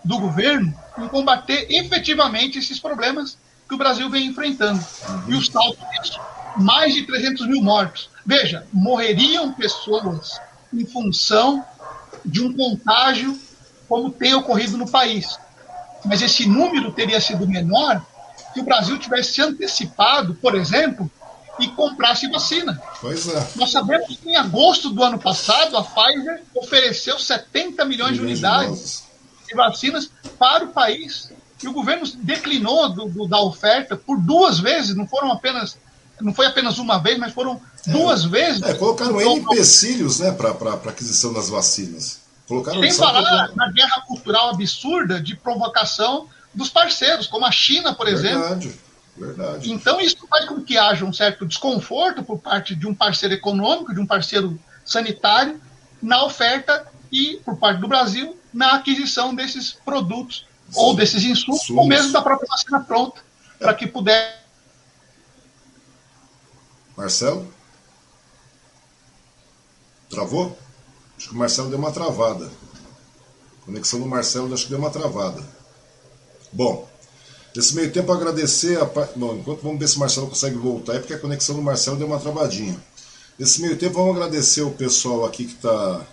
do 0.04 0.18
governo 0.18 0.74
em 0.98 1.08
combater 1.08 1.66
efetivamente 1.70 2.58
esses 2.58 2.78
problemas 2.78 3.38
que 3.68 3.74
o 3.74 3.78
Brasil 3.78 4.08
vem 4.10 4.26
enfrentando. 4.26 4.84
E 5.26 5.34
os 5.34 5.46
saltos 5.46 5.84
disso, 5.90 6.18
mais 6.56 6.94
de 6.94 7.04
300 7.04 7.46
mil 7.46 7.62
mortos. 7.62 8.10
Veja, 8.24 8.66
morreriam 8.72 9.52
pessoas 9.52 10.40
em 10.72 10.84
função 10.84 11.64
de 12.24 12.42
um 12.42 12.52
contágio 12.52 13.38
como 13.88 14.10
tem 14.10 14.34
ocorrido 14.34 14.76
no 14.76 14.88
país. 14.88 15.38
Mas 16.04 16.22
esse 16.22 16.46
número 16.46 16.92
teria 16.92 17.20
sido 17.20 17.48
menor 17.48 18.04
se 18.52 18.60
o 18.60 18.64
Brasil 18.64 18.98
tivesse 18.98 19.34
se 19.34 19.42
antecipado, 19.42 20.34
por 20.34 20.54
exemplo, 20.54 21.10
e 21.58 21.68
comprasse 21.68 22.28
vacina. 22.28 22.80
Pois 23.00 23.28
é. 23.28 23.48
Nós 23.56 23.70
sabemos 23.70 24.16
que 24.16 24.28
em 24.28 24.36
agosto 24.36 24.90
do 24.90 25.02
ano 25.02 25.18
passado 25.18 25.76
a 25.76 25.82
Pfizer 25.82 26.42
ofereceu 26.54 27.18
70 27.18 27.84
milhões, 27.84 28.12
milhões 28.12 28.16
de 28.16 28.22
unidades 28.22 29.04
de 29.46 29.54
vacinas 29.54 30.10
para 30.38 30.64
o 30.64 30.68
país. 30.68 31.32
E 31.62 31.66
o 31.66 31.72
governo 31.72 32.06
declinou 32.18 32.88
do, 32.90 33.08
do, 33.08 33.26
da 33.26 33.40
oferta 33.40 33.96
por 33.96 34.20
duas 34.20 34.60
vezes, 34.60 34.94
não 34.94 35.08
foram 35.08 35.32
apenas, 35.32 35.76
não 36.20 36.32
foi 36.32 36.46
apenas 36.46 36.78
uma 36.78 36.98
vez, 36.98 37.18
mas 37.18 37.32
foram 37.32 37.60
é, 37.86 37.90
duas 37.90 38.24
vezes. 38.24 38.62
É, 38.62 38.74
colocaram 38.74 39.20
N 39.20 39.40
empecilhos 39.40 40.20
né, 40.20 40.32
para 40.32 40.50
a 40.50 40.90
aquisição 40.90 41.32
das 41.32 41.48
vacinas. 41.48 42.20
Colocaram 42.46 42.80
Sem 42.80 42.92
falar 42.92 43.54
na 43.54 43.70
guerra 43.70 44.00
cultural 44.06 44.50
absurda 44.50 45.20
de 45.20 45.36
provocação 45.36 46.28
dos 46.54 46.70
parceiros, 46.70 47.26
como 47.26 47.44
a 47.44 47.50
China, 47.52 47.94
por 47.94 48.06
verdade, 48.06 48.68
exemplo. 48.68 48.88
Verdade. 49.16 49.72
Então, 49.72 50.00
isso 50.00 50.26
faz 50.28 50.46
com 50.46 50.62
que 50.62 50.78
haja 50.78 51.04
um 51.04 51.12
certo 51.12 51.44
desconforto 51.44 52.22
por 52.22 52.38
parte 52.38 52.74
de 52.74 52.86
um 52.86 52.94
parceiro 52.94 53.34
econômico, 53.34 53.92
de 53.92 54.00
um 54.00 54.06
parceiro 54.06 54.58
sanitário, 54.84 55.60
na 56.00 56.24
oferta 56.24 56.86
e, 57.10 57.40
por 57.44 57.56
parte 57.56 57.80
do 57.80 57.88
Brasil, 57.88 58.38
na 58.52 58.74
aquisição 58.74 59.34
desses 59.34 59.72
produtos 59.72 60.46
Sim. 60.70 60.80
ou 60.80 60.94
desses 60.94 61.24
insumos, 61.24 61.62
Sumos. 61.62 61.82
ou 61.82 61.88
mesmo 61.88 62.12
da 62.12 62.22
própria 62.22 62.48
vacina 62.48 62.80
pronta, 62.80 63.20
é. 63.60 63.64
para 63.64 63.74
que 63.74 63.86
puder. 63.86 64.42
Marcelo? 66.96 67.52
Travou? 70.08 70.56
Acho 71.16 71.28
que 71.28 71.34
o 71.34 71.38
Marcelo 71.38 71.68
deu 71.68 71.78
uma 71.78 71.92
travada. 71.92 72.50
A 73.62 73.66
conexão 73.66 74.00
do 74.00 74.06
Marcelo 74.06 74.52
acho 74.52 74.64
que 74.64 74.70
deu 74.70 74.78
uma 74.78 74.90
travada. 74.90 75.42
Bom, 76.52 76.88
nesse 77.54 77.74
meio 77.74 77.92
tempo 77.92 78.12
agradecer 78.12 78.80
a. 78.80 78.84
Bom, 79.16 79.36
enquanto 79.36 79.62
vamos 79.62 79.78
ver 79.78 79.88
se 79.88 79.96
o 79.96 80.00
Marcelo 80.00 80.28
consegue 80.28 80.56
voltar, 80.56 80.94
é 80.94 80.98
porque 80.98 81.14
a 81.14 81.18
conexão 81.18 81.56
do 81.56 81.62
Marcelo 81.62 81.96
deu 81.96 82.06
uma 82.06 82.18
travadinha. 82.18 82.76
Nesse 83.38 83.60
meio 83.60 83.76
tempo 83.76 83.94
vamos 83.94 84.16
agradecer 84.16 84.62
o 84.62 84.70
pessoal 84.70 85.24
aqui 85.24 85.44
que 85.44 85.54
está 85.54 86.06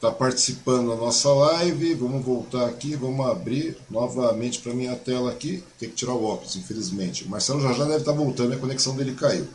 está 0.00 0.10
participando 0.10 0.88
da 0.88 0.96
nossa 0.96 1.28
live. 1.28 1.94
Vamos 1.94 2.24
voltar 2.24 2.66
aqui, 2.66 2.96
vamos 2.96 3.26
abrir 3.26 3.76
novamente 3.90 4.58
para 4.60 4.72
minha 4.72 4.96
tela 4.96 5.30
aqui. 5.30 5.62
Tem 5.78 5.90
que 5.90 5.94
tirar 5.94 6.14
o 6.14 6.24
óculos, 6.24 6.56
infelizmente. 6.56 7.24
O 7.24 7.28
Marcelo 7.28 7.60
já 7.60 7.74
já 7.74 7.84
deve 7.84 7.98
estar 7.98 8.12
tá 8.12 8.18
voltando, 8.18 8.54
a 8.54 8.56
conexão 8.56 8.96
dele 8.96 9.14
caiu. 9.14 9.46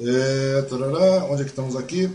É, 0.00 0.62
tarará, 0.70 1.24
onde 1.24 1.42
é 1.42 1.44
que 1.44 1.50
estamos 1.50 1.74
aqui? 1.74 2.08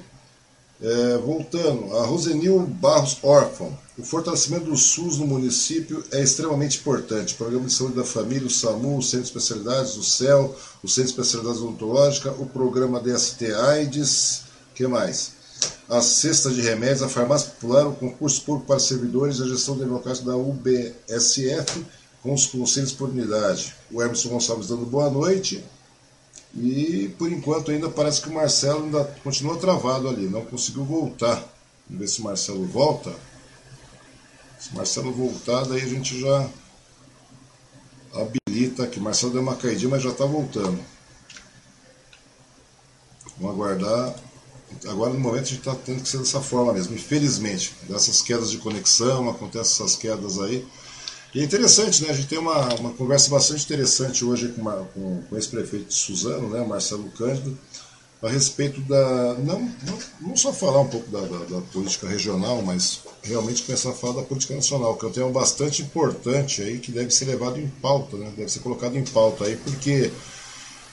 É, 0.81 1.17
voltando, 1.17 1.95
a 1.95 2.05
Rosenil 2.05 2.59
Barros 2.59 3.17
Órfão. 3.21 3.77
O 3.97 4.03
fortalecimento 4.03 4.65
do 4.65 4.75
SUS 4.75 5.19
no 5.19 5.27
município 5.27 6.03
é 6.11 6.21
extremamente 6.21 6.79
importante. 6.79 7.35
Programa 7.35 7.67
de 7.67 7.73
Saúde 7.73 7.95
da 7.95 8.03
Família, 8.03 8.47
o 8.47 8.49
SAMU, 8.49 8.97
o 8.97 9.01
Centro 9.01 9.21
de 9.21 9.27
Especialidades, 9.27 9.95
o 9.95 10.03
CEL, 10.03 10.55
o 10.83 10.87
Centro 10.87 11.03
de 11.03 11.09
Especialidades 11.11 11.61
Odontológicas, 11.61 12.33
o 12.39 12.47
Programa 12.47 12.99
DST 12.99 13.53
AIDS, 13.53 14.41
que 14.73 14.87
mais? 14.87 15.41
a 15.91 16.01
cesta 16.01 16.49
de 16.49 16.61
remédios, 16.61 17.03
a 17.03 17.09
farmácia 17.09 17.51
popular, 17.51 17.85
o 17.85 17.93
concurso 17.93 18.41
público 18.43 18.67
para 18.67 18.79
servidores, 18.79 19.41
a 19.41 19.47
gestão 19.47 19.77
democrática 19.77 20.25
da 20.25 20.37
UBSF, 20.37 21.85
com 22.23 22.33
os 22.33 22.47
conselhos 22.47 22.93
por 22.93 23.09
unidade. 23.09 23.75
O 23.91 24.01
Emerson 24.01 24.29
Gonçalves 24.29 24.69
dando 24.69 24.85
boa 24.85 25.09
noite. 25.09 25.63
E 26.55 27.13
por 27.17 27.31
enquanto 27.31 27.71
ainda 27.71 27.89
parece 27.89 28.21
que 28.21 28.29
o 28.29 28.33
Marcelo 28.33 28.83
ainda 28.83 29.05
continua 29.23 29.57
travado 29.57 30.09
ali, 30.09 30.27
não 30.27 30.45
conseguiu 30.45 30.83
voltar. 30.83 31.35
Vamos 31.89 32.01
ver 32.01 32.07
se 32.07 32.19
o 32.19 32.23
Marcelo 32.23 32.65
volta. 32.65 33.13
Se 34.59 34.71
o 34.71 34.75
Marcelo 34.75 35.11
voltar, 35.13 35.65
daí 35.65 35.81
a 35.81 35.87
gente 35.87 36.19
já 36.19 36.49
habilita 38.13 38.83
aqui. 38.83 38.99
Marcelo 38.99 39.31
deu 39.31 39.41
uma 39.41 39.55
caidinha, 39.55 39.89
mas 39.89 40.03
já 40.03 40.09
está 40.09 40.25
voltando. 40.25 40.79
Vamos 43.37 43.55
aguardar. 43.55 44.15
Agora 44.87 45.13
no 45.13 45.19
momento 45.19 45.43
a 45.43 45.47
gente 45.47 45.59
está 45.59 45.75
tendo 45.75 46.01
que 46.01 46.09
ser 46.09 46.19
dessa 46.19 46.41
forma 46.41 46.73
mesmo, 46.73 46.95
infelizmente. 46.95 47.75
Dessas 47.89 48.21
quedas 48.21 48.51
de 48.51 48.57
conexão, 48.57 49.29
acontecem 49.29 49.85
essas 49.85 49.95
quedas 49.95 50.39
aí. 50.39 50.67
E 51.33 51.39
é 51.39 51.43
interessante, 51.43 52.03
né? 52.03 52.09
A 52.09 52.13
gente 52.13 52.27
tem 52.27 52.37
uma, 52.37 52.75
uma 52.75 52.91
conversa 52.91 53.29
bastante 53.29 53.63
interessante 53.63 54.25
hoje 54.25 54.49
com, 54.49 54.61
uma, 54.61 54.85
com, 54.93 55.21
com 55.21 55.37
esse 55.37 55.47
prefeito 55.47 55.87
de 55.87 55.93
Suzano, 55.93 56.49
né, 56.49 56.65
Marcelo 56.65 57.09
Cândido, 57.11 57.57
a 58.21 58.27
respeito 58.27 58.81
da. 58.81 59.35
Não, 59.35 59.61
não, 59.61 59.99
não 60.19 60.35
só 60.35 60.51
falar 60.51 60.81
um 60.81 60.89
pouco 60.89 61.09
da, 61.09 61.21
da, 61.21 61.45
da, 61.45 61.61
política 61.71 62.07
regional, 62.07 62.61
mas 62.61 62.99
realmente 63.23 63.63
começar 63.63 63.91
a 63.91 63.93
falar 63.93 64.15
da 64.15 64.23
política 64.23 64.55
nacional, 64.55 64.97
que 64.97 65.05
é 65.05 65.07
um 65.07 65.11
tema 65.11 65.29
bastante 65.29 65.81
importante 65.81 66.61
aí 66.61 66.79
que 66.79 66.91
deve 66.91 67.11
ser 67.11 67.25
levado 67.25 67.57
em 67.57 67.67
pauta, 67.67 68.17
né? 68.17 68.31
Deve 68.35 68.51
ser 68.51 68.59
colocado 68.59 68.97
em 68.97 69.05
pauta 69.05 69.45
aí, 69.45 69.55
porque 69.55 70.11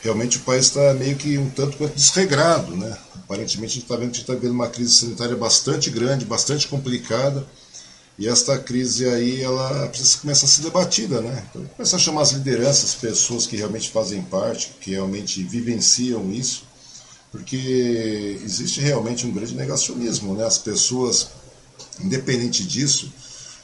realmente 0.03 0.37
o 0.37 0.41
país 0.41 0.67
está 0.67 0.95
meio 0.95 1.17
que 1.17 1.37
um 1.37 1.51
tanto 1.51 1.77
quanto 1.77 1.97
desregrado, 1.97 2.77
né? 2.77 2.97
Aparentemente 3.17 3.73
a 3.73 3.75
gente 3.75 3.83
está 3.83 3.97
vendo 3.97 4.15
está 4.15 4.35
vivendo 4.35 4.53
uma 4.53 4.69
crise 4.69 4.95
sanitária 4.95 5.37
bastante 5.37 5.91
grande, 5.91 6.25
bastante 6.25 6.69
complicada 6.69 7.45
e 8.19 8.27
esta 8.27 8.59
crise 8.59 9.09
aí, 9.09 9.43
ela 9.43 9.87
precisa 9.87 10.19
começar 10.19 10.47
a 10.47 10.49
ser 10.49 10.63
debatida, 10.63 11.21
né? 11.21 11.47
Então, 11.49 11.65
começar 11.77 11.97
a 11.97 12.01
chamar 12.01 12.23
as 12.23 12.33
lideranças, 12.33 12.93
pessoas 12.95 13.47
que 13.47 13.57
realmente 13.57 13.91
fazem 13.91 14.21
parte, 14.23 14.75
que 14.81 14.91
realmente 14.91 15.41
vivenciam 15.45 16.33
isso, 16.33 16.65
porque 17.31 18.41
existe 18.45 18.81
realmente 18.81 19.25
um 19.25 19.33
grande 19.33 19.55
negacionismo, 19.55 20.35
né? 20.35 20.45
As 20.45 20.59
pessoas, 20.59 21.29
independente 22.01 22.65
disso, 22.65 23.13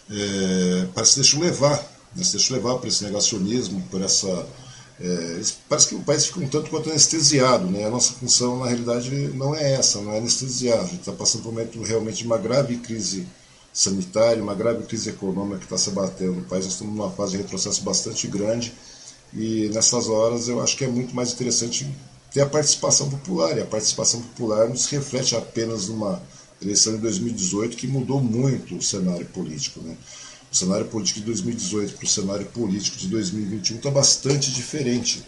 é, 0.08 0.86
parece 0.94 1.14
que 1.14 1.20
deixam 1.20 1.40
levar, 1.40 1.76
né? 2.14 2.22
se 2.22 2.36
deixam 2.36 2.56
levar 2.56 2.78
por 2.78 2.86
esse 2.86 3.02
negacionismo, 3.02 3.82
por 3.90 4.02
essa... 4.02 4.46
É, 5.00 5.40
parece 5.68 5.88
que 5.88 5.96
o 5.96 6.00
país 6.00 6.26
fica 6.26 6.38
um 6.38 6.48
tanto 6.48 6.70
quanto 6.70 6.90
anestesiado, 6.90 7.68
né? 7.68 7.86
A 7.86 7.90
nossa 7.90 8.12
função, 8.12 8.60
na 8.60 8.66
realidade, 8.66 9.10
não 9.34 9.52
é 9.52 9.72
essa, 9.72 10.00
não 10.00 10.12
é 10.12 10.18
anestesiar. 10.18 10.78
A 10.78 10.84
gente 10.84 11.00
está 11.00 11.10
passando 11.12 11.42
por 11.42 11.48
um 11.48 11.52
momento 11.52 11.82
realmente 11.82 12.18
de 12.18 12.26
uma 12.26 12.38
grave 12.38 12.76
crise 12.76 13.26
sanitária, 13.74 14.40
uma 14.40 14.54
grave 14.54 14.84
crise 14.84 15.10
econômica 15.10 15.58
que 15.58 15.64
está 15.64 15.76
se 15.76 15.90
batendo 15.90 16.34
no 16.34 16.42
país. 16.42 16.64
Nós 16.64 16.74
estamos 16.74 16.94
numa 16.94 17.10
fase 17.10 17.32
de 17.32 17.38
retrocesso 17.38 17.82
bastante 17.82 18.28
grande 18.28 18.72
e 19.34 19.68
nessas 19.74 20.08
horas 20.08 20.46
eu 20.46 20.62
acho 20.62 20.76
que 20.76 20.84
é 20.84 20.88
muito 20.88 21.14
mais 21.14 21.32
interessante 21.32 21.92
ter 22.30 22.40
a 22.40 22.46
participação 22.46 23.10
popular. 23.10 23.58
E 23.58 23.60
a 23.60 23.66
participação 23.66 24.22
popular 24.22 24.68
não 24.68 24.76
se 24.76 24.94
reflete 24.94 25.34
apenas 25.34 25.88
numa 25.88 26.22
eleição 26.62 26.94
de 26.94 27.00
2018 27.00 27.76
que 27.76 27.88
mudou 27.88 28.20
muito 28.20 28.76
o 28.76 28.82
cenário 28.82 29.26
político. 29.26 29.80
Né? 29.80 29.96
O 30.52 30.54
cenário 30.54 30.86
político 30.86 31.18
de 31.18 31.26
2018 31.26 31.96
para 31.96 32.04
o 32.04 32.08
cenário 32.08 32.46
político 32.46 32.96
de 32.96 33.08
2021 33.08 33.76
está 33.78 33.90
bastante 33.90 34.52
diferente. 34.52 35.24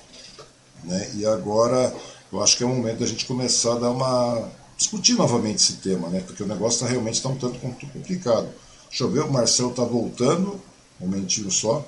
Né? 0.84 1.10
E 1.16 1.26
agora 1.26 1.92
eu 2.32 2.40
acho 2.40 2.56
que 2.56 2.62
é 2.62 2.66
o 2.66 2.70
momento 2.70 3.00
da 3.00 3.06
gente 3.06 3.24
começar 3.24 3.72
a 3.72 3.78
dar 3.78 3.90
uma 3.90 4.48
discutir 4.76 5.14
novamente 5.14 5.56
esse 5.56 5.74
tema, 5.74 6.08
né? 6.08 6.20
Porque 6.20 6.42
o 6.42 6.46
negócio 6.46 6.80
tá, 6.80 6.86
realmente 6.86 7.14
está 7.14 7.28
um 7.28 7.36
tanto 7.36 7.58
complicado. 7.58 8.48
Deixa 8.88 9.04
eu 9.04 9.10
ver, 9.10 9.20
o 9.20 9.32
Marcelo 9.32 9.70
está 9.70 9.84
voltando. 9.84 10.60
Um 11.00 11.06
momentinho 11.06 11.50
só. 11.50 11.84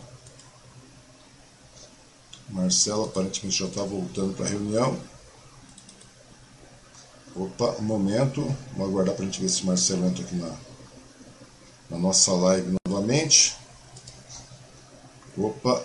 Marcelo 2.49 3.05
aparentemente 3.05 3.59
já 3.59 3.67
está 3.67 3.83
voltando 3.83 4.35
para 4.35 4.47
a 4.47 4.49
reunião. 4.49 4.99
Opa, 7.37 7.77
um 7.79 7.83
momento. 7.83 8.43
Vamos 8.73 8.89
aguardar 8.89 9.15
para 9.15 9.25
a 9.25 9.27
gente 9.27 9.41
ver 9.41 9.49
se 9.49 9.63
o 9.63 9.67
Marcelo 9.67 10.07
entra 10.07 10.25
aqui 10.25 10.35
na, 10.35 10.51
na 11.91 11.99
nossa 11.99 12.33
live 12.33 12.77
novamente. 12.87 13.55
Opa. 15.37 15.85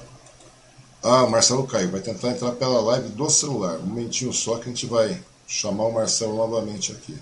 Ah, 1.02 1.24
o 1.24 1.30
Marcelo 1.30 1.68
caiu. 1.68 1.92
Vai 1.92 2.02
tentar 2.02 2.30
entrar 2.30 2.54
pela 2.54 2.82
live 2.82 3.10
do 3.10 3.30
celular. 3.30 3.78
Um 3.78 3.88
momentinho 3.88 4.32
só 4.34 4.58
que 4.58 4.64
a 4.64 4.70
gente 4.70 4.86
vai 4.86 5.22
chamar 5.54 5.84
o 5.84 5.94
Marcelo 5.94 6.36
novamente 6.36 6.92
aqui. 6.92 7.16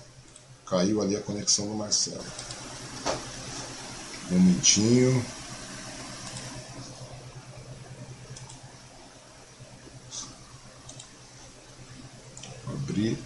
Caiu 0.64 1.02
ali 1.02 1.14
a 1.14 1.20
conexão 1.20 1.66
do 1.66 1.74
Marcelo. 1.74 2.24
Momentinho. 4.30 5.22
Abrir. 12.66 13.18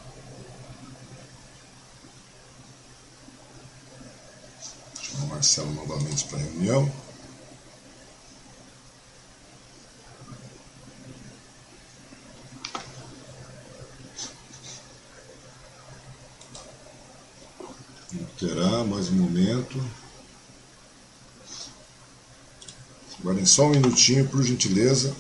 Chamar 5.01 5.23
o 5.23 5.29
Marcelo 5.29 5.73
novamente 5.73 6.25
para 6.25 6.39
a 6.39 6.43
reunião. 6.43 7.07
Terá 18.39 18.85
mais 18.85 19.09
um 19.09 19.15
momento. 19.75 19.91
Aguardem 23.21 23.47
só 23.47 23.67
um 23.67 23.71
minutinho, 23.71 24.29
por 24.29 24.43
gentileza. 24.43 25.15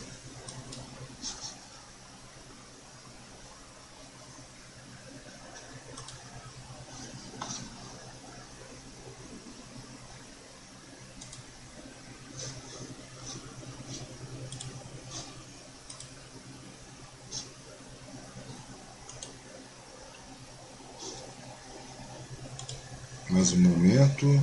Mais 23.28 23.52
um 23.52 23.58
momento. 23.60 24.40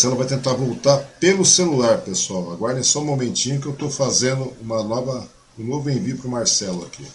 Marcelo 0.00 0.16
vai 0.16 0.26
tentar 0.26 0.54
voltar 0.54 0.96
pelo 1.20 1.44
celular, 1.44 1.98
pessoal. 1.98 2.52
Aguardem 2.52 2.82
só 2.82 3.00
um 3.00 3.04
momentinho 3.04 3.60
que 3.60 3.66
eu 3.66 3.72
estou 3.74 3.90
fazendo 3.90 4.50
uma 4.58 4.82
nova, 4.82 5.28
um 5.58 5.64
novo 5.64 5.90
envio 5.90 6.16
para 6.16 6.26
o 6.26 6.30
Marcelo 6.30 6.86
aqui. 6.86 7.06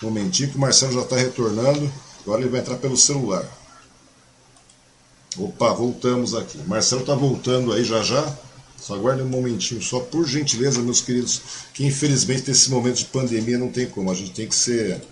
Um 0.00 0.06
momentinho 0.06 0.50
que 0.50 0.56
o 0.56 0.60
Marcelo 0.60 0.92
já 0.92 1.00
está 1.00 1.16
retornando. 1.16 1.92
Agora 2.20 2.42
ele 2.42 2.48
vai 2.48 2.60
entrar 2.60 2.76
pelo 2.76 2.96
celular. 2.96 3.44
Opa, 5.36 5.72
voltamos 5.72 6.36
aqui. 6.36 6.58
Marcelo 6.58 7.00
está 7.00 7.16
voltando 7.16 7.72
aí 7.72 7.82
já 7.82 8.04
já. 8.04 8.38
Só 8.78 8.94
aguardem 8.94 9.24
um 9.24 9.28
momentinho, 9.28 9.82
só 9.82 9.98
por 9.98 10.28
gentileza, 10.28 10.80
meus 10.80 11.00
queridos, 11.00 11.42
que 11.74 11.84
infelizmente 11.84 12.48
nesse 12.48 12.70
momento 12.70 12.98
de 12.98 13.06
pandemia 13.06 13.58
não 13.58 13.68
tem 13.68 13.86
como, 13.88 14.12
a 14.12 14.14
gente 14.14 14.30
tem 14.30 14.46
que 14.46 14.54
ser 14.54 15.02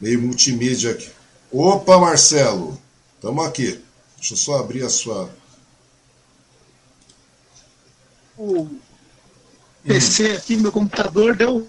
meio 0.00 0.20
multimídia 0.20 0.92
aqui. 0.92 1.08
Opa, 1.52 1.98
Marcelo, 1.98 2.80
estamos 3.14 3.46
aqui. 3.46 3.82
Deixa 4.16 4.34
eu 4.34 4.38
só 4.38 4.58
abrir 4.58 4.84
a 4.84 4.88
sua. 4.88 5.30
O 8.36 8.68
PC 9.86 10.32
hum. 10.32 10.36
aqui, 10.36 10.56
meu 10.56 10.72
computador 10.72 11.36
deu. 11.36 11.68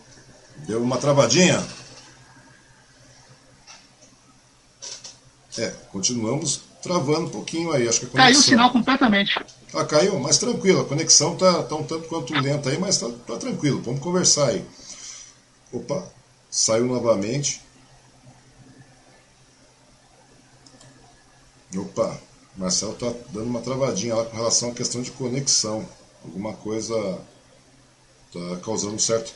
Deu 0.67 0.81
uma 0.81 0.97
travadinha? 0.97 1.63
É, 5.57 5.73
continuamos 5.91 6.61
travando 6.81 7.27
um 7.27 7.29
pouquinho 7.29 7.71
aí. 7.71 7.87
Acho 7.87 8.01
que 8.01 8.05
conexão... 8.07 8.25
Caiu 8.25 8.39
o 8.39 8.43
sinal 8.43 8.71
completamente. 8.71 9.39
Ah, 9.73 9.83
caiu, 9.83 10.19
mas 10.19 10.37
tranquilo, 10.37 10.81
a 10.81 10.85
conexão 10.85 11.35
tá, 11.35 11.63
tá 11.63 11.75
um 11.75 11.83
tanto 11.83 12.07
quanto 12.07 12.33
lenta 12.33 12.69
aí, 12.69 12.77
mas 12.77 12.97
tá, 12.97 13.09
tá 13.27 13.37
tranquilo, 13.37 13.81
vamos 13.81 13.99
conversar 13.99 14.49
aí. 14.49 14.65
Opa, 15.71 16.07
saiu 16.49 16.85
novamente. 16.85 17.64
Opa, 21.77 22.19
Marcelo 22.55 22.93
tá 22.93 23.11
dando 23.29 23.47
uma 23.47 23.61
travadinha 23.61 24.15
lá 24.15 24.25
com 24.25 24.35
relação 24.35 24.69
à 24.71 24.73
questão 24.73 25.01
de 25.01 25.11
conexão. 25.11 25.87
Alguma 26.23 26.53
coisa 26.53 27.19
tá 28.31 28.57
causando 28.63 28.99
certo. 28.99 29.33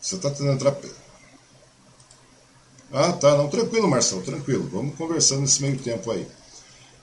Você 0.00 0.16
tá 0.18 0.30
tentando 0.30 0.52
entrar. 0.52 0.76
Ah, 2.92 3.12
tá, 3.12 3.36
não, 3.36 3.48
tranquilo, 3.48 3.88
Marcelo, 3.88 4.22
tranquilo. 4.22 4.68
Vamos 4.68 4.96
conversando 4.96 5.42
nesse 5.42 5.62
meio 5.62 5.78
tempo 5.78 6.10
aí. 6.10 6.26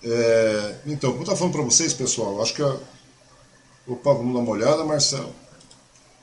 É, 0.03 0.75
então, 0.85 1.11
como 1.11 1.21
eu 1.21 1.23
estava 1.23 1.37
falando 1.37 1.53
para 1.53 1.63
vocês, 1.63 1.93
pessoal, 1.93 2.41
acho 2.41 2.53
que. 2.53 2.61
A... 2.61 2.77
Opa, 3.87 4.13
vamos 4.13 4.33
dar 4.33 4.39
uma 4.39 4.51
olhada, 4.51 4.83
Marcelo. 4.83 5.33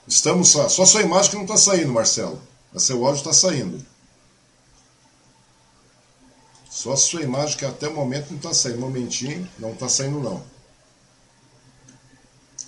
Estamos. 0.06 0.48
Só, 0.48 0.68
só 0.68 0.84
sua 0.84 1.02
imagem 1.02 1.30
que 1.30 1.36
não 1.36 1.44
está 1.44 1.56
saindo, 1.56 1.92
Marcelo. 1.92 2.40
Mas 2.72 2.82
seu 2.82 3.04
áudio 3.06 3.20
está 3.20 3.32
saindo. 3.32 3.84
Só 6.74 6.94
a 6.94 6.96
sua 6.96 7.22
imagem 7.22 7.56
que 7.56 7.64
até 7.64 7.86
o 7.86 7.94
momento 7.94 8.30
não 8.30 8.36
está 8.36 8.52
saindo. 8.52 8.78
Um 8.78 8.80
momentinho, 8.80 9.48
não 9.60 9.70
está 9.70 9.88
saindo 9.88 10.18
não. 10.18 10.42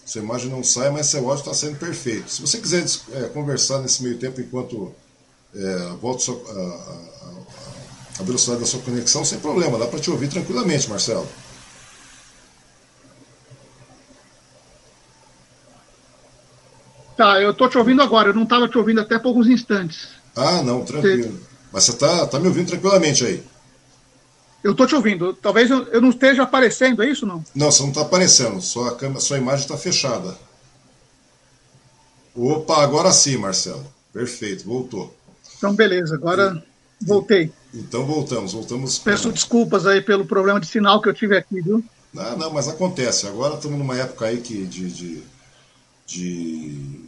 Sua 0.04 0.22
imagem 0.22 0.48
não 0.48 0.62
sai, 0.62 0.90
mas 0.90 1.08
seu 1.08 1.28
áudio 1.28 1.40
está 1.40 1.52
sendo 1.52 1.76
perfeito. 1.76 2.30
Se 2.30 2.40
você 2.40 2.58
quiser 2.58 2.86
é, 3.14 3.22
conversar 3.30 3.80
nesse 3.80 4.04
meio 4.04 4.16
tempo 4.16 4.40
enquanto 4.40 4.94
é, 5.52 5.76
volta 6.00 6.30
a, 6.30 6.34
a, 6.36 8.20
a 8.20 8.22
velocidade 8.22 8.60
da 8.60 8.66
sua 8.66 8.80
conexão, 8.80 9.24
sem 9.24 9.40
problema, 9.40 9.76
dá 9.76 9.88
para 9.88 9.98
te 9.98 10.08
ouvir 10.08 10.28
tranquilamente, 10.28 10.88
Marcelo. 10.88 11.28
Tá, 17.16 17.42
eu 17.42 17.52
tô 17.52 17.68
te 17.68 17.76
ouvindo 17.76 18.02
agora, 18.02 18.28
eu 18.28 18.34
não 18.34 18.44
estava 18.44 18.68
te 18.68 18.78
ouvindo 18.78 19.00
até 19.00 19.18
por 19.18 19.30
alguns 19.30 19.48
instantes. 19.48 20.10
Ah, 20.36 20.62
não, 20.62 20.84
tranquilo. 20.84 21.32
Você... 21.32 21.46
Mas 21.72 21.84
você 21.84 21.92
tá, 21.94 22.24
tá 22.28 22.38
me 22.38 22.46
ouvindo 22.46 22.68
tranquilamente 22.68 23.24
aí. 23.24 23.55
Eu 24.66 24.74
tô 24.74 24.84
te 24.84 24.96
ouvindo. 24.96 25.32
Talvez 25.32 25.70
eu, 25.70 25.84
eu 25.84 26.00
não 26.00 26.10
esteja 26.10 26.42
aparecendo, 26.42 27.00
é 27.00 27.08
isso 27.08 27.24
não? 27.24 27.44
Não, 27.54 27.70
você 27.70 27.82
não 27.82 27.90
está 27.90 28.02
aparecendo. 28.02 28.60
Sua, 28.60 28.96
câmera, 28.96 29.20
sua 29.20 29.38
imagem 29.38 29.60
está 29.60 29.76
fechada. 29.76 30.36
Opa, 32.34 32.82
agora 32.82 33.12
sim, 33.12 33.36
Marcelo. 33.36 33.86
Perfeito, 34.12 34.64
voltou. 34.64 35.14
Então, 35.56 35.72
beleza, 35.72 36.16
agora 36.16 36.62
e, 37.00 37.06
voltei. 37.06 37.52
Então 37.72 38.04
voltamos, 38.04 38.54
voltamos. 38.54 38.98
Peço 38.98 39.30
desculpas 39.30 39.86
aí 39.86 40.00
pelo 40.00 40.26
problema 40.26 40.58
de 40.58 40.66
sinal 40.66 41.00
que 41.00 41.08
eu 41.08 41.14
tive 41.14 41.36
aqui, 41.36 41.60
viu? 41.60 41.84
Não, 42.12 42.36
não, 42.36 42.52
mas 42.52 42.66
acontece. 42.66 43.28
Agora 43.28 43.54
estamos 43.54 43.78
numa 43.78 43.96
época 43.96 44.26
aí 44.26 44.38
que 44.38 44.66
de, 44.66 44.90
de 44.90 45.22
de 46.06 47.00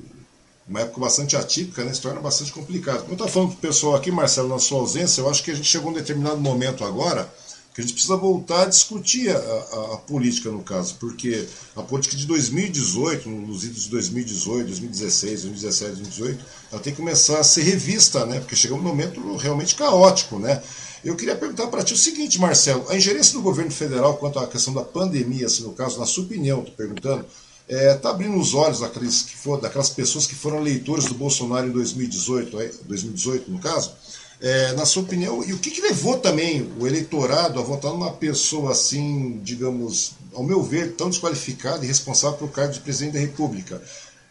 uma 0.68 0.80
época 0.80 1.00
bastante 1.00 1.36
atípica, 1.36 1.84
né, 1.84 1.94
se 1.94 2.02
torna 2.02 2.20
bastante 2.20 2.52
complicado. 2.52 3.00
Como 3.00 3.12
eu 3.12 3.14
estava 3.14 3.30
falando 3.30 3.50
para 3.50 3.58
o 3.58 3.60
pessoal 3.60 3.96
aqui, 3.96 4.10
Marcelo, 4.10 4.48
na 4.48 4.58
sua 4.58 4.80
ausência, 4.80 5.22
eu 5.22 5.30
acho 5.30 5.42
que 5.42 5.50
a 5.50 5.54
gente 5.54 5.66
chegou 5.66 5.88
a 5.88 5.92
um 5.92 5.94
determinado 5.94 6.38
momento 6.38 6.84
agora 6.84 7.32
que 7.78 7.82
a 7.82 7.84
gente 7.84 7.92
precisa 7.92 8.16
voltar 8.16 8.62
a 8.62 8.66
discutir 8.66 9.30
a, 9.30 9.38
a, 9.38 9.94
a 9.94 9.96
política, 9.98 10.50
no 10.50 10.64
caso, 10.64 10.96
porque 10.98 11.46
a 11.76 11.82
política 11.82 12.16
de 12.16 12.26
2018, 12.26 13.28
nos 13.28 13.62
idos 13.62 13.84
de 13.84 13.90
2018, 13.90 14.66
2016, 14.66 15.42
2017, 15.42 15.92
2018, 15.92 16.44
ela 16.72 16.82
tem 16.82 16.92
que 16.92 16.98
começar 16.98 17.38
a 17.38 17.44
ser 17.44 17.62
revista, 17.62 18.26
né, 18.26 18.40
porque 18.40 18.56
chegou 18.56 18.78
um 18.78 18.82
momento 18.82 19.36
realmente 19.36 19.76
caótico, 19.76 20.40
né. 20.40 20.60
Eu 21.04 21.14
queria 21.14 21.36
perguntar 21.36 21.68
para 21.68 21.84
ti 21.84 21.94
o 21.94 21.96
seguinte, 21.96 22.40
Marcelo, 22.40 22.84
a 22.88 22.96
ingerência 22.96 23.34
do 23.34 23.42
governo 23.42 23.70
federal 23.70 24.16
quanto 24.16 24.40
à 24.40 24.48
questão 24.48 24.74
da 24.74 24.82
pandemia, 24.82 25.46
assim, 25.46 25.62
no 25.62 25.72
caso, 25.72 26.00
na 26.00 26.06
sua 26.06 26.24
opinião, 26.24 26.58
estou 26.58 26.74
perguntando, 26.74 27.24
está 27.68 27.80
é, 27.80 27.94
tá 27.94 28.10
abrindo 28.10 28.36
os 28.40 28.54
olhos 28.54 28.80
daqueles 28.80 29.22
que 29.22 29.36
for, 29.36 29.60
daquelas 29.60 29.90
pessoas 29.90 30.26
que 30.26 30.34
foram 30.34 30.58
leitores 30.58 31.04
do 31.04 31.14
Bolsonaro 31.14 31.68
em 31.68 31.70
2018, 31.70 32.50
2018 32.86 33.48
no 33.52 33.60
caso. 33.60 33.92
É, 34.40 34.72
na 34.74 34.86
sua 34.86 35.02
opinião, 35.02 35.42
e 35.42 35.52
o 35.52 35.58
que, 35.58 35.70
que, 35.70 35.80
levou 35.80 36.16
também 36.16 36.70
o 36.78 36.86
eleitorado 36.86 37.58
a 37.58 37.62
votar 37.62 37.90
numa 37.90 38.12
pessoa 38.12 38.70
assim, 38.70 39.40
digamos, 39.42 40.12
ao 40.32 40.44
meu 40.44 40.62
ver, 40.62 40.92
tão 40.92 41.10
desqualificada 41.10 41.84
e 41.84 41.88
responsável 41.88 42.38
pelo 42.38 42.50
cargo 42.50 42.72
de 42.72 42.80
presidente 42.80 43.14
da 43.14 43.20
República? 43.20 43.82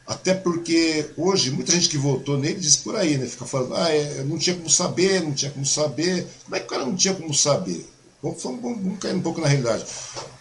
Até 0.07 0.33
porque 0.33 1.09
hoje 1.17 1.51
muita 1.51 1.73
gente 1.73 1.89
que 1.89 1.97
votou 1.97 2.37
nele 2.37 2.57
diz 2.61 2.77
por 2.77 2.95
aí, 2.95 3.17
né? 3.17 3.25
Fica 3.25 3.45
falando, 3.45 3.75
ah, 3.75 3.89
é, 3.91 4.23
não 4.23 4.37
tinha 4.37 4.55
como 4.55 4.69
saber, 4.69 5.21
não 5.21 5.33
tinha 5.33 5.51
como 5.51 5.65
saber. 5.65 6.25
Como 6.45 6.55
é 6.55 6.59
que 6.61 6.65
o 6.65 6.69
cara 6.69 6.85
não 6.85 6.95
tinha 6.95 7.13
como 7.13 7.33
saber? 7.33 7.85
Vamos, 8.23 8.41
vamos, 8.41 8.61
vamos 8.61 8.99
cair 8.99 9.15
um 9.15 9.21
pouco 9.21 9.41
na 9.41 9.47
realidade. 9.47 9.85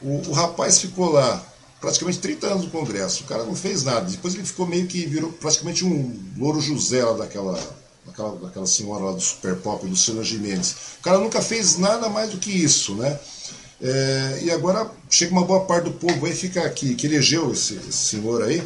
O, 0.00 0.28
o 0.28 0.32
rapaz 0.32 0.78
ficou 0.78 1.10
lá 1.10 1.44
praticamente 1.80 2.20
30 2.20 2.46
anos 2.46 2.64
no 2.66 2.70
Congresso. 2.70 3.24
O 3.24 3.26
cara 3.26 3.42
não 3.42 3.56
fez 3.56 3.82
nada. 3.82 4.08
Depois 4.08 4.34
ele 4.34 4.44
ficou 4.44 4.68
meio 4.68 4.86
que 4.86 5.04
virou 5.04 5.32
praticamente 5.32 5.84
um 5.84 6.16
louro 6.38 6.60
José 6.60 7.04
lá 7.04 7.14
daquela, 7.14 7.58
daquela, 8.06 8.36
daquela 8.36 8.66
senhora 8.66 9.04
lá 9.04 9.12
do 9.12 9.20
Super 9.20 9.56
Pop, 9.56 9.84
Luciana 9.84 10.22
Gimenez. 10.22 10.74
O 10.98 11.02
cara 11.02 11.18
nunca 11.18 11.42
fez 11.42 11.78
nada 11.78 12.08
mais 12.08 12.30
do 12.30 12.38
que 12.38 12.50
isso, 12.50 12.94
né? 12.94 13.18
É, 13.80 14.40
e 14.44 14.50
agora 14.50 14.90
chega 15.10 15.32
uma 15.32 15.44
boa 15.44 15.64
parte 15.64 15.84
do 15.84 15.92
povo 15.92 16.24
aí, 16.24 16.34
fica 16.34 16.62
aqui, 16.62 16.94
que 16.94 17.06
elegeu 17.06 17.52
esse, 17.52 17.74
esse 17.74 17.92
senhor 17.92 18.42
aí, 18.42 18.62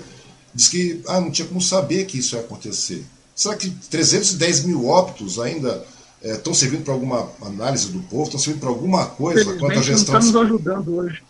diz 0.55 0.69
que 0.69 1.03
ah, 1.09 1.21
não 1.21 1.31
tinha 1.31 1.49
como 1.49 1.61
saber 1.61 2.05
que 2.05 2.19
isso 2.19 2.37
ia 2.37 2.41
acontecer. 2.43 3.05
Será 3.35 3.57
que 3.57 3.71
310 3.71 4.65
mil 4.65 4.87
óbitos 4.87 5.39
ainda 5.39 5.85
estão 6.23 6.53
é, 6.53 6.57
servindo 6.57 6.85
para 6.85 6.93
alguma 6.93 7.29
análise 7.43 7.89
do 7.89 8.01
povo, 8.01 8.25
estão 8.25 8.39
servindo 8.39 8.61
para 8.61 8.69
alguma 8.69 9.07
coisa 9.07 9.57
quanto 9.57 9.79
à 9.79 9.83
gestão? 9.83 10.13
Não 10.15 10.21
está 10.21 10.39
nos 10.39 10.47
ajudando 10.47 10.95
hoje. 10.97 11.23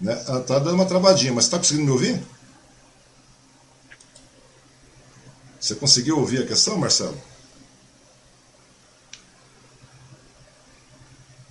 Né? 0.00 0.18
Está 0.18 0.58
dando 0.58 0.74
uma 0.74 0.84
travadinha, 0.84 1.32
mas 1.32 1.44
está 1.44 1.58
conseguindo 1.58 1.86
me 1.86 1.92
ouvir? 1.92 2.20
Você 5.62 5.76
conseguiu 5.76 6.18
ouvir 6.18 6.42
a 6.42 6.46
questão, 6.46 6.76
Marcelo? 6.76 7.16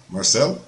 Marcelo? 0.09 0.61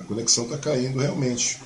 A 0.00 0.04
conexão 0.04 0.44
está 0.44 0.56
caindo 0.56 0.98
realmente. 0.98 1.60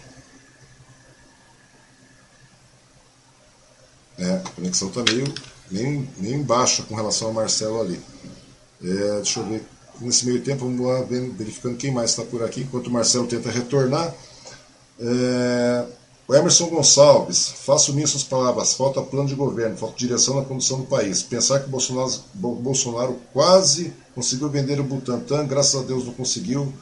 É, 4.19 4.39
a 4.39 4.51
conexão 4.51 4.89
está 4.89 5.05
meio, 5.05 5.33
meio, 5.71 6.09
meio 6.17 6.43
baixa 6.43 6.83
com 6.83 6.97
relação 6.97 7.29
ao 7.29 7.35
Marcelo 7.35 7.81
ali. 7.81 8.03
É, 8.83 9.17
deixa 9.19 9.39
eu 9.39 9.47
ver 9.47 9.65
Nesse 10.01 10.27
meio 10.27 10.43
tempo, 10.43 10.67
vamos 10.67 10.87
lá 10.87 11.01
verificando 11.03 11.79
quem 11.79 11.91
mais 11.91 12.11
está 12.11 12.23
por 12.23 12.45
aqui, 12.45 12.61
enquanto 12.61 12.89
o 12.89 12.91
Marcelo 12.91 13.27
tenta 13.27 13.51
retornar. 13.51 14.15
É... 15.01 15.87
O 16.29 16.35
Emerson 16.35 16.67
Gonçalves, 16.67 17.55
faço 17.65 17.93
minhas 17.93 18.11
suas 18.11 18.25
palavras, 18.25 18.75
falta 18.75 19.01
plano 19.01 19.29
de 19.29 19.35
governo, 19.37 19.77
falta 19.77 19.97
direção 19.97 20.35
na 20.35 20.43
condução 20.43 20.81
do 20.81 20.87
país. 20.87 21.23
Pensar 21.23 21.61
que 21.61 21.69
Bolsonaro, 21.69 22.13
Bolsonaro 22.35 23.17
quase 23.33 23.93
conseguiu 24.13 24.49
vender 24.49 24.81
o 24.81 24.85
Butantan, 24.85 25.47
graças 25.47 25.81
a 25.81 25.85
Deus 25.85 26.05
não 26.05 26.13
conseguiu. 26.13 26.73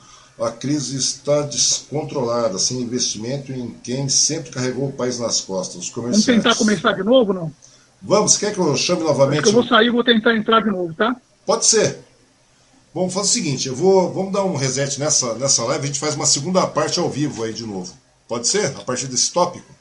A 0.40 0.50
crise 0.50 0.96
está 0.96 1.42
descontrolada, 1.42 2.58
sem 2.58 2.80
investimento 2.80 3.52
em 3.52 3.68
quem 3.82 4.08
sempre 4.08 4.50
carregou 4.50 4.88
o 4.88 4.92
país 4.92 5.18
nas 5.18 5.42
costas, 5.42 5.76
os 5.76 5.90
comerciantes. 5.90 6.26
Vamos 6.26 6.42
tentar 6.42 6.56
começar 6.56 6.92
de 6.92 7.02
novo, 7.02 7.32
não? 7.34 7.52
Vamos, 8.00 8.38
quer 8.38 8.52
que 8.52 8.58
eu 8.58 8.74
chame 8.76 9.04
novamente? 9.04 9.40
Acho 9.40 9.50
que 9.52 9.56
eu 9.56 9.62
vou 9.62 9.68
sair 9.68 9.86
e 9.86 9.90
vou 9.90 10.02
tentar 10.02 10.34
entrar 10.34 10.60
de 10.60 10.70
novo, 10.70 10.92
tá? 10.94 11.14
Pode 11.44 11.66
ser. 11.66 11.98
Vamos 12.94 13.12
fazer 13.12 13.26
o 13.26 13.30
seguinte, 13.30 13.68
eu 13.68 13.76
vou, 13.76 14.12
vamos 14.12 14.32
dar 14.32 14.44
um 14.44 14.56
reset 14.56 14.98
nessa, 14.98 15.34
nessa 15.34 15.64
live, 15.64 15.84
a 15.84 15.86
gente 15.86 15.98
faz 15.98 16.14
uma 16.14 16.26
segunda 16.26 16.66
parte 16.66 16.98
ao 16.98 17.10
vivo 17.10 17.42
aí 17.42 17.52
de 17.52 17.66
novo. 17.66 17.92
Pode 18.28 18.48
ser? 18.48 18.66
A 18.76 18.80
partir 18.82 19.06
desse 19.06 19.32
tópico? 19.32 19.74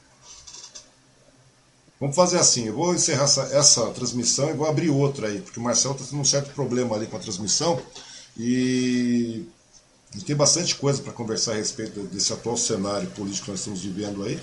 Vamos 2.00 2.16
fazer 2.16 2.38
assim, 2.38 2.66
eu 2.66 2.74
vou 2.74 2.94
encerrar 2.94 3.24
essa, 3.24 3.42
essa 3.52 3.86
transmissão 3.92 4.50
e 4.50 4.52
vou 4.52 4.68
abrir 4.68 4.90
outra 4.90 5.28
aí, 5.28 5.40
porque 5.40 5.58
o 5.58 5.62
Marcelo 5.62 5.94
está 5.94 6.06
tendo 6.06 6.20
um 6.20 6.24
certo 6.24 6.52
problema 6.52 6.96
ali 6.96 7.06
com 7.06 7.16
a 7.16 7.20
transmissão 7.20 7.80
e, 8.36 9.46
e 10.14 10.20
tem 10.20 10.34
bastante 10.36 10.74
coisa 10.74 11.00
para 11.00 11.12
conversar 11.12 11.52
a 11.52 11.56
respeito 11.56 12.00
desse 12.04 12.32
atual 12.32 12.56
cenário 12.56 13.08
político 13.10 13.46
que 13.46 13.50
nós 13.52 13.60
estamos 13.60 13.80
vivendo 13.80 14.24
aí. 14.24 14.38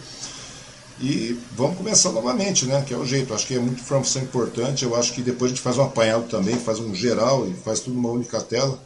E 1.00 1.38
vamos 1.56 1.78
começar 1.78 2.12
novamente, 2.12 2.66
né? 2.66 2.84
Que 2.84 2.94
é 2.94 2.98
o 2.98 3.06
jeito. 3.06 3.34
Acho 3.34 3.48
que 3.48 3.56
é 3.56 3.60
muita 3.60 3.82
informação 3.82 4.22
importante. 4.22 4.86
Eu 4.86 4.96
acho 4.96 5.14
que 5.14 5.22
depois 5.22 5.52
a 5.52 5.56
gente 5.56 5.64
faz 5.64 5.78
um 5.78 5.84
apanhado 5.84 6.28
também, 6.28 6.56
faz 6.60 6.80
um 6.80 6.94
geral 6.94 7.48
e 7.48 7.54
faz 7.54 7.80
tudo 7.80 7.96
numa 7.96 8.12
única 8.12 8.40
tela, 8.40 8.80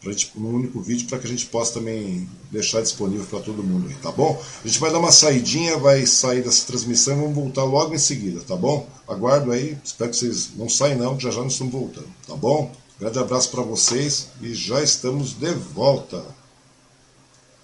pra 0.00 0.12
gente, 0.12 0.30
num 0.36 0.54
único 0.54 0.80
vídeo, 0.80 1.08
para 1.08 1.18
que 1.18 1.26
a 1.26 1.30
gente 1.30 1.46
possa 1.46 1.74
também 1.74 2.28
deixar 2.50 2.80
disponível 2.80 3.26
para 3.26 3.40
todo 3.40 3.62
mundo 3.62 3.88
aí, 3.88 3.94
tá 3.96 4.12
bom? 4.12 4.40
A 4.64 4.66
gente 4.66 4.78
vai 4.78 4.92
dar 4.92 4.98
uma 4.98 5.12
saidinha, 5.12 5.76
vai 5.76 6.06
sair 6.06 6.42
dessa 6.42 6.66
transmissão 6.66 7.16
e 7.16 7.20
vamos 7.20 7.34
voltar 7.34 7.64
logo 7.64 7.94
em 7.94 7.98
seguida, 7.98 8.40
tá 8.46 8.56
bom? 8.56 8.88
Aguardo 9.08 9.50
aí, 9.52 9.76
espero 9.84 10.10
que 10.10 10.16
vocês 10.16 10.50
não 10.56 10.68
saiam 10.68 10.98
não, 10.98 11.16
que 11.16 11.24
já 11.24 11.30
já 11.30 11.42
nós 11.42 11.52
estamos 11.52 11.72
voltando, 11.72 12.08
tá 12.26 12.36
bom? 12.36 12.70
Grande 12.98 13.18
abraço 13.18 13.50
para 13.50 13.62
vocês 13.62 14.28
e 14.42 14.52
já 14.54 14.82
estamos 14.82 15.32
de 15.32 15.52
volta. 15.52 16.24